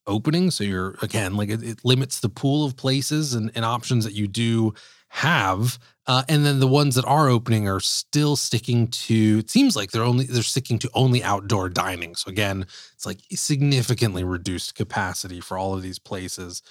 opening. 0.08 0.52
So 0.52 0.64
you're 0.64 0.96
again 1.02 1.36
like 1.36 1.50
it, 1.50 1.64
it 1.64 1.80
limits 1.84 2.20
the 2.20 2.30
pool 2.30 2.66
of 2.66 2.76
places 2.76 3.34
and, 3.34 3.52
and 3.56 3.66
options 3.66 4.04
that 4.06 4.14
you 4.14 4.28
do 4.28 4.74
have. 5.10 5.78
Uh, 6.06 6.24
and 6.28 6.46
then 6.46 6.60
the 6.60 6.68
ones 6.68 6.96
that 6.96 7.06
are 7.06 7.30
opening 7.30 7.68
are 7.70 7.80
still 7.80 8.36
sticking 8.36 8.88
to. 8.88 9.40
It 9.40 9.50
seems 9.50 9.76
like 9.76 9.92
they're 9.92 10.04
only 10.04 10.26
they're 10.26 10.44
sticking 10.44 10.80
to 10.80 10.90
only 10.94 11.24
outdoor 11.24 11.70
dining. 11.70 12.16
So 12.16 12.30
again, 12.30 12.66
it's 12.94 13.06
like 13.06 13.20
significantly 13.32 14.24
reduced 14.24 14.76
capacity 14.76 15.40
for 15.40 15.58
all 15.58 15.74
of 15.74 15.82
these 15.82 16.00
places. 16.00 16.62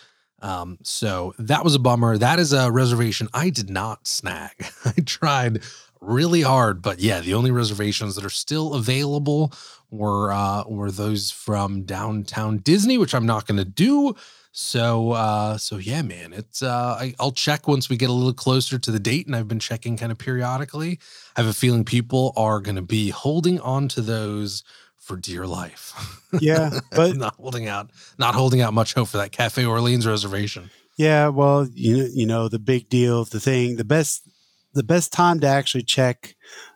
Um, 0.42 0.78
so 0.82 1.34
that 1.38 1.64
was 1.64 1.74
a 1.76 1.78
bummer. 1.78 2.18
That 2.18 2.40
is 2.40 2.52
a 2.52 2.70
reservation 2.70 3.28
I 3.32 3.48
did 3.48 3.70
not 3.70 4.08
snag. 4.08 4.50
I 4.84 5.00
tried 5.06 5.62
really 6.00 6.42
hard, 6.42 6.82
but 6.82 6.98
yeah, 6.98 7.20
the 7.20 7.34
only 7.34 7.52
reservations 7.52 8.16
that 8.16 8.24
are 8.24 8.30
still 8.30 8.74
available 8.74 9.52
were 9.92 10.32
uh 10.32 10.64
were 10.66 10.90
those 10.90 11.30
from 11.30 11.82
downtown 11.82 12.58
Disney, 12.58 12.98
which 12.98 13.14
I'm 13.14 13.26
not 13.26 13.46
gonna 13.46 13.64
do. 13.64 14.16
So 14.50 15.12
uh 15.12 15.58
so 15.58 15.76
yeah, 15.76 16.02
man, 16.02 16.32
it's 16.32 16.62
uh 16.62 16.96
I, 16.98 17.14
I'll 17.20 17.32
check 17.32 17.68
once 17.68 17.88
we 17.88 17.96
get 17.96 18.10
a 18.10 18.12
little 18.12 18.32
closer 18.32 18.78
to 18.78 18.90
the 18.90 18.98
date, 18.98 19.26
and 19.26 19.36
I've 19.36 19.48
been 19.48 19.60
checking 19.60 19.96
kind 19.96 20.10
of 20.10 20.18
periodically. 20.18 20.98
I 21.36 21.42
have 21.42 21.50
a 21.50 21.54
feeling 21.54 21.84
people 21.84 22.32
are 22.36 22.60
gonna 22.60 22.82
be 22.82 23.10
holding 23.10 23.60
on 23.60 23.88
to 23.88 24.00
those 24.00 24.64
for 24.98 25.16
dear 25.16 25.46
life. 25.46 25.94
Yeah, 26.40 26.78
but 26.92 27.16
not 27.16 27.34
holding 27.34 27.68
out 27.68 27.90
not 28.18 28.34
holding 28.34 28.60
out 28.62 28.72
much 28.72 28.94
hope 28.94 29.08
for 29.08 29.18
that 29.18 29.32
Cafe 29.32 29.64
Orleans 29.64 30.06
reservation. 30.06 30.70
yeah, 30.96 31.28
well, 31.28 31.68
you 31.72 32.08
you 32.12 32.26
know, 32.26 32.48
the 32.48 32.58
big 32.58 32.88
deal, 32.88 33.24
the 33.24 33.40
thing, 33.40 33.76
the 33.76 33.84
best, 33.84 34.28
the 34.72 34.82
best 34.82 35.12
time 35.12 35.40
to 35.40 35.46
actually 35.46 35.82
check, 35.82 36.34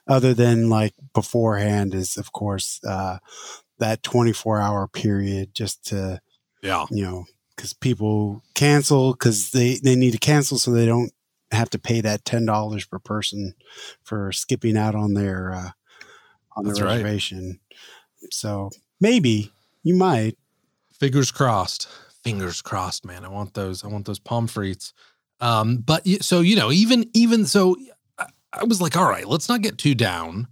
other 0.08 0.34
than 0.34 0.68
like 0.68 0.94
beforehand, 1.14 1.94
is 1.94 2.16
of 2.16 2.32
course 2.32 2.80
uh, 2.84 3.18
that 3.78 4.02
twenty 4.02 4.32
four 4.32 4.60
hour 4.60 4.86
period, 4.88 5.54
just 5.54 5.84
to 5.86 6.20
Yeah. 6.62 6.86
you 6.90 7.04
know, 7.04 7.24
because 7.54 7.72
people 7.72 8.42
cancel 8.54 9.12
because 9.12 9.50
they 9.50 9.76
they 9.82 9.96
need 9.96 10.12
to 10.12 10.18
cancel 10.18 10.58
so 10.58 10.70
they 10.70 10.86
don't 10.86 11.12
have 11.52 11.70
to 11.70 11.78
pay 11.78 12.00
that 12.00 12.24
ten 12.24 12.44
dollars 12.44 12.84
per 12.84 12.98
person 12.98 13.54
for 14.02 14.32
skipping 14.32 14.76
out 14.76 14.94
on 14.94 15.14
their 15.14 15.52
uh, 15.52 15.70
on 16.56 16.64
the 16.64 16.70
That's 16.70 16.80
right. 16.80 16.96
reservation. 16.96 17.60
So 18.30 18.70
maybe 19.00 19.52
you 19.82 19.94
might. 19.94 20.36
Fingers 20.98 21.30
crossed. 21.30 21.88
Fingers 22.24 22.62
crossed, 22.62 23.04
man. 23.04 23.24
I 23.24 23.28
want 23.28 23.54
those. 23.54 23.84
I 23.84 23.88
want 23.88 24.06
those 24.06 24.18
pommes 24.18 24.52
frites. 24.52 24.92
Um, 25.40 25.76
but 25.76 26.06
so 26.22 26.40
you 26.40 26.56
know, 26.56 26.72
even 26.72 27.08
even 27.12 27.44
so, 27.44 27.76
I, 28.60 28.64
was 28.64 28.80
like, 28.80 28.96
all 28.96 29.08
right, 29.08 29.26
let's 29.26 29.48
not 29.48 29.62
get 29.62 29.78
too 29.78 29.94
down 29.94 30.48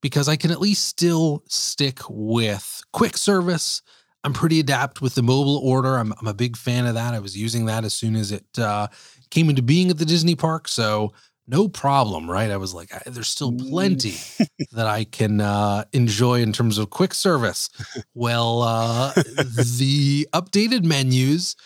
because 0.00 0.28
I 0.28 0.36
can 0.36 0.50
at 0.50 0.60
least 0.60 0.86
still 0.86 1.42
stick 1.48 2.00
with 2.08 2.82
quick 2.92 3.16
service. 3.16 3.82
I'm 4.24 4.32
pretty 4.32 4.60
adept 4.60 5.00
with 5.00 5.14
the 5.14 5.22
mobile 5.22 5.58
order. 5.58 5.96
I'm, 5.96 6.12
I'm 6.20 6.26
a 6.26 6.34
big 6.34 6.56
fan 6.56 6.86
of 6.86 6.94
that. 6.94 7.14
I 7.14 7.18
was 7.18 7.36
using 7.36 7.66
that 7.66 7.84
as 7.84 7.94
soon 7.94 8.16
as 8.16 8.32
it 8.32 8.46
uh, 8.58 8.88
came 9.30 9.48
into 9.48 9.62
being 9.62 9.90
at 9.90 9.98
the 9.98 10.04
Disney 10.04 10.34
park, 10.34 10.68
so 10.68 11.12
no 11.48 11.66
problem, 11.66 12.30
right? 12.30 12.50
I 12.50 12.58
was 12.58 12.74
like, 12.74 12.92
I, 12.92 13.02
there's 13.06 13.28
still 13.28 13.52
plenty 13.52 14.16
that 14.72 14.86
I 14.86 15.04
can 15.04 15.40
uh, 15.40 15.84
enjoy 15.92 16.42
in 16.42 16.52
terms 16.52 16.76
of 16.76 16.90
quick 16.90 17.14
service. 17.14 17.70
Well, 18.14 18.62
uh, 18.62 19.12
the 19.14 20.28
updated 20.34 20.84
menus 20.84 21.56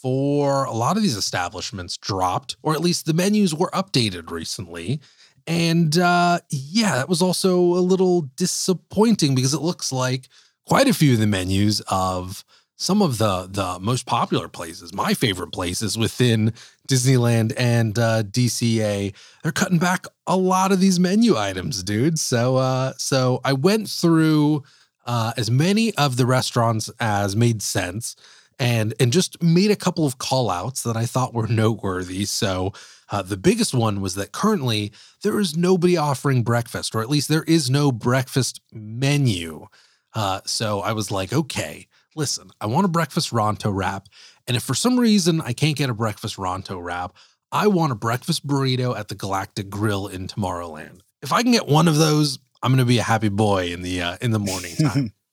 for 0.00 0.64
a 0.64 0.72
lot 0.72 0.96
of 0.96 1.02
these 1.02 1.16
establishments 1.16 1.96
dropped, 1.96 2.56
or 2.62 2.74
at 2.74 2.80
least 2.80 3.06
the 3.06 3.14
menus 3.14 3.54
were 3.54 3.70
updated 3.70 4.30
recently. 4.30 5.00
And 5.46 5.96
uh, 5.98 6.40
yeah, 6.50 6.96
that 6.96 7.08
was 7.08 7.20
also 7.20 7.58
a 7.58 7.84
little 7.84 8.22
disappointing 8.36 9.34
because 9.34 9.54
it 9.54 9.60
looks 9.60 9.92
like 9.92 10.28
quite 10.66 10.88
a 10.88 10.94
few 10.94 11.14
of 11.14 11.18
the 11.18 11.26
menus 11.26 11.80
of 11.88 12.44
some 12.76 13.02
of 13.02 13.18
the 13.18 13.46
the 13.50 13.78
most 13.80 14.06
popular 14.06 14.48
places, 14.48 14.92
my 14.92 15.14
favorite 15.14 15.52
places 15.52 15.96
within 15.96 16.52
Disneyland 16.88 17.52
and 17.56 17.98
uh, 17.98 18.22
DCA, 18.22 19.14
they're 19.42 19.52
cutting 19.52 19.78
back 19.78 20.06
a 20.26 20.36
lot 20.36 20.72
of 20.72 20.80
these 20.80 20.98
menu 20.98 21.36
items, 21.36 21.82
dude. 21.82 22.18
So 22.18 22.56
uh, 22.56 22.92
so 22.96 23.40
I 23.44 23.52
went 23.52 23.88
through 23.88 24.64
uh, 25.06 25.32
as 25.36 25.50
many 25.50 25.94
of 25.96 26.16
the 26.16 26.26
restaurants 26.26 26.90
as 26.98 27.36
made 27.36 27.62
sense 27.62 28.16
and 28.58 28.94
and 29.00 29.12
just 29.12 29.42
made 29.42 29.70
a 29.70 29.76
couple 29.76 30.06
of 30.06 30.18
call 30.18 30.50
outs 30.50 30.82
that 30.82 30.96
I 30.96 31.06
thought 31.06 31.34
were 31.34 31.46
noteworthy. 31.46 32.24
So 32.24 32.72
uh, 33.10 33.22
the 33.22 33.36
biggest 33.36 33.74
one 33.74 34.00
was 34.00 34.14
that 34.14 34.32
currently 34.32 34.92
there 35.22 35.38
is 35.38 35.56
nobody 35.56 35.96
offering 35.96 36.42
breakfast, 36.42 36.94
or 36.94 37.00
at 37.00 37.10
least 37.10 37.28
there 37.28 37.44
is 37.44 37.70
no 37.70 37.92
breakfast 37.92 38.60
menu. 38.72 39.66
Uh, 40.14 40.40
so 40.46 40.80
I 40.80 40.92
was 40.92 41.10
like, 41.10 41.32
okay, 41.32 41.88
listen, 42.14 42.50
I 42.60 42.66
want 42.66 42.84
a 42.84 42.88
breakfast 42.88 43.30
Ronto 43.30 43.74
wrap. 43.74 44.08
And 44.46 44.56
if 44.56 44.62
for 44.62 44.74
some 44.74 44.98
reason 44.98 45.40
I 45.40 45.52
can't 45.52 45.76
get 45.76 45.90
a 45.90 45.94
breakfast 45.94 46.36
Ronto 46.36 46.82
wrap, 46.82 47.16
I 47.50 47.66
want 47.68 47.92
a 47.92 47.96
breakfast 47.96 48.46
burrito 48.46 48.96
at 48.98 49.08
the 49.08 49.14
Galactic 49.14 49.70
Grill 49.70 50.08
in 50.08 50.26
Tomorrowland. 50.26 51.00
If 51.22 51.32
I 51.32 51.42
can 51.42 51.52
get 51.52 51.66
one 51.66 51.88
of 51.88 51.96
those, 51.96 52.38
I'm 52.62 52.70
going 52.70 52.78
to 52.78 52.84
be 52.84 52.98
a 52.98 53.02
happy 53.02 53.28
boy 53.28 53.72
in 53.72 53.82
the 53.82 54.02
uh, 54.02 54.16
in 54.20 54.30
the 54.30 54.38
morning 54.38 54.74
time. 54.76 55.12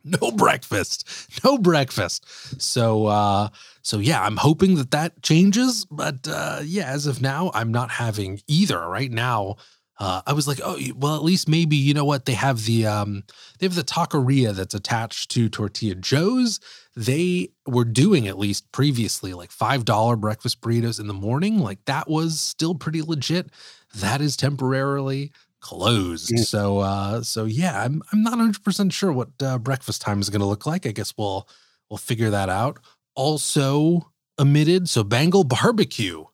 no 0.04 0.30
breakfast, 0.32 1.08
no 1.44 1.58
breakfast. 1.58 2.60
So 2.60 3.06
uh 3.06 3.48
so 3.82 3.98
yeah, 3.98 4.22
I'm 4.22 4.36
hoping 4.36 4.76
that 4.76 4.90
that 4.92 5.22
changes, 5.22 5.84
but 5.84 6.26
uh 6.28 6.60
yeah, 6.64 6.86
as 6.86 7.06
of 7.06 7.20
now, 7.22 7.50
I'm 7.54 7.72
not 7.72 7.90
having 7.90 8.40
either 8.46 8.86
right 8.88 9.10
now. 9.10 9.56
Uh, 10.00 10.22
I 10.26 10.32
was 10.32 10.46
like, 10.46 10.60
oh, 10.62 10.78
well, 10.94 11.16
at 11.16 11.24
least 11.24 11.48
maybe 11.48 11.74
you 11.74 11.92
know 11.92 12.04
what 12.04 12.24
they 12.24 12.34
have 12.34 12.64
the 12.66 12.86
um, 12.86 13.24
they 13.58 13.66
have 13.66 13.74
the 13.74 13.82
taqueria 13.82 14.54
that's 14.54 14.74
attached 14.74 15.30
to 15.32 15.48
Tortilla 15.48 15.96
Joe's. 15.96 16.60
They 16.94 17.50
were 17.66 17.84
doing 17.84 18.28
at 18.28 18.38
least 18.38 18.70
previously 18.70 19.34
like 19.34 19.50
five 19.50 19.84
dollar 19.84 20.14
breakfast 20.14 20.60
burritos 20.60 21.00
in 21.00 21.08
the 21.08 21.14
morning. 21.14 21.58
Like 21.58 21.84
that 21.86 22.08
was 22.08 22.38
still 22.38 22.76
pretty 22.76 23.02
legit. 23.02 23.50
That 23.94 24.20
is 24.20 24.36
temporarily 24.36 25.32
closed. 25.60 26.30
Mm. 26.30 26.44
So 26.44 26.78
uh, 26.78 27.22
so 27.22 27.44
yeah, 27.44 27.82
I'm 27.82 28.02
I'm 28.12 28.22
not 28.22 28.32
100 28.32 28.62
percent 28.62 28.92
sure 28.92 29.12
what 29.12 29.30
uh, 29.42 29.58
breakfast 29.58 30.02
time 30.02 30.20
is 30.20 30.30
going 30.30 30.40
to 30.40 30.46
look 30.46 30.66
like. 30.66 30.86
I 30.86 30.92
guess 30.92 31.14
we'll 31.16 31.48
we'll 31.90 31.98
figure 31.98 32.30
that 32.30 32.48
out. 32.48 32.78
Also 33.14 34.12
omitted, 34.38 34.88
so 34.88 35.02
Bengal 35.02 35.44
barbecue 35.44 36.24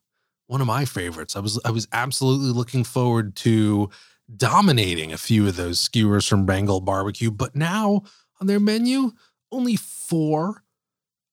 one 0.47 0.61
of 0.61 0.67
my 0.67 0.85
favorites. 0.85 1.35
I 1.35 1.39
was 1.39 1.59
I 1.65 1.71
was 1.71 1.87
absolutely 1.91 2.51
looking 2.51 2.83
forward 2.83 3.35
to 3.37 3.89
dominating 4.35 5.13
a 5.13 5.17
few 5.17 5.47
of 5.47 5.55
those 5.55 5.79
skewers 5.79 6.27
from 6.27 6.45
Bengal 6.45 6.81
Barbecue, 6.81 7.31
but 7.31 7.55
now 7.55 8.03
on 8.41 8.47
their 8.47 8.59
menu, 8.59 9.11
only 9.51 9.75
four 9.75 10.63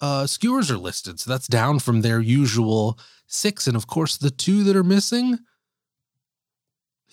uh, 0.01 0.27
skewers 0.27 0.71
are 0.71 0.79
listed. 0.79 1.21
So 1.21 1.31
that's 1.31 1.47
down 1.47 1.79
from 1.79 2.03
their 2.03 2.21
usual 2.21 2.99
six. 3.27 3.67
And 3.67 3.77
of 3.77 3.87
course, 3.87 4.17
the 4.17 4.31
two 4.31 4.65
that 4.65 4.77
are 4.77 4.85
missing 4.85 5.39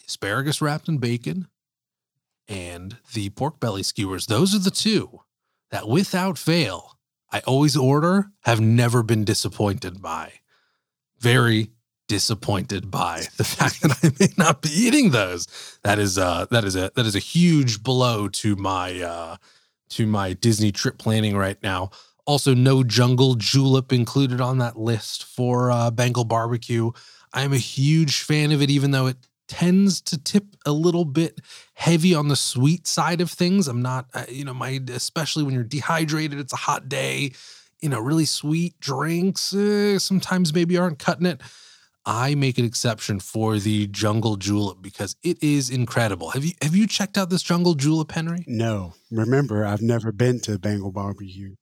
asparagus 0.10 0.60
wrapped 0.60 0.88
in 0.88 0.98
bacon 0.98 1.48
and 2.48 2.98
the 3.14 3.30
pork 3.30 3.60
belly 3.60 3.84
skewers. 3.84 4.26
Those 4.26 4.56
are 4.56 4.60
the 4.60 4.72
two 4.72 5.22
that, 5.70 5.88
without 5.88 6.40
fail, 6.40 6.98
I 7.32 7.42
always 7.42 7.78
order, 7.78 8.32
have 8.42 8.60
never 8.60 9.04
been 9.04 9.24
disappointed 9.24 10.02
by. 10.02 10.34
Very 11.20 11.70
disappointed 12.08 12.90
by 12.90 13.26
the 13.38 13.44
fact 13.56 13.82
that 13.82 14.00
I 14.02 14.10
may 14.20 14.34
not 14.36 14.64
be 14.64 14.70
eating 14.70 15.12
those. 15.12 15.48
That 15.84 16.00
is 16.00 16.18
uh 16.18 16.48
that 16.50 16.64
is 16.64 16.76
a 16.76 16.92
that 16.96 17.06
is 17.06 17.16
a 17.16 17.20
huge 17.20 17.84
blow 17.84 18.28
to 18.30 18.56
my 18.56 19.00
uh 19.02 19.38
to 19.90 20.08
my 20.08 20.34
Disney 20.34 20.72
trip 20.72 20.98
planning 20.98 21.38
right 21.38 21.62
now. 21.62 21.92
Also, 22.26 22.56
no 22.56 22.84
jungle 22.84 23.36
julep 23.36 23.94
included 23.94 24.42
on 24.42 24.58
that 24.58 24.78
list 24.78 25.24
for 25.24 25.72
uh, 25.72 25.90
Bengal 25.90 26.26
barbecue. 26.26 26.92
I'm 27.34 27.54
a 27.54 27.58
huge 27.58 28.22
fan 28.22 28.52
of 28.52 28.62
it, 28.62 28.70
even 28.70 28.92
though 28.92 29.08
it 29.08 29.18
tends 29.50 30.00
to 30.00 30.18
tip 30.18 30.56
a 30.66 30.72
little 30.72 31.04
bit 31.04 31.42
heavy 31.74 32.16
on 32.16 32.30
the 32.30 32.38
sweet 32.38 32.88
side 32.88 33.20
of 33.20 33.30
things. 33.30 33.68
I'm 33.68 33.82
not, 33.82 34.06
uh, 34.14 34.24
you 34.30 34.46
know, 34.46 34.54
my 34.54 34.80
especially 34.90 35.44
when 35.44 35.54
you're 35.54 35.64
dehydrated, 35.64 36.40
it's 36.40 36.54
a 36.54 36.58
hot 36.58 36.88
day. 36.88 37.34
You 37.82 37.90
know, 37.90 38.00
really 38.00 38.26
sweet 38.26 38.80
drinks 38.80 39.54
uh, 39.54 40.00
sometimes 40.00 40.54
maybe 40.54 40.78
aren't 40.78 41.00
cutting 41.00 41.26
it. 41.26 41.42
I 42.06 42.36
make 42.36 42.58
an 42.58 42.66
exception 42.66 43.20
for 43.20 43.60
the 43.60 43.88
jungle 43.88 44.38
julep 44.38 44.78
because 44.82 45.16
it 45.24 45.42
is 45.44 45.70
incredible. 45.70 46.30
Have 46.30 46.46
you 46.46 46.54
have 46.62 46.76
you 46.76 46.88
checked 46.88 47.18
out 47.18 47.30
this 47.30 47.44
jungle 47.44 47.76
julep, 47.76 48.12
Henry? 48.12 48.44
No, 48.48 48.94
remember, 49.12 49.66
I've 49.66 49.82
never 49.82 50.12
been 50.12 50.40
to 50.42 50.58
Bengal 50.58 50.92
barbecue. 50.92 51.56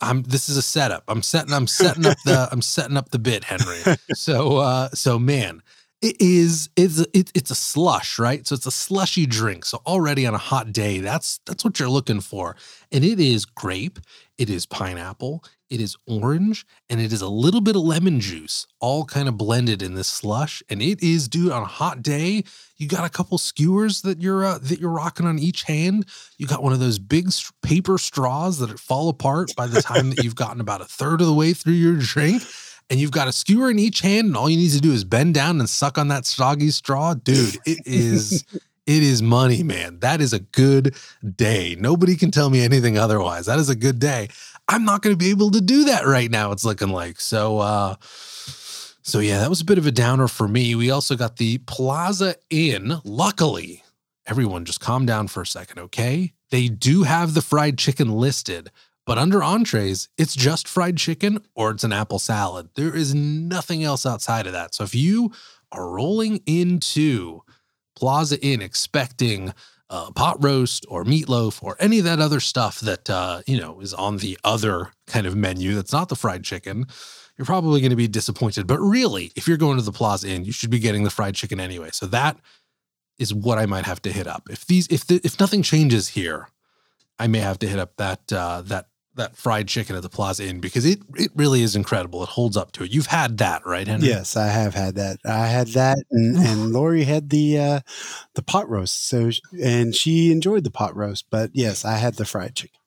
I'm 0.00 0.22
this 0.22 0.48
is 0.48 0.56
a 0.56 0.62
setup. 0.62 1.04
I'm 1.08 1.22
setting 1.22 1.52
I'm 1.52 1.66
setting 1.66 2.06
up 2.06 2.16
the 2.24 2.48
I'm 2.52 2.62
setting 2.62 2.96
up 2.96 3.10
the 3.10 3.18
bit, 3.18 3.44
Henry. 3.44 3.80
So 4.14 4.58
uh 4.58 4.88
so 4.90 5.18
man, 5.18 5.62
it 6.02 6.16
is 6.20 6.68
it's 6.76 6.98
it, 7.14 7.30
it's 7.32 7.50
a 7.50 7.54
slush, 7.54 8.18
right? 8.18 8.46
So 8.46 8.56
it's 8.56 8.66
a 8.66 8.72
slushy 8.72 9.24
drink. 9.24 9.64
So 9.64 9.80
already 9.86 10.26
on 10.26 10.34
a 10.34 10.38
hot 10.38 10.72
day, 10.72 10.98
that's 10.98 11.38
that's 11.46 11.64
what 11.64 11.78
you're 11.78 11.88
looking 11.88 12.20
for. 12.20 12.56
And 12.90 13.04
it 13.04 13.20
is 13.20 13.44
grape, 13.44 14.00
it 14.36 14.50
is 14.50 14.66
pineapple, 14.66 15.44
it 15.70 15.80
is 15.80 15.96
orange, 16.08 16.66
and 16.90 17.00
it 17.00 17.12
is 17.12 17.22
a 17.22 17.28
little 17.28 17.60
bit 17.60 17.76
of 17.76 17.82
lemon 17.82 18.18
juice, 18.18 18.66
all 18.80 19.04
kind 19.04 19.28
of 19.28 19.38
blended 19.38 19.80
in 19.80 19.94
this 19.94 20.08
slush. 20.08 20.60
And 20.68 20.82
it 20.82 21.00
is, 21.02 21.28
dude, 21.28 21.52
on 21.52 21.62
a 21.62 21.66
hot 21.66 22.02
day, 22.02 22.42
you 22.76 22.88
got 22.88 23.04
a 23.04 23.08
couple 23.08 23.38
skewers 23.38 24.02
that 24.02 24.20
you're 24.20 24.44
uh, 24.44 24.58
that 24.58 24.80
you're 24.80 24.90
rocking 24.90 25.26
on 25.26 25.38
each 25.38 25.62
hand. 25.62 26.08
You 26.36 26.48
got 26.48 26.64
one 26.64 26.72
of 26.72 26.80
those 26.80 26.98
big 26.98 27.30
paper 27.62 27.96
straws 27.96 28.58
that 28.58 28.76
fall 28.80 29.08
apart 29.08 29.54
by 29.56 29.68
the 29.68 29.80
time 29.80 30.10
that 30.10 30.24
you've 30.24 30.34
gotten 30.34 30.60
about 30.60 30.80
a 30.80 30.84
third 30.86 31.20
of 31.20 31.28
the 31.28 31.32
way 31.32 31.52
through 31.52 31.74
your 31.74 31.94
drink. 31.96 32.42
And 32.92 33.00
you've 33.00 33.10
got 33.10 33.26
a 33.26 33.32
skewer 33.32 33.70
in 33.70 33.78
each 33.78 34.02
hand, 34.02 34.26
and 34.26 34.36
all 34.36 34.50
you 34.50 34.58
need 34.58 34.72
to 34.72 34.80
do 34.80 34.92
is 34.92 35.02
bend 35.02 35.32
down 35.32 35.58
and 35.60 35.70
suck 35.70 35.96
on 35.96 36.08
that 36.08 36.26
soggy 36.26 36.68
straw, 36.68 37.14
dude. 37.14 37.56
It 37.64 37.78
is 37.86 38.44
it 38.86 39.02
is 39.02 39.22
money, 39.22 39.62
man. 39.62 40.00
That 40.00 40.20
is 40.20 40.34
a 40.34 40.40
good 40.40 40.94
day. 41.36 41.74
Nobody 41.80 42.16
can 42.16 42.30
tell 42.30 42.50
me 42.50 42.60
anything 42.60 42.98
otherwise. 42.98 43.46
That 43.46 43.58
is 43.58 43.70
a 43.70 43.74
good 43.74 43.98
day. 43.98 44.28
I'm 44.68 44.84
not 44.84 45.00
going 45.00 45.14
to 45.14 45.18
be 45.18 45.30
able 45.30 45.50
to 45.52 45.62
do 45.62 45.84
that 45.84 46.04
right 46.04 46.30
now. 46.30 46.52
It's 46.52 46.66
looking 46.66 46.90
like 46.90 47.18
so. 47.18 47.60
uh 47.60 47.94
So 48.02 49.20
yeah, 49.20 49.38
that 49.38 49.48
was 49.48 49.62
a 49.62 49.64
bit 49.64 49.78
of 49.78 49.86
a 49.86 49.90
downer 49.90 50.28
for 50.28 50.46
me. 50.46 50.74
We 50.74 50.90
also 50.90 51.16
got 51.16 51.38
the 51.38 51.56
Plaza 51.58 52.34
Inn. 52.50 53.00
Luckily, 53.04 53.82
everyone 54.26 54.66
just 54.66 54.80
calm 54.80 55.06
down 55.06 55.28
for 55.28 55.40
a 55.40 55.46
second, 55.46 55.78
okay? 55.78 56.34
They 56.50 56.68
do 56.68 57.04
have 57.04 57.32
the 57.32 57.40
fried 57.40 57.78
chicken 57.78 58.12
listed, 58.12 58.70
but 59.04 59.18
under 59.18 59.42
entrees, 59.42 60.08
it's 60.16 60.34
just 60.34 60.68
fried 60.68 60.96
chicken 60.96 61.44
or 61.54 61.70
it's 61.70 61.84
an 61.84 61.92
apple 61.92 62.18
salad. 62.18 62.68
There 62.74 62.94
is 62.94 63.14
nothing 63.14 63.82
else 63.82 64.06
outside 64.06 64.46
of 64.46 64.52
that. 64.52 64.74
So 64.74 64.84
if 64.84 64.94
you 64.94 65.32
are 65.72 65.88
rolling 65.88 66.40
into 66.46 67.42
Plaza 67.96 68.40
Inn 68.40 68.62
expecting 68.62 69.52
uh, 69.90 70.10
pot 70.12 70.42
roast 70.42 70.86
or 70.88 71.04
meatloaf 71.04 71.62
or 71.62 71.76
any 71.78 71.98
of 71.98 72.04
that 72.04 72.20
other 72.20 72.40
stuff 72.40 72.80
that 72.80 73.10
uh, 73.10 73.42
you 73.46 73.60
know 73.60 73.80
is 73.80 73.92
on 73.92 74.16
the 74.18 74.38
other 74.42 74.90
kind 75.06 75.26
of 75.26 75.36
menu 75.36 75.74
that's 75.74 75.92
not 75.92 76.08
the 76.08 76.16
fried 76.16 76.42
chicken, 76.44 76.86
you're 77.36 77.44
probably 77.44 77.80
going 77.80 77.90
to 77.90 77.96
be 77.96 78.08
disappointed. 78.08 78.66
But 78.66 78.78
really, 78.78 79.32
if 79.36 79.46
you're 79.46 79.58
going 79.58 79.76
to 79.76 79.82
the 79.82 79.92
Plaza 79.92 80.28
Inn, 80.28 80.44
you 80.44 80.52
should 80.52 80.70
be 80.70 80.78
getting 80.78 81.04
the 81.04 81.10
fried 81.10 81.34
chicken 81.34 81.60
anyway. 81.60 81.90
So 81.92 82.06
that 82.06 82.38
is 83.18 83.34
what 83.34 83.58
I 83.58 83.66
might 83.66 83.84
have 83.84 84.00
to 84.02 84.12
hit 84.12 84.26
up. 84.26 84.48
If 84.50 84.66
these, 84.66 84.88
if 84.88 85.06
the, 85.06 85.20
if 85.22 85.38
nothing 85.38 85.62
changes 85.62 86.08
here, 86.08 86.48
I 87.18 87.26
may 87.26 87.40
have 87.40 87.58
to 87.60 87.68
hit 87.68 87.78
up 87.78 87.96
that 87.96 88.32
uh, 88.32 88.62
that 88.62 88.86
that 89.14 89.36
fried 89.36 89.68
chicken 89.68 89.94
at 89.94 90.02
the 90.02 90.08
Plaza 90.08 90.46
Inn 90.46 90.60
because 90.60 90.86
it 90.86 91.00
it 91.14 91.30
really 91.34 91.62
is 91.62 91.76
incredible. 91.76 92.22
It 92.22 92.30
holds 92.30 92.56
up 92.56 92.72
to 92.72 92.84
it. 92.84 92.92
You've 92.92 93.06
had 93.06 93.38
that, 93.38 93.66
right, 93.66 93.86
Henry? 93.86 94.08
Yes, 94.08 94.36
I 94.36 94.46
have 94.46 94.74
had 94.74 94.94
that. 94.94 95.18
I 95.24 95.46
had 95.46 95.68
that, 95.68 95.98
and, 96.10 96.36
and 96.36 96.72
Lori 96.72 97.04
had 97.04 97.30
the 97.30 97.58
uh, 97.58 97.80
the 98.34 98.42
pot 98.42 98.68
roast. 98.68 99.08
So, 99.08 99.30
and 99.62 99.94
she 99.94 100.32
enjoyed 100.32 100.64
the 100.64 100.70
pot 100.70 100.96
roast. 100.96 101.26
But 101.30 101.50
yes, 101.52 101.84
I 101.84 101.96
had 101.96 102.14
the 102.14 102.24
fried 102.24 102.54
chicken, 102.54 102.80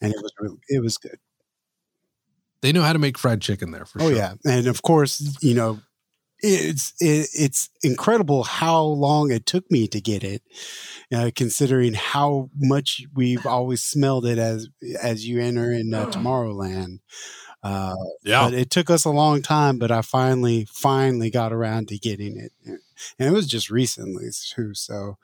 and 0.00 0.12
it 0.12 0.20
was 0.22 0.32
really, 0.38 0.58
it 0.68 0.82
was 0.82 0.98
good. 0.98 1.18
They 2.60 2.72
know 2.72 2.82
how 2.82 2.92
to 2.92 2.98
make 2.98 3.18
fried 3.18 3.40
chicken 3.40 3.70
there 3.70 3.84
for 3.84 4.02
oh 4.02 4.08
sure. 4.08 4.12
Oh 4.12 4.16
yeah, 4.16 4.34
and 4.44 4.66
of 4.66 4.82
course, 4.82 5.38
you 5.40 5.54
know, 5.54 5.80
it's 6.48 6.92
it, 7.00 7.28
it's 7.34 7.68
incredible 7.82 8.44
how 8.44 8.82
long 8.82 9.30
it 9.30 9.46
took 9.46 9.70
me 9.70 9.86
to 9.88 10.00
get 10.00 10.24
it, 10.24 10.42
uh, 11.14 11.30
considering 11.34 11.94
how 11.94 12.50
much 12.56 13.04
we've 13.14 13.46
always 13.46 13.82
smelled 13.82 14.26
it 14.26 14.38
as 14.38 14.68
as 15.02 15.26
you 15.26 15.40
enter 15.40 15.72
in 15.72 15.92
uh, 15.94 16.06
Tomorrowland. 16.06 16.98
Uh, 17.62 17.94
Yeah. 18.24 18.44
but 18.44 18.54
it 18.54 18.70
took 18.70 18.90
us 18.90 19.04
a 19.04 19.10
long 19.10 19.42
time. 19.42 19.78
But 19.78 19.90
I 19.90 20.02
finally 20.02 20.66
finally 20.72 21.30
got 21.30 21.52
around 21.52 21.88
to 21.88 21.98
getting 21.98 22.38
it, 22.38 22.52
and 22.64 23.28
it 23.28 23.32
was 23.32 23.46
just 23.46 23.70
recently 23.70 24.26
too. 24.54 24.74
So 24.74 25.16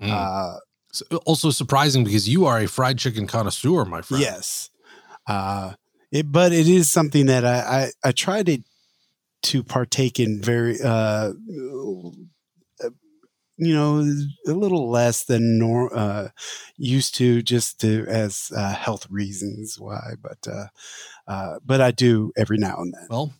Mm. 0.00 0.10
uh, 0.10 0.58
So- 0.92 1.04
also 1.26 1.50
surprising 1.50 2.02
because 2.04 2.28
you 2.28 2.46
are 2.46 2.58
a 2.58 2.66
fried 2.66 2.98
chicken 2.98 3.26
connoisseur, 3.26 3.84
my 3.84 4.02
friend. 4.02 4.22
Yes. 4.22 4.70
Uh, 5.26 5.74
it, 6.10 6.32
but 6.32 6.52
it 6.52 6.66
is 6.66 6.90
something 6.90 7.26
that 7.26 7.44
I, 7.44 7.58
I, 8.04 8.08
I 8.08 8.12
try 8.12 8.42
to, 8.42 8.58
to 9.42 9.62
partake 9.62 10.20
in 10.20 10.40
very, 10.40 10.80
uh, 10.82 11.32
you 13.56 13.74
know, 13.74 13.98
a 14.46 14.52
little 14.52 14.90
less 14.90 15.24
than 15.24 15.58
nor, 15.58 15.94
uh, 15.94 16.28
used 16.78 17.14
to 17.16 17.42
just 17.42 17.78
to, 17.80 18.06
as, 18.08 18.50
uh, 18.56 18.74
health 18.74 19.06
reasons 19.10 19.78
why, 19.78 20.14
but, 20.22 20.38
uh, 20.50 20.66
uh, 21.28 21.58
but 21.64 21.80
I 21.80 21.90
do 21.90 22.32
every 22.38 22.56
now 22.56 22.76
and 22.78 22.94
then. 22.94 23.06
Well, 23.10 23.34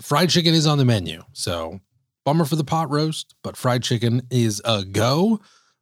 fried 0.00 0.30
chicken 0.30 0.54
is 0.54 0.66
on 0.66 0.78
the 0.78 0.86
menu. 0.86 1.22
So 1.32 1.80
bummer 2.24 2.46
for 2.46 2.56
the 2.56 2.64
pot 2.64 2.90
roast, 2.90 3.34
but 3.42 3.56
fried 3.56 3.82
chicken 3.82 4.22
is 4.30 4.62
a 4.64 4.84
go. 4.84 5.40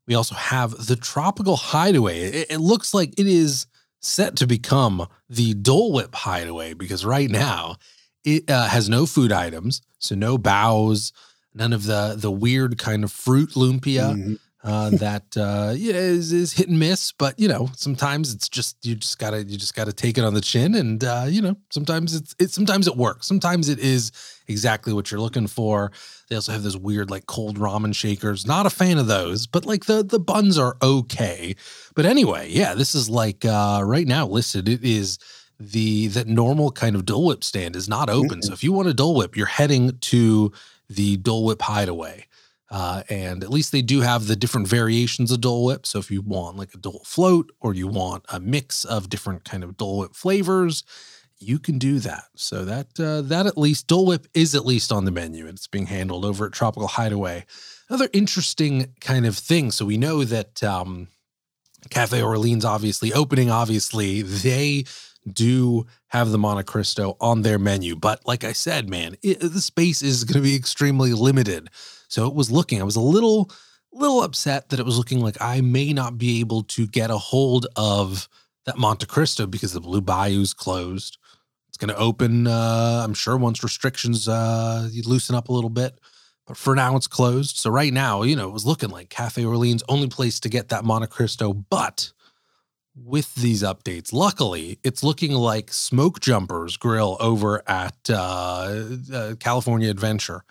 We 0.08 0.14
also 0.14 0.34
have 0.34 0.86
the 0.86 0.96
Tropical 0.96 1.56
Hideaway. 1.56 2.20
It, 2.20 2.50
it 2.50 2.58
looks 2.58 2.92
like 2.92 3.14
it 3.18 3.26
is 3.26 3.66
set 4.00 4.36
to 4.36 4.46
become 4.46 5.06
the 5.28 5.54
Dole 5.54 5.92
Whip 5.92 6.14
Hideaway 6.14 6.74
because 6.74 7.04
right 7.04 7.30
now 7.30 7.76
it 8.24 8.50
uh, 8.50 8.68
has 8.68 8.88
no 8.88 9.06
food 9.06 9.32
items, 9.32 9.80
so 9.98 10.14
no 10.14 10.38
bows, 10.38 11.12
none 11.54 11.72
of 11.72 11.84
the 11.84 12.14
the 12.16 12.30
weird 12.30 12.78
kind 12.78 13.04
of 13.04 13.12
fruit 13.12 13.50
lumpia 13.50 14.14
Mhm. 14.16 14.38
uh, 14.64 14.90
that 14.98 15.36
uh, 15.36 15.72
yeah, 15.76 15.94
is, 15.94 16.32
is 16.32 16.52
hit 16.52 16.68
and 16.68 16.78
miss. 16.78 17.12
But 17.12 17.38
you 17.38 17.48
know, 17.48 17.70
sometimes 17.76 18.34
it's 18.34 18.48
just 18.48 18.84
you 18.84 18.96
just 18.96 19.18
gotta 19.18 19.44
you 19.44 19.56
just 19.56 19.74
gotta 19.74 19.92
take 19.92 20.18
it 20.18 20.24
on 20.24 20.34
the 20.34 20.40
chin, 20.40 20.74
and 20.74 21.02
uh, 21.04 21.26
you 21.28 21.40
know, 21.42 21.56
sometimes 21.70 22.14
it's 22.14 22.34
it 22.38 22.50
sometimes 22.50 22.86
it 22.86 22.96
works. 22.96 23.26
Sometimes 23.26 23.68
it 23.68 23.78
is 23.78 24.10
exactly 24.48 24.92
what 24.92 25.10
you're 25.10 25.20
looking 25.20 25.46
for. 25.46 25.92
They 26.28 26.36
also 26.36 26.52
have 26.52 26.62
those 26.62 26.76
weird 26.76 27.10
like 27.10 27.26
cold 27.26 27.58
ramen 27.58 27.94
shakers. 27.94 28.46
Not 28.46 28.66
a 28.66 28.70
fan 28.70 28.98
of 28.98 29.06
those, 29.06 29.46
but 29.46 29.64
like 29.64 29.86
the 29.86 30.02
the 30.02 30.20
buns 30.20 30.58
are 30.58 30.76
okay. 30.82 31.54
But 31.94 32.04
anyway, 32.04 32.50
yeah, 32.50 32.74
this 32.74 32.94
is 32.94 33.08
like 33.08 33.44
uh, 33.44 33.80
right 33.84 34.06
now 34.06 34.26
listed. 34.26 34.68
It 34.68 34.84
is 34.84 35.18
the 35.60 36.06
that 36.08 36.26
normal 36.26 36.70
kind 36.70 36.94
of 36.94 37.04
Dole 37.04 37.26
Whip 37.26 37.42
stand 37.42 37.74
is 37.74 37.88
not 37.88 38.08
open. 38.08 38.42
So 38.42 38.52
if 38.52 38.62
you 38.62 38.72
want 38.72 38.88
a 38.88 38.94
Dole 38.94 39.16
Whip, 39.16 39.36
you're 39.36 39.46
heading 39.46 39.98
to 39.98 40.52
the 40.88 41.16
Dole 41.16 41.44
Whip 41.44 41.62
Hideaway. 41.62 42.26
Uh, 42.70 43.02
and 43.08 43.42
at 43.42 43.50
least 43.50 43.72
they 43.72 43.80
do 43.80 44.02
have 44.02 44.26
the 44.26 44.36
different 44.36 44.68
variations 44.68 45.32
of 45.32 45.40
Dole 45.40 45.64
Whip. 45.64 45.86
So 45.86 45.98
if 45.98 46.10
you 46.10 46.20
want 46.20 46.58
like 46.58 46.74
a 46.74 46.78
Dole 46.78 47.02
float 47.04 47.50
or 47.60 47.74
you 47.74 47.88
want 47.88 48.24
a 48.28 48.38
mix 48.38 48.84
of 48.84 49.08
different 49.08 49.44
kind 49.44 49.64
of 49.64 49.76
Dole 49.76 49.98
Whip 49.98 50.14
flavors, 50.14 50.84
you 51.38 51.58
can 51.58 51.78
do 51.78 51.98
that. 52.00 52.24
So 52.34 52.64
that 52.64 53.00
uh, 53.00 53.22
that 53.22 53.46
at 53.46 53.56
least 53.56 53.86
Dole 53.86 54.06
Whip 54.06 54.26
is 54.34 54.54
at 54.54 54.66
least 54.66 54.92
on 54.92 55.06
the 55.06 55.10
menu 55.10 55.46
and 55.46 55.56
it's 55.56 55.66
being 55.66 55.86
handled 55.86 56.24
over 56.24 56.46
at 56.46 56.52
Tropical 56.52 56.88
Hideaway. 56.88 57.46
Another 57.88 58.10
interesting 58.12 58.92
kind 59.00 59.24
of 59.24 59.36
thing. 59.36 59.70
So 59.70 59.86
we 59.86 59.96
know 59.96 60.24
that 60.24 60.62
um, 60.62 61.08
Cafe 61.90 62.20
Orleans, 62.20 62.64
obviously 62.64 63.12
opening, 63.12 63.50
obviously 63.50 64.20
they 64.20 64.84
do 65.28 65.86
have 66.08 66.30
the 66.30 66.38
Monte 66.38 66.64
Cristo 66.64 67.16
on 67.20 67.42
their 67.42 67.58
menu. 67.58 67.96
But 67.96 68.26
like 68.26 68.44
I 68.44 68.52
said, 68.52 68.88
man, 68.88 69.16
it, 69.22 69.40
the 69.40 69.60
space 69.60 70.02
is 70.02 70.24
going 70.24 70.42
to 70.42 70.48
be 70.48 70.56
extremely 70.56 71.12
limited. 71.12 71.68
So 72.08 72.26
it 72.26 72.34
was 72.34 72.50
looking, 72.50 72.80
I 72.80 72.84
was 72.84 72.96
a 72.96 73.00
little, 73.00 73.50
little 73.92 74.22
upset 74.22 74.68
that 74.68 74.80
it 74.80 74.86
was 74.86 74.98
looking 74.98 75.20
like 75.20 75.36
I 75.40 75.60
may 75.60 75.92
not 75.92 76.18
be 76.18 76.40
able 76.40 76.62
to 76.64 76.86
get 76.86 77.10
a 77.10 77.18
hold 77.18 77.66
of 77.76 78.28
that 78.64 78.78
Monte 78.78 79.06
Cristo 79.06 79.46
because 79.46 79.72
the 79.72 79.80
Blue 79.80 80.00
Bayou's 80.00 80.54
closed. 80.54 81.18
It's 81.68 81.76
going 81.78 81.94
to 81.94 82.00
open, 82.00 82.46
uh, 82.46 83.02
I'm 83.04 83.14
sure, 83.14 83.36
once 83.36 83.62
restrictions 83.62 84.28
uh, 84.28 84.88
loosen 85.04 85.34
up 85.34 85.48
a 85.48 85.52
little 85.52 85.70
bit. 85.70 85.98
But 86.46 86.56
for 86.56 86.74
now, 86.74 86.96
it's 86.96 87.06
closed. 87.06 87.56
So 87.56 87.68
right 87.70 87.92
now, 87.92 88.22
you 88.22 88.34
know, 88.34 88.48
it 88.48 88.52
was 88.52 88.64
looking 88.64 88.88
like 88.88 89.10
Cafe 89.10 89.44
Orleans 89.44 89.82
only 89.88 90.08
place 90.08 90.40
to 90.40 90.48
get 90.48 90.70
that 90.70 90.84
Monte 90.84 91.08
Cristo. 91.08 91.52
But 91.52 92.10
with 93.04 93.34
these 93.34 93.62
updates, 93.62 94.12
luckily, 94.12 94.78
it's 94.82 95.02
looking 95.02 95.32
like 95.32 95.72
Smoke 95.72 96.20
Jumpers 96.20 96.76
Grill 96.76 97.16
over 97.20 97.62
at 97.68 97.96
uh, 98.10 98.84
uh, 99.12 99.34
California 99.38 99.90
Adventure 99.90 100.44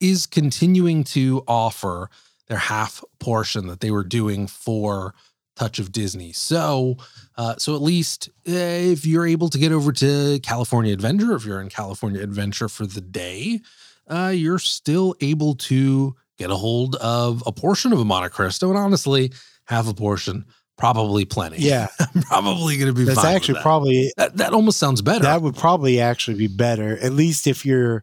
is 0.00 0.26
continuing 0.26 1.04
to 1.04 1.44
offer 1.46 2.10
their 2.48 2.58
half 2.58 3.04
portion 3.18 3.66
that 3.66 3.80
they 3.80 3.90
were 3.90 4.04
doing 4.04 4.46
for 4.46 5.14
Touch 5.56 5.78
of 5.78 5.92
Disney. 5.92 6.32
So, 6.32 6.96
uh, 7.36 7.56
so 7.58 7.74
at 7.74 7.82
least 7.82 8.30
uh, 8.48 8.52
if 8.52 9.04
you're 9.04 9.26
able 9.26 9.50
to 9.50 9.58
get 9.58 9.72
over 9.72 9.92
to 9.92 10.40
California 10.42 10.92
Adventure, 10.92 11.34
if 11.34 11.44
you're 11.44 11.60
in 11.60 11.68
California 11.68 12.22
Adventure 12.22 12.68
for 12.68 12.86
the 12.86 13.00
day, 13.00 13.60
uh, 14.08 14.32
you're 14.34 14.58
still 14.58 15.14
able 15.20 15.54
to 15.54 16.16
get 16.38 16.50
a 16.50 16.56
hold 16.56 16.96
of 16.96 17.42
a 17.46 17.52
portion 17.52 17.92
of 17.92 18.00
a 18.00 18.04
Monte 18.04 18.30
Cristo, 18.30 18.70
and 18.70 18.78
honestly, 18.78 19.32
half 19.66 19.86
a 19.86 19.94
portion 19.94 20.46
probably 20.80 21.24
plenty. 21.24 21.58
Yeah, 21.58 21.86
probably 22.22 22.76
going 22.76 22.92
to 22.92 22.98
be. 22.98 23.04
that's 23.04 23.24
actually 23.24 23.54
that. 23.54 23.62
probably 23.62 24.12
that. 24.16 24.36
That 24.38 24.52
almost 24.52 24.78
sounds 24.78 25.02
better. 25.02 25.24
that 25.24 25.42
would 25.42 25.56
probably 25.56 26.00
actually 26.00 26.36
be 26.38 26.48
better 26.48 26.98
at 26.98 27.12
least 27.12 27.46
if 27.46 27.64
you're 27.64 28.02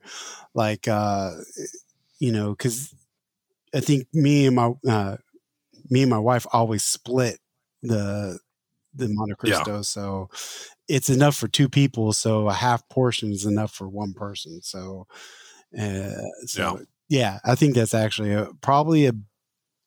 like 0.54 0.88
uh 0.88 1.32
you 2.20 2.32
know 2.32 2.52
because 2.52 2.94
i 3.76 3.80
think 3.80 4.08
me 4.14 4.48
and 4.48 4.56
my 4.56 4.72
uh 4.88 5.18
me 5.90 6.02
and 6.02 6.10
my 6.10 6.18
wife 6.18 6.48
always 6.52 6.84
split 6.84 7.40
the 7.84 8.40
the 8.96 9.08
monte 9.10 9.34
Yeah. 9.44 9.58
cristo 9.58 9.82
so 9.84 10.30
it's 10.88 11.10
enough 11.10 11.36
for 11.36 11.48
two 11.48 11.70
people 11.70 12.12
so 12.14 12.48
a 12.48 12.54
half 12.54 12.88
portion 12.90 13.32
is 13.32 13.46
enough 13.46 13.72
for 13.72 13.88
one 13.88 14.14
person 14.14 14.62
so 14.64 15.06
uh 15.78 16.10
so 16.46 16.80
yeah, 17.10 17.40
i 17.46 17.54
think 17.56 17.76
that's 17.76 17.94
actually 17.94 18.34
a, 18.34 18.48
probably 18.62 19.06
a 19.06 19.14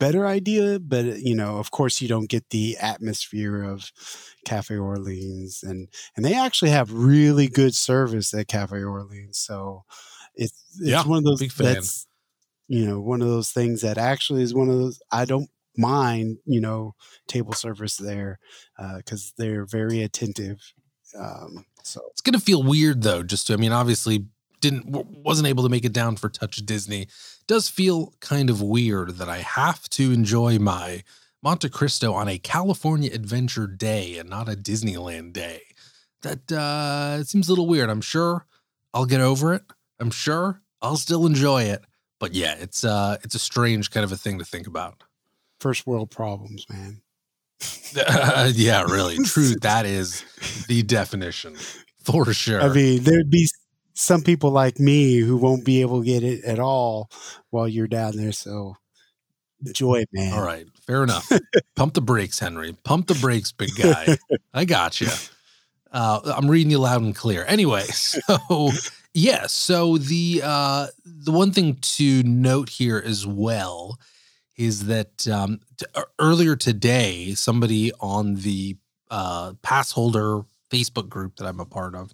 better 0.00 0.26
idea 0.26 0.80
but 0.80 1.04
you 1.20 1.34
know 1.36 1.58
of 1.58 1.70
course 1.70 2.00
you 2.00 2.08
don't 2.08 2.28
get 2.30 2.50
the 2.50 2.76
atmosphere 2.78 3.62
of 3.62 3.92
cafe 4.44 4.76
orleans 4.76 5.62
and 5.62 5.88
and 6.16 6.24
they 6.24 6.34
actually 6.34 6.70
have 6.70 6.92
really 6.92 7.48
good 7.48 7.74
service 7.74 8.32
at 8.34 8.48
Cafe 8.48 8.82
Orleans. 8.82 9.38
So 9.38 9.84
it's 10.34 10.62
it's 10.80 11.04
Yeah, 11.04 11.04
one 11.04 11.18
of 11.18 11.24
those 11.24 11.44
that's 11.58 12.06
you 12.68 12.86
know 12.86 13.00
one 13.00 13.22
of 13.22 13.28
those 13.28 13.50
things 13.52 13.82
that 13.82 13.98
actually 13.98 14.42
is 14.42 14.54
one 14.54 14.68
of 14.70 14.78
those 14.78 15.00
I 15.12 15.24
don't 15.26 15.50
mind 15.76 16.38
you 16.46 16.60
know 16.60 16.94
table 17.28 17.54
service 17.54 17.96
there 17.98 18.38
because 18.98 19.34
they're 19.38 19.66
very 19.66 20.02
attentive. 20.02 20.74
Um, 21.18 21.66
so 21.84 22.00
It's 22.12 22.20
gonna 22.20 22.40
feel 22.40 22.62
weird 22.62 23.02
though. 23.02 23.22
Just 23.22 23.46
to, 23.46 23.54
I 23.54 23.56
mean, 23.56 23.72
obviously 23.72 24.26
didn't 24.60 24.90
w- 24.92 25.06
wasn't 25.08 25.48
able 25.48 25.62
to 25.62 25.68
make 25.68 25.84
it 25.84 25.92
down 25.92 26.16
for 26.16 26.28
Touch 26.28 26.56
Disney. 26.58 27.08
Does 27.46 27.68
feel 27.68 28.14
kind 28.20 28.50
of 28.50 28.60
weird 28.62 29.16
that 29.18 29.28
I 29.28 29.38
have 29.38 29.88
to 29.90 30.12
enjoy 30.12 30.58
my 30.58 31.02
Monte 31.42 31.68
Cristo 31.70 32.12
on 32.12 32.28
a 32.28 32.38
California 32.38 33.10
Adventure 33.12 33.66
day 33.66 34.18
and 34.18 34.28
not 34.28 34.48
a 34.48 34.52
Disneyland 34.52 35.32
day. 35.32 35.62
That 36.22 36.52
uh, 36.52 37.18
it 37.20 37.28
seems 37.28 37.48
a 37.48 37.52
little 37.52 37.66
weird. 37.66 37.88
I'm 37.88 38.02
sure 38.02 38.44
I'll 38.92 39.06
get 39.06 39.20
over 39.22 39.54
it. 39.54 39.62
I'm 39.98 40.10
sure 40.10 40.60
I'll 40.82 40.96
still 40.96 41.24
enjoy 41.26 41.62
it. 41.62 41.82
But 42.18 42.34
yeah, 42.34 42.56
it's 42.60 42.84
uh, 42.84 43.16
it's 43.24 43.34
a 43.34 43.38
strange 43.38 43.90
kind 43.90 44.04
of 44.04 44.12
a 44.12 44.16
thing 44.16 44.38
to 44.38 44.44
think 44.44 44.66
about. 44.66 45.02
first 45.60 45.86
world 45.86 46.10
problems, 46.10 46.66
man. 46.68 47.00
yeah, 48.52 48.82
really, 48.82 49.16
true. 49.18 49.54
That 49.62 49.86
is 49.86 50.24
the 50.68 50.82
definition 50.82 51.56
for 52.04 52.32
sure. 52.32 52.60
I 52.60 52.68
mean, 52.68 53.02
there'd 53.02 53.30
be 53.30 53.46
some 53.94 54.22
people 54.22 54.50
like 54.50 54.78
me 54.78 55.16
who 55.18 55.36
won't 55.36 55.64
be 55.64 55.80
able 55.80 56.00
to 56.00 56.06
get 56.06 56.22
it 56.22 56.44
at 56.44 56.58
all 56.58 57.10
while 57.50 57.68
you're 57.68 57.88
down 57.88 58.16
there. 58.16 58.32
So 58.32 58.76
enjoy 59.64 60.00
it, 60.00 60.08
man. 60.12 60.32
All 60.32 60.44
right, 60.44 60.66
fair 60.86 61.02
enough. 61.02 61.30
Pump 61.76 61.94
the 61.94 62.00
brakes, 62.00 62.38
Henry. 62.38 62.74
Pump 62.84 63.06
the 63.06 63.14
brakes, 63.14 63.52
big 63.52 63.70
guy. 63.76 64.16
I 64.54 64.64
got 64.64 65.00
you. 65.00 65.08
Uh, 65.92 66.20
I'm 66.36 66.50
reading 66.50 66.70
you 66.70 66.78
loud 66.78 67.02
and 67.02 67.14
clear. 67.14 67.44
Anyway, 67.46 67.82
so 67.84 68.70
yeah, 69.12 69.46
so 69.46 69.98
the 69.98 70.40
uh, 70.44 70.86
the 71.04 71.32
one 71.32 71.52
thing 71.52 71.76
to 71.80 72.22
note 72.22 72.68
here 72.68 73.02
as 73.04 73.26
well 73.26 73.98
is 74.56 74.86
that 74.86 75.26
um, 75.26 75.60
t- 75.78 75.86
earlier 76.18 76.54
today, 76.54 77.34
somebody 77.34 77.92
on 78.00 78.36
the 78.36 78.76
uh, 79.10 79.54
pass 79.62 79.90
holder 79.90 80.42
Facebook 80.70 81.08
group 81.08 81.36
that 81.36 81.46
I'm 81.46 81.60
a 81.60 81.64
part 81.64 81.94
of, 81.94 82.12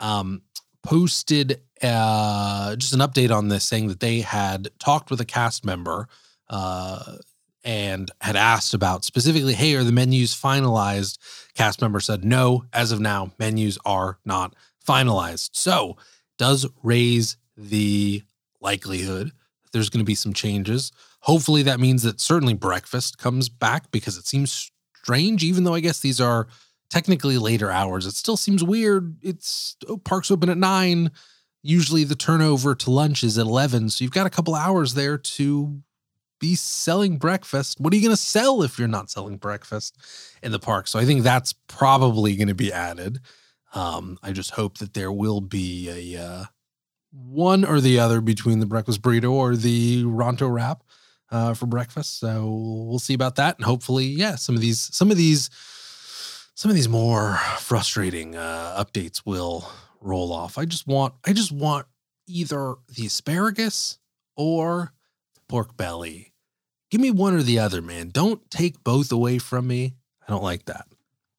um, 0.00 0.42
posted 0.86 1.60
uh, 1.82 2.76
just 2.76 2.94
an 2.94 3.00
update 3.00 3.34
on 3.34 3.48
this, 3.48 3.64
saying 3.64 3.88
that 3.88 4.00
they 4.00 4.20
had 4.20 4.70
talked 4.78 5.10
with 5.10 5.20
a 5.20 5.24
cast 5.24 5.64
member 5.64 6.08
uh, 6.48 7.16
and 7.64 8.10
had 8.20 8.36
asked 8.36 8.72
about 8.72 9.04
specifically, 9.04 9.54
hey, 9.54 9.74
are 9.74 9.84
the 9.84 9.92
menus 9.92 10.34
finalized? 10.34 11.18
Cast 11.54 11.82
member 11.82 12.00
said, 12.00 12.24
no, 12.24 12.64
as 12.72 12.92
of 12.92 13.00
now, 13.00 13.32
menus 13.38 13.78
are 13.84 14.18
not 14.24 14.54
finalized. 14.86 15.50
So, 15.52 15.96
does 16.38 16.66
raise 16.82 17.36
the 17.56 18.22
likelihood 18.60 19.32
there's 19.72 19.90
going 19.90 20.00
to 20.00 20.04
be 20.04 20.14
some 20.14 20.32
changes. 20.32 20.90
Hopefully, 21.20 21.62
that 21.64 21.80
means 21.80 22.02
that 22.02 22.20
certainly 22.20 22.54
breakfast 22.54 23.18
comes 23.18 23.48
back 23.48 23.90
because 23.90 24.16
it 24.16 24.26
seems 24.26 24.70
strange, 25.02 25.44
even 25.44 25.64
though 25.64 25.74
I 25.74 25.80
guess 25.80 26.00
these 26.00 26.20
are 26.20 26.46
technically 26.90 27.38
later 27.38 27.70
hours. 27.70 28.06
It 28.06 28.14
still 28.14 28.36
seems 28.36 28.62
weird. 28.62 29.16
It's 29.22 29.76
oh, 29.88 29.96
parks 29.96 30.30
open 30.30 30.48
at 30.48 30.58
nine. 30.58 31.10
Usually 31.62 32.04
the 32.04 32.14
turnover 32.14 32.74
to 32.74 32.90
lunch 32.90 33.24
is 33.24 33.38
at 33.38 33.46
11. 33.46 33.90
So 33.90 34.04
you've 34.04 34.12
got 34.12 34.26
a 34.26 34.30
couple 34.30 34.54
hours 34.54 34.94
there 34.94 35.18
to 35.18 35.82
be 36.38 36.54
selling 36.54 37.18
breakfast. 37.18 37.80
What 37.80 37.92
are 37.92 37.96
you 37.96 38.02
going 38.02 38.16
to 38.16 38.22
sell 38.22 38.62
if 38.62 38.78
you're 38.78 38.88
not 38.88 39.10
selling 39.10 39.36
breakfast 39.36 39.96
in 40.42 40.52
the 40.52 40.58
park? 40.58 40.86
So 40.86 40.98
I 40.98 41.04
think 41.04 41.22
that's 41.22 41.54
probably 41.66 42.36
going 42.36 42.48
to 42.48 42.54
be 42.54 42.72
added. 42.72 43.20
Um, 43.74 44.18
I 44.22 44.32
just 44.32 44.52
hope 44.52 44.78
that 44.78 44.94
there 44.94 45.12
will 45.12 45.40
be 45.40 46.14
a 46.14 46.22
uh, 46.22 46.44
one 47.10 47.64
or 47.64 47.80
the 47.80 47.98
other 47.98 48.20
between 48.20 48.60
the 48.60 48.66
breakfast 48.66 49.02
burrito 49.02 49.30
or 49.30 49.56
the 49.56 50.04
Ronto 50.04 50.52
wrap 50.52 50.82
uh, 51.30 51.54
for 51.54 51.66
breakfast. 51.66 52.18
So 52.18 52.46
we'll 52.86 52.98
see 52.98 53.14
about 53.14 53.36
that, 53.36 53.56
and 53.56 53.64
hopefully, 53.64 54.06
yeah, 54.06 54.36
some 54.36 54.54
of 54.54 54.60
these, 54.60 54.94
some 54.94 55.10
of 55.10 55.16
these, 55.16 55.50
some 56.56 56.70
of 56.70 56.74
these 56.74 56.88
more 56.88 57.34
frustrating 57.58 58.34
uh, 58.34 58.82
updates 58.82 59.22
will 59.26 59.70
roll 60.00 60.32
off. 60.32 60.56
I 60.56 60.64
just 60.64 60.86
want, 60.86 61.12
I 61.24 61.34
just 61.34 61.52
want 61.52 61.86
either 62.26 62.76
the 62.88 63.06
asparagus 63.06 63.98
or 64.36 64.94
pork 65.48 65.76
belly. 65.76 66.32
Give 66.90 67.00
me 67.00 67.10
one 67.10 67.34
or 67.34 67.42
the 67.42 67.58
other, 67.58 67.82
man. 67.82 68.08
Don't 68.08 68.50
take 68.50 68.82
both 68.82 69.12
away 69.12 69.36
from 69.38 69.66
me. 69.66 69.96
I 70.26 70.32
don't 70.32 70.42
like 70.42 70.64
that. 70.64 70.86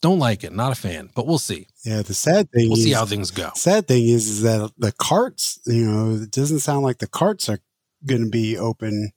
Don't 0.03 0.19
like 0.19 0.43
it. 0.43 0.53
Not 0.53 0.71
a 0.71 0.75
fan, 0.75 1.09
but 1.15 1.25
we'll 1.25 1.39
see. 1.39 1.65
Yeah, 1.83 2.03
the 2.03 2.13
sad 2.13 2.51
thing 2.51 2.69
We'll 2.69 2.77
is, 2.77 2.83
see 2.83 2.93
how 2.93 3.07
things 3.07 3.31
go. 3.31 3.49
sad 3.55 3.87
thing 3.87 4.07
is, 4.07 4.27
is 4.29 4.41
that 4.43 4.71
the 4.77 4.91
carts, 4.91 5.59
you 5.65 5.89
know, 5.89 6.21
it 6.21 6.29
doesn't 6.29 6.59
sound 6.59 6.83
like 6.83 6.99
the 6.99 7.07
carts 7.07 7.49
are 7.49 7.59
going 8.05 8.23
to 8.23 8.29
be 8.29 8.55
open. 8.55 9.09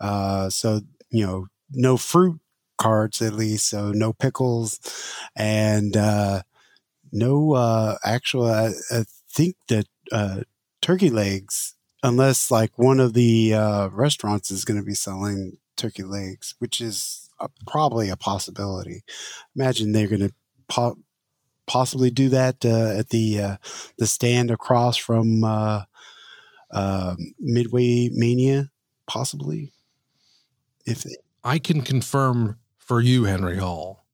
Uh, 0.00 0.50
so, 0.50 0.80
you 1.10 1.24
know, 1.24 1.46
no 1.70 1.96
fruit 1.96 2.40
carts 2.78 3.20
at 3.20 3.34
least. 3.34 3.68
So 3.68 3.92
no 3.92 4.12
pickles 4.12 4.80
and, 5.36 5.96
uh, 5.96 6.42
no, 7.12 7.52
uh, 7.52 7.96
actual, 8.04 8.46
I, 8.46 8.70
I 8.90 9.04
think 9.30 9.56
that, 9.68 9.86
uh, 10.12 10.40
turkey 10.80 11.10
legs, 11.10 11.74
unless 12.02 12.50
like 12.50 12.78
one 12.78 13.00
of 13.00 13.12
the, 13.12 13.54
uh, 13.54 13.88
restaurants 13.88 14.50
is 14.50 14.64
going 14.64 14.80
to 14.80 14.86
be 14.86 14.94
selling 14.94 15.58
turkey 15.76 16.02
legs, 16.02 16.54
which 16.58 16.80
is 16.80 17.30
uh, 17.40 17.48
probably 17.66 18.08
a 18.08 18.16
possibility. 18.16 19.02
Imagine 19.54 19.92
they're 19.92 20.08
going 20.08 20.28
to 20.28 20.34
po- 20.68 20.98
possibly 21.66 22.10
do 22.10 22.28
that 22.30 22.64
uh, 22.64 22.98
at 22.98 23.10
the 23.10 23.40
uh, 23.40 23.56
the 23.98 24.06
stand 24.06 24.50
across 24.50 24.96
from 24.96 25.44
uh, 25.44 25.82
uh, 26.72 27.14
Midway 27.38 28.08
Mania, 28.12 28.70
possibly. 29.06 29.72
If 30.86 31.02
they, 31.02 31.16
I 31.44 31.58
can 31.58 31.82
confirm 31.82 32.58
for 32.88 33.02
you, 33.02 33.24
Henry 33.24 33.58
Hall, 33.58 34.06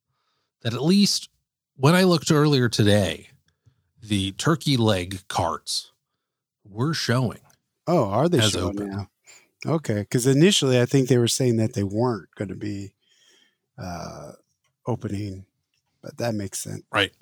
that 0.63 0.75
at 0.75 0.83
least 0.83 1.29
when 1.77 1.95
I 1.95 2.03
looked 2.03 2.33
earlier 2.33 2.69
today, 2.69 3.29
the 4.03 4.33
turkey 4.33 4.77
leg 4.77 5.21
carts 5.29 5.93
were 6.69 6.93
showing. 6.93 7.41
oh, 7.87 8.05
are 8.05 8.29
they 8.29 8.41
showing 8.41 8.81
open. 8.81 8.91
now? 8.91 9.09
Okay, 9.67 10.01
because 10.01 10.27
initially 10.27 10.81
I 10.81 10.87
think 10.87 11.09
they 11.09 11.19
were 11.19 11.29
saying 11.29 11.57
that 11.57 11.73
they 11.73 11.85
weren't 11.85 12.29
going 12.35 12.49
to 12.49 12.57
be 12.57 12.93
uh, 13.79 14.33
opening, 14.87 15.47
but 16.03 16.19
that 16.19 16.35
makes 16.35 16.59
sense. 16.59 16.83
Right. 16.93 17.13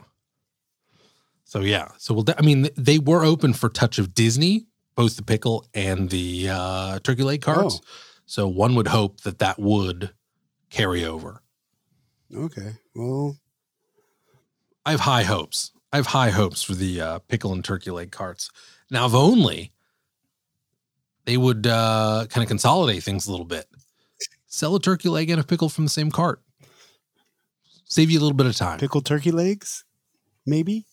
So 1.44 1.60
yeah. 1.60 1.88
So 1.98 2.14
we'll. 2.14 2.24
I 2.36 2.42
mean, 2.42 2.68
they 2.76 2.98
were 2.98 3.24
open 3.24 3.52
for 3.52 3.68
Touch 3.68 3.98
of 3.98 4.14
Disney, 4.14 4.66
both 4.96 5.16
the 5.16 5.22
pickle 5.22 5.66
and 5.74 6.08
the 6.08 6.48
uh, 6.50 6.98
turkey 7.00 7.22
leg 7.22 7.42
carts. 7.42 7.80
Oh. 7.80 7.86
So 8.26 8.48
one 8.48 8.74
would 8.74 8.88
hope 8.88 9.20
that 9.20 9.38
that 9.40 9.58
would 9.58 10.12
carry 10.70 11.04
over. 11.04 11.41
Okay, 12.34 12.72
well, 12.94 13.36
I 14.86 14.92
have 14.92 15.00
high 15.00 15.22
hopes. 15.22 15.72
I 15.92 15.96
have 15.96 16.06
high 16.06 16.30
hopes 16.30 16.62
for 16.62 16.74
the 16.74 17.00
uh, 17.00 17.18
pickle 17.28 17.52
and 17.52 17.64
turkey 17.64 17.90
leg 17.90 18.10
carts. 18.10 18.50
Now, 18.90 19.06
if 19.06 19.14
only 19.14 19.72
they 21.24 21.36
would 21.36 21.66
uh, 21.66 22.26
kind 22.30 22.42
of 22.42 22.48
consolidate 22.48 23.02
things 23.02 23.26
a 23.26 23.30
little 23.30 23.46
bit. 23.46 23.66
Sell 24.46 24.74
a 24.74 24.80
turkey 24.80 25.08
leg 25.08 25.30
and 25.30 25.40
a 25.40 25.44
pickle 25.44 25.68
from 25.68 25.84
the 25.84 25.90
same 25.90 26.10
cart. 26.10 26.42
Save 27.84 28.10
you 28.10 28.18
a 28.18 28.22
little 28.22 28.36
bit 28.36 28.46
of 28.46 28.56
time. 28.56 28.78
Pickle 28.78 29.02
turkey 29.02 29.30
legs, 29.30 29.84
maybe. 30.46 30.86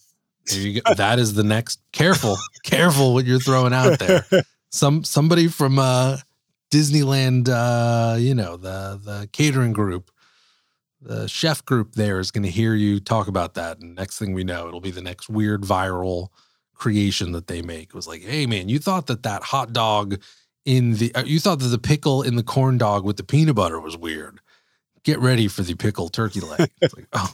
There 0.48 0.60
you 0.60 0.82
go. 0.82 0.94
That 0.94 1.20
is 1.20 1.34
the 1.34 1.44
next. 1.44 1.80
Careful, 1.92 2.38
careful 2.64 3.14
what 3.14 3.26
you're 3.26 3.40
throwing 3.40 3.74
out 3.74 4.00
there. 4.00 4.26
Some 4.70 5.04
somebody 5.04 5.48
from 5.48 5.80
uh, 5.80 6.18
Disneyland, 6.72 7.48
uh, 7.50 8.18
you 8.18 8.36
know 8.36 8.58
the 8.58 9.00
the 9.04 9.30
catering 9.32 9.74
group, 9.74 10.12
the 11.02 11.28
chef 11.28 11.64
group 11.66 11.94
there 11.96 12.20
is 12.20 12.32
going 12.32 12.44
to 12.44 12.50
hear 12.50 12.74
you 12.74 13.00
talk 13.00 13.28
about 13.28 13.54
that, 13.54 13.80
and 13.80 13.96
next 13.96 14.20
thing 14.20 14.34
we 14.34 14.44
know, 14.44 14.68
it'll 14.68 14.82
be 14.82 14.92
the 14.92 15.02
next 15.02 15.30
weird 15.30 15.62
viral 15.62 16.30
creation 16.74 17.32
that 17.34 17.48
they 17.48 17.62
make. 17.62 17.90
It 17.90 17.96
was 17.96 18.08
like, 18.08 18.24
hey 18.24 18.46
man, 18.46 18.70
you 18.70 18.80
thought 18.80 19.08
that 19.08 19.24
that 19.24 19.44
hot 19.44 19.74
dog 19.74 20.22
in 20.66 20.94
the 20.94 21.14
uh, 21.16 21.24
you 21.24 21.40
thought 21.40 21.60
that 21.60 21.68
the 21.68 21.78
pickle 21.78 22.22
in 22.22 22.36
the 22.36 22.44
corn 22.44 22.78
dog 22.78 23.06
with 23.06 23.18
the 23.18 23.24
peanut 23.24 23.56
butter 23.56 23.80
was 23.80 23.98
weird. 23.98 24.40
Get 25.04 25.20
ready 25.20 25.48
for 25.48 25.62
the 25.62 25.76
pickle 25.76 26.10
turkey 26.10 26.42
leg. 26.42 26.70
It's 26.82 26.96
like, 26.96 27.08
oh, 27.14 27.34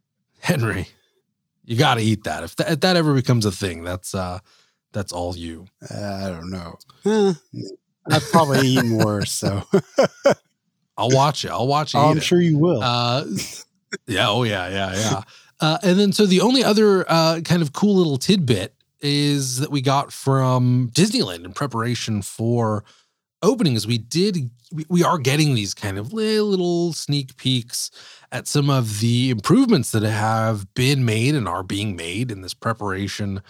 Henry, 0.40 0.88
you 1.64 1.76
got 1.76 1.94
to 1.94 2.02
eat 2.02 2.24
that. 2.24 2.44
If 2.44 2.56
that, 2.56 2.72
if 2.72 2.80
that 2.80 2.96
ever 2.96 3.14
becomes 3.14 3.46
a 3.46 3.52
thing, 3.52 3.84
that's 3.84 4.14
uh, 4.14 4.40
that's 4.92 5.12
all 5.12 5.36
you. 5.36 5.66
Uh, 5.90 6.20
I 6.24 6.28
don't 6.28 6.50
know. 6.50 6.76
Eh, 7.04 7.32
I've 8.10 8.30
probably 8.30 8.66
eaten 8.68 8.96
worse, 8.96 9.32
so 9.32 9.64
I'll 10.98 11.10
watch 11.10 11.44
it. 11.44 11.50
I'll 11.50 11.66
watch. 11.66 11.94
Oh, 11.94 12.10
I'm 12.10 12.18
it. 12.18 12.22
sure 12.22 12.40
you 12.40 12.58
will. 12.58 12.82
Uh, 12.82 13.24
yeah. 14.06 14.28
Oh, 14.28 14.42
yeah. 14.42 14.68
Yeah. 14.68 14.94
Yeah. 14.94 15.22
Uh, 15.60 15.78
and 15.82 15.98
then, 15.98 16.12
so 16.12 16.26
the 16.26 16.40
only 16.40 16.62
other 16.62 17.04
uh, 17.08 17.40
kind 17.44 17.62
of 17.62 17.72
cool 17.72 17.96
little 17.96 18.18
tidbit 18.18 18.74
is 19.00 19.60
that 19.60 19.70
we 19.70 19.80
got 19.80 20.12
from 20.12 20.90
Disneyland 20.92 21.44
in 21.44 21.52
preparation 21.52 22.20
for 22.20 22.84
opening 23.42 23.74
is 23.74 23.86
we 23.86 23.98
did 23.98 24.50
we, 24.72 24.84
we 24.88 25.04
are 25.04 25.18
getting 25.18 25.54
these 25.54 25.74
kind 25.74 25.98
of 25.98 26.12
little 26.12 26.92
sneak 26.92 27.36
peeks 27.36 27.90
at 28.32 28.46
some 28.46 28.68
of 28.68 29.00
the 29.00 29.30
improvements 29.30 29.92
that 29.92 30.02
have 30.02 30.72
been 30.74 31.04
made 31.04 31.34
and 31.34 31.48
are 31.48 31.62
being 31.62 31.96
made 31.96 32.30
in 32.30 32.42
this 32.42 32.54
preparation 32.54 33.40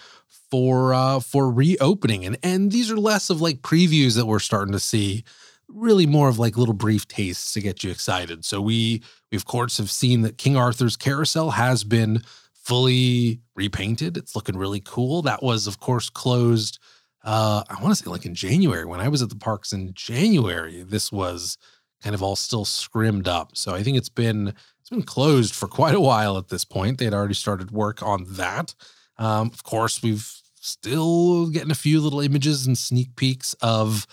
for 0.51 0.95
uh 0.95 1.21
for 1.21 1.51
reopening 1.51 2.25
and 2.25 2.39
and 2.43 2.71
these 2.73 2.91
are 2.91 2.97
less 2.97 3.31
of 3.31 3.41
like 3.41 3.63
previews 3.63 4.17
that 4.17 4.27
we're 4.27 4.39
starting 4.39 4.73
to 4.73 4.79
see 4.79 5.25
really 5.69 6.07
more 6.07 6.29
of 6.29 6.39
like 6.39 6.57
little 6.57 6.75
brief 6.75 7.07
tastes 7.07 7.53
to 7.53 7.61
get 7.61 7.85
you 7.85 7.91
excited. 7.91 8.45
So 8.45 8.61
we 8.61 9.03
we 9.31 9.37
of 9.37 9.45
course 9.45 9.79
have 9.79 9.91
seen 9.91 10.23
that 10.23 10.39
king 10.39 10.57
arthur's 10.57 10.97
carousel 10.97 11.51
has 11.51 11.85
been 11.85 12.23
fully 12.55 13.41
repainted. 13.55 14.17
It's 14.17 14.35
looking 14.35 14.57
really 14.57 14.81
cool. 14.81 15.23
That 15.23 15.43
was 15.43 15.67
of 15.67 15.81
course 15.81 16.09
closed 16.11 16.79
uh 17.25 17.65
i 17.69 17.83
want 17.83 17.97
to 17.97 18.03
say 18.03 18.11
like 18.11 18.27
in 18.27 18.35
january. 18.35 18.85
When 18.85 19.01
i 19.01 19.09
was 19.09 19.23
at 19.23 19.29
the 19.29 19.37
parks 19.37 19.73
in 19.73 19.93
january 19.95 20.83
this 20.83 21.11
was 21.11 21.59
kind 22.03 22.15
of 22.15 22.23
all 22.23 22.37
still 22.37 22.65
scrimmed 22.65 23.29
up. 23.29 23.57
So 23.57 23.75
i 23.75 23.83
think 23.83 23.97
it's 23.97 24.09
been 24.09 24.55
it's 24.81 24.91
been 24.91 25.03
closed 25.03 25.55
for 25.55 25.67
quite 25.69 25.95
a 25.95 26.01
while 26.01 26.39
at 26.39 26.49
this 26.49 26.65
point. 26.65 26.99
They 26.99 27.05
had 27.05 27.15
already 27.15 27.35
started 27.35 27.71
work 27.71 28.03
on 28.03 28.25
that. 28.31 28.75
Um 29.19 29.49
of 29.53 29.65
course 29.65 30.03
we've 30.03 30.31
still 30.61 31.49
getting 31.49 31.71
a 31.71 31.75
few 31.75 32.01
little 32.01 32.21
images 32.21 32.67
and 32.67 32.77
sneak 32.77 33.15
peeks 33.17 33.55
of 33.61 34.07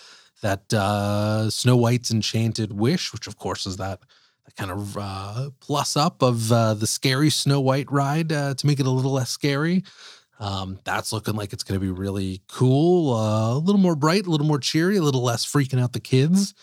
that 0.46 0.74
uh 0.74 1.50
snow 1.50 1.76
white's 1.76 2.12
enchanted 2.12 2.72
wish 2.72 3.12
which 3.14 3.28
of 3.28 3.38
course 3.38 3.66
is 3.66 3.78
that 3.78 4.00
that 4.46 4.56
kind 4.56 4.72
of 4.72 4.98
uh, 4.98 5.50
plus 5.60 5.98
up 5.98 6.22
of 6.22 6.52
uh, 6.52 6.74
the 6.76 6.88
scary 6.88 7.30
Snow 7.30 7.60
White 7.60 7.92
ride 7.92 8.32
uh, 8.32 8.54
to 8.54 8.68
make 8.68 8.80
it 8.80 8.86
a 8.86 8.92
little 8.92 9.12
less 9.12 9.30
scary. 9.30 9.84
Um, 10.40 10.80
that's 10.84 11.12
looking 11.12 11.36
like 11.36 11.54
it's 11.54 11.64
going 11.64 11.80
to 11.80 11.86
be 11.86 11.92
really 11.92 12.42
cool, 12.48 13.14
uh, 13.14 13.56
a 13.56 13.58
little 13.58 13.80
more 13.80 13.96
bright, 13.96 14.28
a 14.28 14.30
little 14.30 14.46
more 14.46 14.60
cheery, 14.60 14.98
a 14.98 15.02
little 15.02 15.24
less 15.24 15.46
freaking 15.46 15.82
out 15.82 15.94
the 15.94 16.00
kids, 16.00 16.54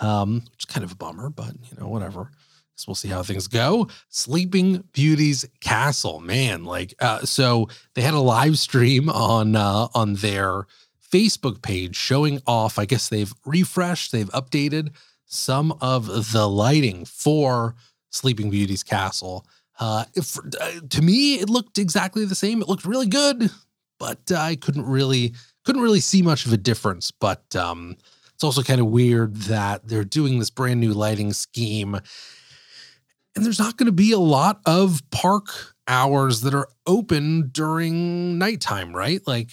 um, 0.00 0.42
which 0.50 0.60
is 0.60 0.64
kind 0.64 0.84
of 0.84 0.92
a 0.92 0.96
bummer, 0.96 1.30
but 1.30 1.52
you 1.70 1.78
know, 1.78 1.88
whatever. 1.88 2.30
So 2.74 2.86
we'll 2.88 2.94
see 2.94 3.08
how 3.08 3.22
things 3.22 3.48
go. 3.48 3.88
Sleeping 4.08 4.84
Beauty's 4.92 5.44
Castle, 5.60 6.20
man, 6.20 6.64
like 6.64 6.94
uh, 7.00 7.20
so 7.20 7.68
they 7.94 8.02
had 8.02 8.14
a 8.14 8.20
live 8.20 8.58
stream 8.58 9.08
on 9.10 9.56
on 9.56 10.14
their 10.14 10.66
Facebook 11.12 11.62
page 11.62 11.96
showing 11.96 12.40
off. 12.46 12.78
I 12.78 12.84
guess 12.84 13.08
they've 13.08 13.32
refreshed, 13.44 14.12
they've 14.12 14.30
updated 14.30 14.90
some 15.24 15.72
of 15.80 16.32
the 16.32 16.48
lighting 16.48 17.04
for 17.04 17.74
Sleeping 18.10 18.50
Beauty's 18.50 18.82
castle. 18.82 19.46
Uh, 19.78 20.04
if, 20.14 20.38
uh, 20.38 20.80
to 20.88 21.02
me, 21.02 21.34
it 21.34 21.48
looked 21.48 21.78
exactly 21.78 22.24
the 22.24 22.34
same. 22.34 22.60
It 22.60 22.68
looked 22.68 22.84
really 22.84 23.06
good, 23.06 23.50
but 23.98 24.32
I 24.32 24.56
couldn't 24.56 24.86
really 24.86 25.34
couldn't 25.64 25.82
really 25.82 26.00
see 26.00 26.22
much 26.22 26.46
of 26.46 26.52
a 26.52 26.56
difference. 26.56 27.10
But 27.10 27.54
um, 27.54 27.96
it's 28.34 28.42
also 28.42 28.62
kind 28.62 28.80
of 28.80 28.86
weird 28.86 29.36
that 29.36 29.86
they're 29.86 30.04
doing 30.04 30.38
this 30.38 30.50
brand 30.50 30.80
new 30.80 30.94
lighting 30.94 31.32
scheme, 31.32 31.94
and 31.94 33.44
there's 33.44 33.58
not 33.58 33.76
going 33.76 33.86
to 33.86 33.92
be 33.92 34.12
a 34.12 34.18
lot 34.18 34.60
of 34.66 35.02
park 35.10 35.74
hours 35.86 36.40
that 36.40 36.54
are 36.54 36.68
open 36.86 37.50
during 37.52 38.38
nighttime, 38.38 38.94
right? 38.94 39.20
Like 39.26 39.50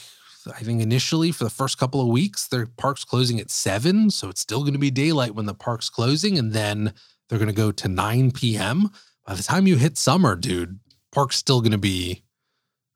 I 0.52 0.60
think 0.60 0.82
initially 0.82 1.32
for 1.32 1.44
the 1.44 1.50
first 1.50 1.78
couple 1.78 2.02
of 2.02 2.08
weeks, 2.08 2.48
their 2.48 2.66
park's 2.66 3.04
closing 3.04 3.40
at 3.40 3.50
seven. 3.50 4.10
So 4.10 4.30
it's 4.30 4.42
still 4.42 4.62
going 4.62 4.74
to 4.74 4.80
be 4.80 4.92
daylight 4.92 5.36
when 5.36 5.46
the 5.46 5.54
park's 5.54 5.90
closing. 5.90 6.38
And 6.38 6.54
then 6.54 6.94
they're 7.28 7.40
going 7.40 7.50
to 7.50 7.56
go 7.56 7.72
to 7.72 7.88
9 7.88 8.32
p.m. 8.32 8.90
By 9.26 9.36
the 9.36 9.44
time 9.44 9.68
you 9.68 9.78
hit 9.78 9.98
summer, 9.98 10.36
dude, 10.36 10.80
park's 11.12 11.36
still 11.36 11.62
going 11.62 11.72
to 11.72 11.78
be, 11.78 12.24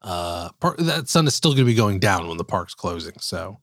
uh, 0.02 0.50
park, 0.60 0.78
that 0.78 1.10
sun 1.10 1.28
is 1.28 1.36
still 1.36 1.52
going 1.52 1.66
to 1.66 1.72
be 1.72 1.76
going 1.76 2.00
down 2.00 2.28
when 2.28 2.38
the 2.38 2.44
park's 2.44 2.76
closing. 2.76 3.20
So, 3.20 3.60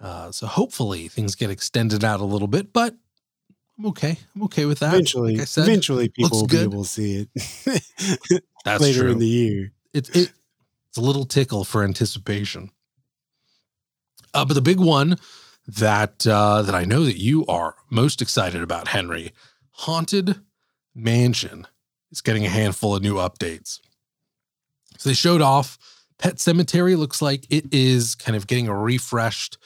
uh, 0.00 0.32
so 0.32 0.46
hopefully 0.46 1.08
things 1.08 1.34
get 1.34 1.50
extended 1.50 2.04
out 2.04 2.20
a 2.20 2.24
little 2.24 2.48
bit, 2.48 2.72
but 2.72 2.96
I'm 3.78 3.86
okay. 3.86 4.18
I'm 4.34 4.42
okay 4.44 4.64
with 4.64 4.80
that. 4.80 4.92
Eventually, 4.92 5.36
like 5.36 5.46
said, 5.46 5.62
eventually 5.62 6.08
people 6.08 6.40
will 6.40 6.46
be 6.48 6.58
able 6.58 6.82
to 6.82 6.88
see 6.88 7.28
it 7.34 8.42
That's 8.64 8.80
later 8.82 9.02
true. 9.02 9.12
in 9.12 9.18
the 9.18 9.26
year. 9.26 9.72
It, 9.92 10.08
it, 10.16 10.32
it's 10.88 10.98
a 10.98 11.00
little 11.00 11.24
tickle 11.24 11.64
for 11.64 11.84
anticipation. 11.84 12.70
Uh, 14.34 14.44
but 14.44 14.54
the 14.54 14.60
big 14.60 14.80
one 14.80 15.16
that 15.66 16.26
uh, 16.26 16.62
that 16.62 16.74
I 16.74 16.84
know 16.84 17.04
that 17.04 17.18
you 17.18 17.44
are 17.46 17.76
most 17.90 18.22
excited 18.22 18.62
about, 18.62 18.88
Henry, 18.88 19.32
Haunted 19.70 20.40
Mansion 20.94 21.66
is 22.10 22.20
getting 22.20 22.44
a 22.44 22.50
handful 22.50 22.96
of 22.96 23.02
new 23.02 23.16
updates. 23.16 23.80
So 24.96 25.10
they 25.10 25.14
showed 25.14 25.42
off 25.42 25.78
Pet 26.18 26.40
Cemetery. 26.40 26.96
Looks 26.96 27.22
like 27.22 27.44
it 27.50 27.66
is 27.72 28.14
kind 28.14 28.36
of 28.36 28.46
getting 28.46 28.68
a 28.68 28.76
refreshed 28.76 29.58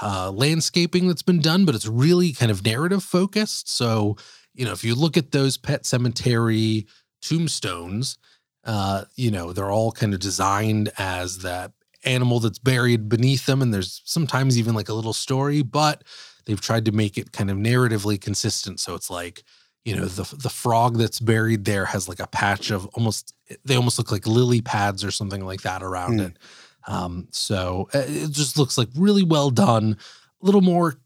uh, 0.00 0.30
landscaping 0.30 1.08
that's 1.08 1.22
been 1.22 1.40
done, 1.40 1.64
but 1.64 1.74
it's 1.74 1.86
really 1.86 2.32
kind 2.32 2.50
of 2.50 2.64
narrative 2.64 3.02
focused. 3.02 3.68
So 3.68 4.16
you 4.54 4.64
know, 4.64 4.72
if 4.72 4.82
you 4.82 4.94
look 4.94 5.16
at 5.16 5.30
those 5.30 5.56
Pet 5.56 5.86
Cemetery 5.86 6.86
tombstones, 7.22 8.18
uh, 8.64 9.04
you 9.14 9.30
know, 9.30 9.52
they're 9.52 9.70
all 9.70 9.92
kind 9.92 10.12
of 10.12 10.20
designed 10.20 10.90
as 10.98 11.38
that 11.38 11.72
animal 12.04 12.40
that's 12.40 12.58
buried 12.58 13.08
beneath 13.08 13.46
them. 13.46 13.62
And 13.62 13.72
there's 13.72 14.02
sometimes 14.04 14.58
even 14.58 14.74
like 14.74 14.88
a 14.88 14.94
little 14.94 15.12
story, 15.12 15.62
but 15.62 16.04
they've 16.46 16.60
tried 16.60 16.84
to 16.86 16.92
make 16.92 17.18
it 17.18 17.32
kind 17.32 17.50
of 17.50 17.56
narratively 17.56 18.20
consistent. 18.20 18.80
So 18.80 18.94
it's 18.94 19.10
like, 19.10 19.42
you 19.84 19.96
know, 19.96 20.04
the 20.04 20.36
the 20.36 20.50
frog 20.50 20.98
that's 20.98 21.20
buried 21.20 21.64
there 21.64 21.86
has 21.86 22.08
like 22.08 22.20
a 22.20 22.26
patch 22.26 22.70
of 22.70 22.86
almost 22.94 23.34
they 23.64 23.76
almost 23.76 23.98
look 23.98 24.12
like 24.12 24.26
lily 24.26 24.60
pads 24.60 25.02
or 25.02 25.10
something 25.10 25.44
like 25.44 25.62
that 25.62 25.82
around 25.82 26.20
mm. 26.20 26.26
it. 26.26 26.38
Um, 26.86 27.28
so 27.30 27.88
uh, 27.94 28.04
it 28.06 28.30
just 28.32 28.58
looks 28.58 28.78
like 28.78 28.88
really 28.96 29.22
well 29.22 29.50
done. 29.50 29.96
A 30.42 30.46
little 30.46 30.60
more, 30.62 30.98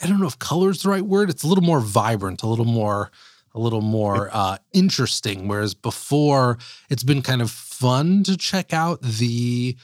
I 0.00 0.06
don't 0.06 0.20
know 0.20 0.26
if 0.26 0.38
color 0.38 0.70
is 0.70 0.82
the 0.82 0.90
right 0.90 1.04
word. 1.04 1.30
It's 1.30 1.42
a 1.42 1.48
little 1.48 1.64
more 1.64 1.80
vibrant, 1.80 2.42
a 2.42 2.46
little 2.46 2.64
more, 2.64 3.10
a 3.52 3.58
little 3.58 3.80
more 3.80 4.30
uh, 4.32 4.58
interesting. 4.72 5.48
Whereas 5.48 5.74
before, 5.74 6.58
it's 6.88 7.02
been 7.02 7.22
kind 7.22 7.42
of 7.42 7.50
fun 7.50 8.22
to 8.24 8.36
check 8.36 8.72
out 8.72 9.00
the 9.02 9.76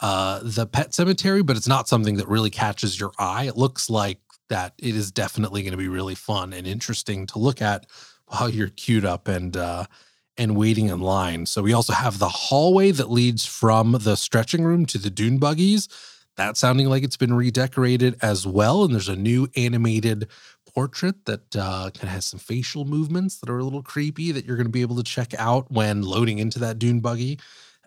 uh, 0.00 0.40
the 0.42 0.66
pet 0.66 0.94
cemetery, 0.94 1.42
but 1.42 1.56
it's 1.56 1.68
not 1.68 1.88
something 1.88 2.16
that 2.16 2.28
really 2.28 2.50
catches 2.50 2.98
your 2.98 3.12
eye. 3.18 3.44
It 3.44 3.56
looks 3.56 3.90
like 3.90 4.20
that 4.48 4.74
it 4.78 4.94
is 4.94 5.10
definitely 5.10 5.62
going 5.62 5.72
to 5.72 5.78
be 5.78 5.88
really 5.88 6.14
fun 6.14 6.52
and 6.52 6.66
interesting 6.66 7.26
to 7.26 7.38
look 7.38 7.60
at 7.60 7.86
while 8.26 8.48
you're 8.48 8.68
queued 8.68 9.04
up 9.04 9.28
and 9.28 9.56
uh, 9.56 9.84
and 10.36 10.56
waiting 10.56 10.88
in 10.88 11.00
line. 11.00 11.46
So 11.46 11.62
we 11.62 11.72
also 11.72 11.92
have 11.92 12.18
the 12.18 12.28
hallway 12.28 12.92
that 12.92 13.10
leads 13.10 13.44
from 13.44 13.92
the 14.00 14.16
stretching 14.16 14.64
room 14.64 14.86
to 14.86 14.98
the 14.98 15.10
dune 15.10 15.38
buggies. 15.38 15.88
That's 16.36 16.60
sounding 16.60 16.88
like 16.88 17.02
it's 17.02 17.16
been 17.16 17.34
redecorated 17.34 18.16
as 18.22 18.46
well. 18.46 18.84
And 18.84 18.94
there's 18.94 19.08
a 19.08 19.16
new 19.16 19.48
animated 19.56 20.28
portrait 20.72 21.24
that 21.24 21.56
uh, 21.56 21.90
kind 21.90 22.04
of 22.04 22.10
has 22.10 22.24
some 22.24 22.38
facial 22.38 22.84
movements 22.84 23.40
that 23.40 23.50
are 23.50 23.58
a 23.58 23.64
little 23.64 23.82
creepy 23.82 24.30
that 24.30 24.44
you're 24.44 24.56
going 24.56 24.66
to 24.66 24.72
be 24.72 24.82
able 24.82 24.94
to 24.96 25.02
check 25.02 25.34
out 25.36 25.68
when 25.72 26.02
loading 26.02 26.38
into 26.38 26.60
that 26.60 26.78
dune 26.78 27.00
buggy. 27.00 27.40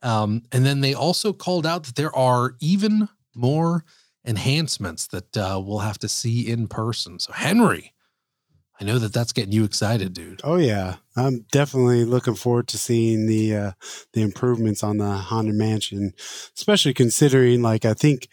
Um, 0.04 0.44
and 0.52 0.66
then 0.66 0.82
they 0.82 0.94
also 0.94 1.34
called 1.34 1.66
out 1.66 1.84
that 1.84 1.96
there 1.96 2.16
are 2.16 2.56
even 2.60 3.10
more 3.36 3.86
enhancements 4.26 5.08
that 5.08 5.38
uh, 5.38 5.62
we'll 5.64 5.80
have 5.80 6.00
to 6.00 6.08
see 6.08 6.48
in 6.50 6.68
person. 6.68 7.20
So, 7.20 7.34
Henry, 7.34 7.94
I 8.82 8.84
know 8.84 8.98
that 8.98 9.14
that's 9.14 9.32
getting 9.32 9.54
you 9.54 9.64
excited, 9.64 10.14
dude. 10.14 10.42
Oh 10.44 10.56
yeah, 10.56 10.96
I'm 11.16 11.46
definitely 11.52 12.04
looking 12.04 12.34
forward 12.34 12.68
to 12.70 12.80
seeing 12.80 13.28
the 13.28 13.56
uh, 13.56 13.72
the 14.14 14.24
improvements 14.24 14.84
on 14.84 14.98
the 14.98 15.18
Haunted 15.18 15.54
Mansion, 15.54 16.14
especially 16.58 16.96
considering, 16.96 17.62
like, 17.62 17.86
I 17.86 17.94
think 17.94 18.28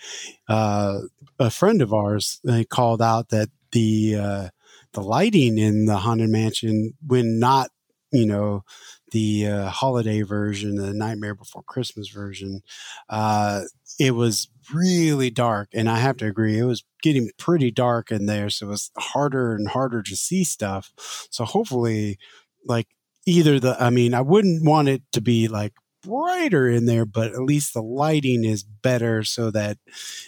uh, 0.49 1.01
a 1.39 1.51
friend 1.51 1.83
of 1.83 1.93
ours 1.93 2.41
they 2.45 2.65
called 2.65 3.03
out 3.03 3.29
that 3.29 3.51
the 3.73 4.17
uh, 4.17 4.49
the 4.95 5.03
lighting 5.03 5.59
in 5.59 5.85
the 5.85 5.99
Haunted 5.99 6.31
Mansion, 6.31 6.95
when 7.07 7.39
not 7.39 7.69
you 8.11 8.25
know 8.25 8.65
the 9.13 9.47
uh, 9.47 9.69
holiday 9.69 10.23
version, 10.23 10.77
the 10.77 10.93
Nightmare 10.93 11.35
Before 11.35 11.63
Christmas 11.63 12.09
version, 12.09 12.63
uh, 13.09 13.63
it 13.99 14.13
was 14.13 14.49
really 14.73 15.31
dark. 15.31 15.69
And 15.73 15.89
I 15.89 15.99
have 15.99 16.17
to 16.19 16.27
agree, 16.27 16.59
it 16.59 16.65
was 16.65 16.85
getting 17.03 17.31
pretty 17.39 17.71
dark 17.71 18.11
in 18.11 18.27
there. 18.27 18.51
So 18.51 18.67
it 18.67 18.71
was 18.71 18.91
harder 18.99 19.55
and 19.55 19.69
harder 19.69 20.03
to 20.03 20.17
see 20.17 20.45
stuff. 20.45 20.93
So 21.31 21.45
hopefully, 21.45 22.19
like, 22.67 22.89
either 23.27 23.61
the, 23.61 23.77
I 23.83 23.91
mean, 23.91 24.15
I 24.15 24.21
wouldn't 24.21 24.65
want 24.65 24.89
it 24.89 25.03
to 25.13 25.21
be 25.21 25.49
like 25.49 25.75
brighter 26.03 26.69
in 26.69 26.87
there, 26.87 27.05
but 27.05 27.33
at 27.33 27.43
least 27.43 27.75
the 27.75 27.83
lighting 27.83 28.45
is 28.45 28.63
better 28.63 29.25
so 29.25 29.51
that 29.51 29.79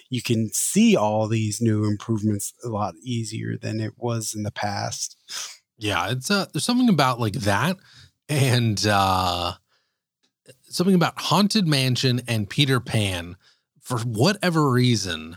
you 0.09 0.23
can 0.23 0.51
see 0.53 0.97
all 0.97 1.29
these 1.29 1.61
new 1.61 1.85
improvements 1.85 2.53
a 2.65 2.69
lot 2.69 2.95
easier 3.03 3.57
than 3.57 3.81
it 3.81 3.93
was 3.97 4.35
in 4.35 4.43
the 4.43 4.51
past. 4.51 5.17
Yeah, 5.79 6.11
it's 6.11 6.31
uh 6.31 6.47
there's 6.53 6.65
something 6.65 6.91
about 6.91 7.21
like 7.21 7.33
that 7.33 7.79
and 8.31 8.87
uh, 8.87 9.55
something 10.69 10.95
about 10.95 11.21
Haunted 11.21 11.67
Mansion 11.67 12.23
and 12.27 12.49
Peter 12.49 12.81
Pan. 12.81 13.37
For 13.81 13.99
whatever 13.99 14.71
reason, 14.71 15.37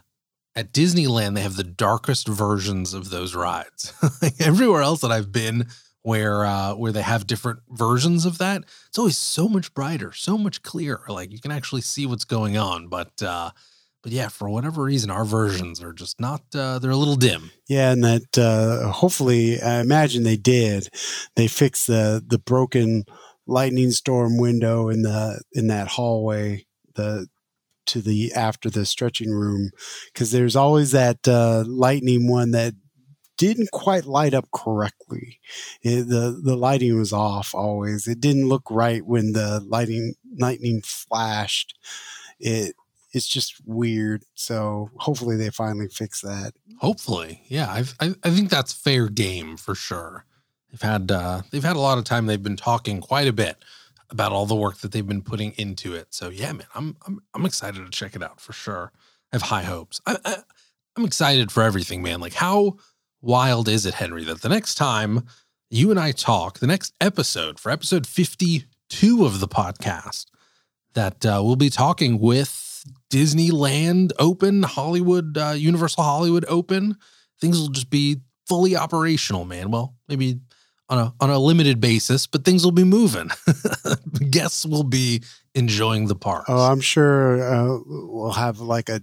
at 0.55 0.71
Disneyland, 0.71 1.33
they 1.33 1.41
have 1.41 1.55
the 1.55 1.63
darkest 1.63 2.27
versions 2.27 2.93
of 2.93 3.09
those 3.09 3.33
rides. 3.33 3.91
Everywhere 4.39 4.83
else 4.83 5.01
that 5.01 5.11
I've 5.11 5.31
been, 5.31 5.67
where 6.03 6.45
uh, 6.45 6.75
where 6.75 6.91
they 6.91 7.01
have 7.01 7.25
different 7.25 7.61
versions 7.69 8.25
of 8.25 8.37
that, 8.37 8.63
it's 8.87 8.99
always 8.99 9.17
so 9.17 9.49
much 9.49 9.73
brighter, 9.73 10.11
so 10.11 10.37
much 10.37 10.61
clearer. 10.61 11.03
Like 11.09 11.31
you 11.31 11.39
can 11.39 11.51
actually 11.51 11.81
see 11.81 12.05
what's 12.05 12.25
going 12.25 12.57
on. 12.57 12.89
But 12.89 13.23
uh, 13.23 13.51
but 14.03 14.11
yeah, 14.11 14.27
for 14.27 14.49
whatever 14.49 14.83
reason, 14.83 15.09
our 15.09 15.23
versions 15.23 15.81
are 15.81 15.93
just 15.93 16.19
not. 16.19 16.41
Uh, 16.53 16.77
they're 16.77 16.91
a 16.91 16.97
little 16.97 17.15
dim. 17.15 17.51
Yeah, 17.67 17.91
and 17.91 18.03
that 18.03 18.37
uh, 18.37 18.91
hopefully, 18.91 19.61
I 19.61 19.79
imagine 19.79 20.23
they 20.23 20.37
did. 20.37 20.89
They 21.35 21.47
fixed 21.47 21.87
the 21.87 22.21
the 22.25 22.37
broken 22.37 23.05
lightning 23.47 23.91
storm 23.91 24.37
window 24.37 24.89
in 24.89 25.01
the 25.01 25.41
in 25.53 25.67
that 25.67 25.87
hallway. 25.87 26.65
The 26.95 27.27
to 27.85 28.01
the 28.01 28.33
after 28.33 28.69
the 28.69 28.85
stretching 28.85 29.31
room 29.31 29.71
because 30.13 30.31
there's 30.31 30.55
always 30.55 30.91
that 30.91 31.27
uh, 31.27 31.63
lightning 31.65 32.29
one 32.29 32.51
that 32.51 32.73
didn't 33.37 33.71
quite 33.71 34.05
light 34.05 34.33
up 34.33 34.45
correctly. 34.53 35.39
It, 35.81 36.07
the 36.07 36.39
the 36.43 36.55
lighting 36.55 36.97
was 36.97 37.13
off 37.13 37.55
always. 37.55 38.07
It 38.07 38.19
didn't 38.19 38.49
look 38.49 38.63
right 38.69 39.05
when 39.05 39.31
the 39.31 39.61
lighting 39.65 40.15
lightning 40.37 40.81
flashed. 40.83 41.77
It 42.39 42.75
it's 43.13 43.27
just 43.27 43.61
weird. 43.65 44.23
So 44.33 44.89
hopefully 44.97 45.37
they 45.37 45.49
finally 45.49 45.87
fix 45.87 46.21
that. 46.21 46.53
Hopefully, 46.79 47.43
yeah. 47.47 47.71
I've, 47.71 47.95
I 47.99 48.15
I 48.23 48.31
think 48.31 48.49
that's 48.49 48.73
fair 48.73 49.07
game 49.07 49.55
for 49.57 49.75
sure. 49.75 50.25
They've 50.71 50.81
had 50.81 51.11
uh, 51.11 51.43
they've 51.51 51.63
had 51.63 51.75
a 51.75 51.79
lot 51.79 51.97
of 51.97 52.03
time. 52.03 52.25
They've 52.25 52.41
been 52.41 52.57
talking 52.57 52.99
quite 52.99 53.27
a 53.27 53.33
bit 53.33 53.63
about 54.09 54.31
all 54.31 54.45
the 54.45 54.55
work 54.55 54.79
that 54.79 54.91
they've 54.91 55.07
been 55.07 55.21
putting 55.21 55.51
into 55.51 55.93
it. 55.93 56.07
So 56.13 56.29
yeah, 56.29 56.51
man, 56.51 56.67
I'm 56.73 56.97
I'm 57.05 57.21
I'm 57.33 57.45
excited 57.45 57.85
to 57.85 57.91
check 57.91 58.15
it 58.15 58.23
out 58.23 58.41
for 58.41 58.53
sure. 58.53 58.91
I 59.31 59.35
have 59.35 59.43
high 59.43 59.63
hopes. 59.63 60.01
I, 60.05 60.17
I 60.25 60.37
I'm 60.95 61.05
excited 61.05 61.51
for 61.51 61.63
everything, 61.63 62.01
man. 62.01 62.19
Like 62.19 62.33
how 62.33 62.77
wild 63.21 63.67
is 63.69 63.85
it, 63.85 63.95
Henry, 63.95 64.23
that 64.25 64.41
the 64.41 64.49
next 64.49 64.75
time 64.75 65.27
you 65.69 65.91
and 65.91 65.99
I 65.99 66.11
talk, 66.11 66.59
the 66.59 66.67
next 66.67 66.93
episode 66.99 67.59
for 67.59 67.71
episode 67.71 68.05
52 68.05 69.25
of 69.25 69.39
the 69.39 69.47
podcast, 69.47 70.25
that 70.93 71.25
uh, 71.25 71.41
we'll 71.43 71.55
be 71.55 71.69
talking 71.69 72.19
with 72.19 72.72
Disneyland 73.11 74.11
open, 74.19 74.63
Hollywood, 74.63 75.37
uh, 75.37 75.51
Universal 75.51 76.03
Hollywood 76.03 76.45
open, 76.47 76.97
things 77.39 77.59
will 77.59 77.69
just 77.69 77.89
be 77.89 78.21
fully 78.47 78.75
operational, 78.75 79.45
man. 79.45 79.71
Well, 79.71 79.95
maybe 80.07 80.39
on 80.89 80.99
a 80.99 81.13
on 81.19 81.29
a 81.29 81.39
limited 81.39 81.79
basis, 81.79 82.27
but 82.27 82.45
things 82.45 82.63
will 82.63 82.71
be 82.71 82.83
moving. 82.83 83.29
Guests 84.29 84.65
will 84.65 84.83
be 84.83 85.23
enjoying 85.55 86.07
the 86.07 86.15
park. 86.15 86.45
Oh, 86.47 86.71
I'm 86.71 86.81
sure 86.81 87.41
uh, 87.41 87.79
we'll 87.85 88.31
have 88.31 88.59
like 88.59 88.89
a. 88.89 89.01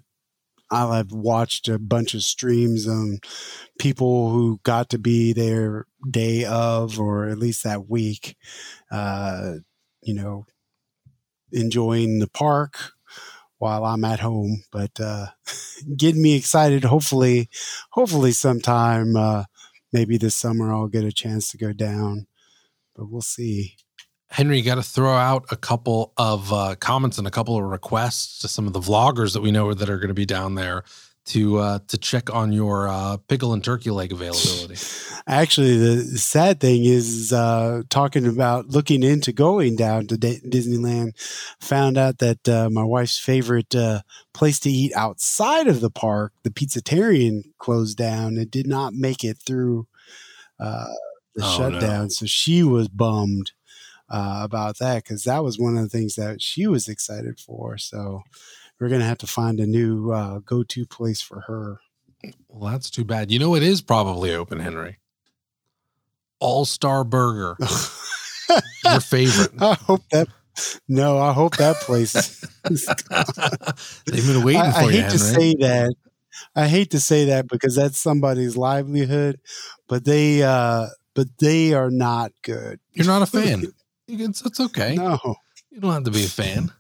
I'll 0.73 0.93
have 0.93 1.11
watched 1.11 1.67
a 1.69 1.81
bunch 1.81 2.15
of 2.15 2.23
streams 2.23 2.87
on 2.87 3.19
people 3.81 4.31
who 4.31 4.61
got 4.63 4.91
to 4.91 4.99
be 4.99 5.33
there 5.33 5.87
day 6.09 6.45
of, 6.45 7.01
or 7.01 7.27
at 7.27 7.39
least 7.39 7.65
that 7.65 7.89
week. 7.89 8.37
Uh, 8.89 9.55
you 10.03 10.15
know, 10.15 10.47
enjoying 11.51 12.21
the 12.21 12.29
park 12.29 12.93
while 13.61 13.85
I'm 13.85 14.05
at 14.05 14.21
home, 14.21 14.65
but 14.73 14.99
uh, 14.99 15.27
getting 15.97 16.23
me 16.23 16.35
excited. 16.35 16.83
Hopefully, 16.83 17.49
hopefully 17.91 18.33
sometime, 18.33 19.15
uh, 19.15 19.45
maybe 19.93 20.17
this 20.17 20.35
summer, 20.35 20.73
I'll 20.73 20.89
get 20.89 21.05
a 21.05 21.13
chance 21.13 21.51
to 21.51 21.59
go 21.59 21.73
down, 21.73 22.27
but 22.97 23.11
we'll 23.11 23.21
see. 23.21 23.77
Henry, 24.31 24.59
you 24.59 24.65
got 24.65 24.77
to 24.77 24.83
throw 24.83 25.13
out 25.13 25.45
a 25.51 25.57
couple 25.57 26.13
of 26.17 26.53
uh, 26.53 26.75
comments 26.81 27.19
and 27.19 27.27
a 27.27 27.31
couple 27.31 27.57
of 27.57 27.65
requests 27.65 28.39
to 28.39 28.49
some 28.49 28.67
of 28.67 28.73
the 28.73 28.81
vloggers 28.81 29.35
that 29.35 29.43
we 29.43 29.51
know 29.51 29.75
that 29.75 29.91
are 29.91 29.99
going 29.99 30.09
to 30.09 30.15
be 30.15 30.27
down 30.27 30.55
there 30.55 30.83
to 31.31 31.59
uh, 31.59 31.79
to 31.89 31.99
check 31.99 32.33
on 32.33 32.53
your 32.53 32.89
uh, 32.89 33.17
pickle 33.29 33.53
and 33.53 33.63
turkey 33.65 33.91
leg 33.91 34.13
availability. 34.13 34.77
Actually, 35.27 35.77
the 35.77 36.19
sad 36.19 36.61
thing 36.61 36.85
is 36.85 37.33
uh, 37.33 37.83
talking 37.91 38.27
about 38.27 38.69
looking 38.69 39.03
into 39.03 39.33
going 39.33 39.77
down 39.77 40.07
to 40.09 40.17
D- 40.17 40.41
Disneyland. 40.47 41.13
Found 41.61 41.99
out 41.99 42.19
that 42.19 42.49
uh, 42.49 42.69
my 42.71 42.85
wife's 42.85 43.19
favorite 43.19 43.75
uh, 43.75 44.03
place 44.33 44.59
to 44.61 44.71
eat 44.71 44.93
outside 44.97 45.67
of 45.69 45.81
the 45.81 45.91
park, 45.91 46.33
the 46.43 46.51
Pizzatarian, 46.51 47.43
closed 47.59 47.97
down. 47.97 48.37
It 48.39 48.51
did 48.51 48.67
not 48.67 48.93
make 48.95 49.25
it 49.25 49.39
through 49.39 49.87
uh, 50.59 50.93
the 51.35 51.45
Oh, 51.45 51.57
shutdown, 51.57 52.03
no. 52.05 52.09
so 52.09 52.27
she 52.27 52.63
was 52.63 52.89
bummed. 52.89 53.53
Uh, 54.13 54.41
about 54.43 54.77
that 54.81 55.05
because 55.05 55.23
that 55.23 55.45
was 55.45 55.57
one 55.57 55.77
of 55.77 55.85
the 55.85 55.89
things 55.89 56.17
that 56.17 56.43
she 56.43 56.67
was 56.67 56.89
excited 56.89 57.39
for. 57.39 57.79
So 57.79 58.23
we're 58.81 58.89
gonna 58.89 59.05
have 59.05 59.19
to 59.19 59.27
find 59.27 59.61
a 59.61 59.67
new 59.67 60.11
uh, 60.11 60.39
go-to 60.41 60.87
place 60.87 61.21
for 61.21 61.41
her. 61.43 61.81
Well, 62.49 62.73
that's 62.73 62.91
too 62.91 63.05
bad. 63.05 63.31
You 63.31 63.39
know, 63.39 63.55
it 63.55 63.63
is 63.63 63.81
probably 63.81 64.35
open, 64.35 64.59
Henry. 64.61 64.99
All 66.39 66.65
Star 66.65 67.05
Burger, 67.05 67.57
your 68.85 69.01
favorite. 69.01 69.51
I 69.61 69.75
hope 69.75 70.03
that. 70.11 70.29
No, 70.89 71.19
I 71.19 71.33
hope 71.33 71.57
that 71.59 71.77
place. 71.77 72.13
They've 74.07 74.27
been 74.27 74.43
waiting 74.45 74.61
I, 74.63 74.73
for 74.73 74.79
I 74.79 74.83
you, 74.85 74.91
hate 74.91 75.01
Henry. 75.03 75.11
to 75.13 75.19
say 75.19 75.55
that. 75.61 75.95
I 76.57 76.69
hate 76.69 76.91
to 76.93 77.01
say 77.01 77.27
that 77.27 77.49
because 77.49 77.77
that's 77.77 77.99
somebody's 77.99 78.57
livelihood, 78.57 79.41
but 79.89 80.05
they, 80.05 80.43
uh 80.43 80.89
but 81.15 81.27
they 81.39 81.75
are 81.75 81.91
not 81.91 82.33
good. 82.43 82.81
You're 82.93 83.07
not 83.07 83.23
a 83.23 83.27
fan. 83.41 83.65
It's, 84.09 84.45
it's 84.45 84.61
okay. 84.61 84.95
No, 84.95 85.19
You 85.71 85.81
don't 85.81 85.93
have 85.93 86.05
to 86.05 86.11
be 86.11 86.25
a 86.25 86.29
fan. 86.29 86.71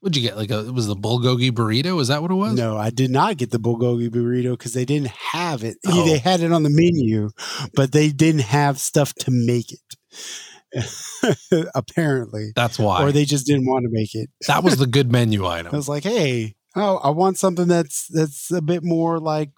What'd 0.00 0.16
you 0.16 0.22
get? 0.22 0.36
Like 0.36 0.50
a 0.50 0.66
it 0.66 0.74
was 0.74 0.86
the 0.86 0.94
bulgogi 0.94 1.50
burrito? 1.50 2.00
Is 2.00 2.08
that 2.08 2.22
what 2.22 2.30
it 2.30 2.34
was? 2.34 2.54
no, 2.54 2.76
I 2.76 2.90
did 2.90 3.10
not 3.10 3.36
get 3.36 3.50
the 3.50 3.58
bulgogi 3.58 4.08
burrito 4.08 4.52
because 4.52 4.72
they 4.72 4.84
didn't 4.84 5.08
have 5.08 5.64
it. 5.64 5.76
Oh. 5.86 6.04
They 6.06 6.18
had 6.18 6.40
it 6.40 6.52
on 6.52 6.62
the 6.62 6.70
menu, 6.70 7.30
but 7.74 7.90
they 7.92 8.10
didn't 8.10 8.42
have 8.42 8.78
stuff 8.78 9.12
to 9.14 9.30
make 9.32 9.72
it. 9.72 9.80
Apparently, 11.74 12.52
That's 12.54 12.78
why. 12.78 13.02
or 13.02 13.10
they 13.10 13.24
just 13.24 13.46
didn't 13.46 13.66
want 13.66 13.84
to 13.84 13.88
make 13.90 14.14
it. 14.14 14.28
that 14.46 14.62
was 14.62 14.76
the 14.76 14.86
good 14.96 15.10
menu 15.10 15.46
item. 15.46 15.72
I 15.72 15.76
was 15.76 15.88
like, 15.88 16.04
hey, 16.04 16.54
oh, 16.76 16.98
I 16.98 17.10
want 17.10 17.38
something 17.38 17.66
that's 17.68 18.06
that's 18.08 18.50
a 18.50 18.62
bit 18.62 18.84
more 18.84 19.18
like 19.18 19.50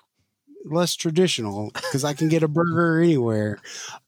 less 0.64 0.94
traditional 0.94 1.70
because 1.74 2.04
I 2.04 2.14
can 2.14 2.28
get 2.28 2.42
a 2.42 2.48
burger 2.48 3.00
anywhere. 3.00 3.58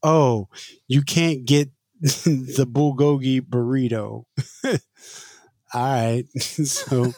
Oh, 0.03 0.49
you 0.89 1.03
can't 1.03 1.45
get 1.45 1.71
the 2.01 2.67
bulgogi 2.71 3.41
burrito. 3.41 4.25
All 5.75 5.83
right, 5.83 6.25
so 6.41 7.13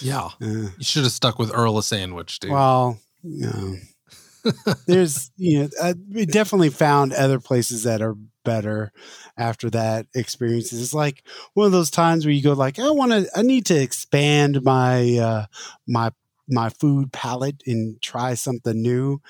Yeah. 0.00 0.30
uh, 0.40 0.46
You 0.46 0.70
should 0.80 1.02
have 1.02 1.12
stuck 1.12 1.38
with 1.38 1.50
Earl 1.54 1.78
of 1.78 1.84
Sandwich, 1.84 2.38
dude. 2.40 2.52
well, 2.52 2.98
you 3.22 3.46
know, 4.44 4.52
there's 4.86 5.30
you 5.36 5.62
know, 5.62 5.68
I, 5.82 5.94
we 6.12 6.24
definitely 6.26 6.70
found 6.70 7.12
other 7.12 7.38
places 7.40 7.82
that 7.82 8.00
are 8.00 8.16
better 8.44 8.92
after 9.36 9.68
that 9.70 10.06
experience. 10.14 10.72
It's 10.72 10.94
like 10.94 11.22
one 11.54 11.66
of 11.66 11.72
those 11.72 11.90
times 11.90 12.24
where 12.24 12.32
you 12.32 12.42
go 12.42 12.54
like, 12.54 12.78
I 12.78 12.90
want 12.90 13.12
to, 13.12 13.28
I 13.36 13.42
need 13.42 13.66
to 13.66 13.80
expand 13.80 14.62
my 14.62 15.16
uh, 15.18 15.46
my 15.86 16.10
my 16.48 16.70
food 16.70 17.12
palette 17.12 17.62
and 17.66 18.00
try 18.00 18.34
something 18.34 18.80
new, 18.80 19.20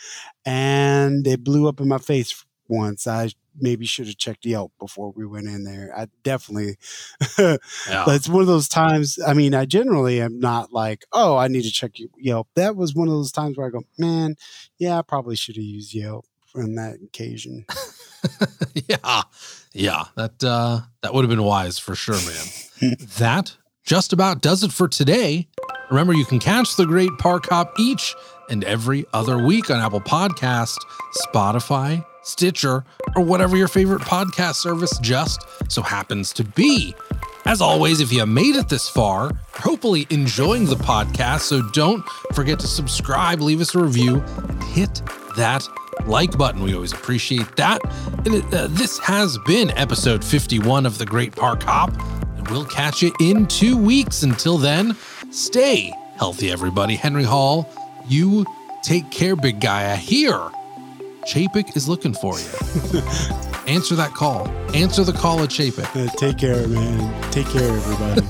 and 0.45 1.27
it 1.27 1.43
blew 1.45 1.69
up 1.69 1.81
in 1.81 1.89
my 1.89 1.99
face 1.99 2.45
once. 2.69 3.07
I 3.07 3.31
maybe 3.59 3.87
should 3.87 4.07
have 4.07 4.17
checked 4.17 4.45
Yelp 4.45 4.73
before 4.79 5.13
we 5.15 5.27
went 5.27 5.47
in 5.47 5.65
there. 5.65 5.93
I 5.97 6.07
definitely. 6.23 6.77
yeah. 7.39 7.57
It's 8.09 8.29
one 8.29 8.43
of 8.43 8.47
those 8.47 8.69
times. 8.69 9.19
I 9.27 9.35
mean, 9.35 9.55
I 9.55 9.65
generally 9.65 10.21
am 10.21 10.39
not 10.39 10.73
like, 10.73 11.05
oh, 11.13 11.37
I 11.37 11.49
need 11.49 11.63
to 11.63 11.71
check 11.71 11.93
Yelp. 12.17 12.49
That 12.55 12.77
was 12.77 12.95
one 12.95 13.09
of 13.09 13.15
those 13.15 13.33
times 13.33 13.57
where 13.57 13.67
I 13.67 13.71
go, 13.71 13.83
man, 13.99 14.37
yeah, 14.79 14.99
I 14.99 15.03
probably 15.03 15.37
should 15.37 15.57
have 15.57 15.65
used 15.65 15.95
Yelp 15.95 16.25
on 16.55 16.75
that 16.75 16.97
occasion. 17.03 17.65
yeah. 18.89 19.23
Yeah. 19.73 20.05
That 20.17 20.43
uh 20.45 20.81
that 21.03 21.15
would 21.15 21.25
have 21.25 21.31
been 21.31 21.43
wise 21.43 21.79
for 21.79 21.95
sure, 21.95 22.17
man. 22.17 22.97
that 23.19 23.57
just 23.85 24.13
about 24.13 24.43
does 24.43 24.63
it 24.63 24.73
for 24.73 24.89
today. 24.89 25.49
Remember, 25.91 26.13
you 26.13 26.25
can 26.25 26.39
catch 26.39 26.77
the 26.77 26.87
Great 26.87 27.11
Park 27.19 27.49
Hop 27.49 27.75
each 27.79 28.15
and 28.49 28.63
every 28.65 29.05
other 29.13 29.45
week 29.45 29.71
on 29.71 29.81
Apple 29.81 30.01
Podcast, 30.01 30.79
Spotify, 31.27 32.05
Stitcher, 32.31 32.85
or 33.17 33.23
whatever 33.23 33.57
your 33.57 33.69
favorite 33.69 34.03
podcast 34.03 34.57
service 34.57 34.97
just 34.99 35.41
so 35.71 35.83
happens 35.83 36.33
to 36.35 36.45
be. 36.45 36.95
As 37.47 37.61
always, 37.61 38.01
if 38.01 38.13
you 38.13 38.25
made 38.27 38.57
it 38.57 38.69
this 38.69 38.89
far, 38.89 39.33
hopefully 39.53 40.07
enjoying 40.11 40.67
the 40.67 40.77
podcast, 40.77 41.41
so 41.41 41.63
don't 41.71 42.05
forget 42.35 42.59
to 42.61 42.67
subscribe, 42.67 43.41
leave 43.41 43.61
us 43.61 43.75
a 43.75 43.79
review, 43.83 44.23
and 44.49 44.63
hit 44.65 45.03
that 45.37 45.67
like 46.07 46.37
button. 46.37 46.63
We 46.63 46.75
always 46.75 46.93
appreciate 46.93 47.57
that. 47.57 47.81
And 48.25 48.35
it, 48.35 48.55
uh, 48.55 48.69
this 48.69 48.99
has 48.99 49.39
been 49.47 49.71
episode 49.73 50.25
51 50.25 50.87
of 50.87 50.99
the 50.99 51.07
Great 51.07 51.35
Park 51.35 51.63
Hop, 51.65 51.91
and 52.37 52.47
we'll 52.49 52.67
catch 52.67 53.03
you 53.03 53.13
in 53.21 53.47
two 53.47 53.77
weeks. 53.77 54.23
Until 54.23 54.59
then, 54.59 54.97
stay 55.31 55.93
healthy, 56.17 56.51
everybody. 56.51 56.95
Henry 56.95 57.25
Hall, 57.25 57.69
you 58.07 58.45
take 58.83 59.11
care, 59.11 59.35
big 59.35 59.61
guy. 59.61 59.93
I 59.93 59.97
hear 59.97 60.39
Chapek 61.27 61.77
is 61.77 61.89
looking 61.89 62.15
for 62.15 62.39
you. 62.39 62.47
Answer 63.67 63.95
that 63.97 64.13
call. 64.15 64.49
Answer 64.75 65.05
the 65.05 65.13
call 65.13 65.43
at 65.43 65.51
Chapek. 65.51 65.95
Uh, 65.95 66.11
take 66.17 66.39
care, 66.39 66.67
man. 66.67 67.31
Take 67.31 67.47
care, 67.49 67.69
everybody. 67.69 68.21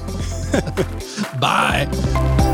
Bye. 1.41 2.50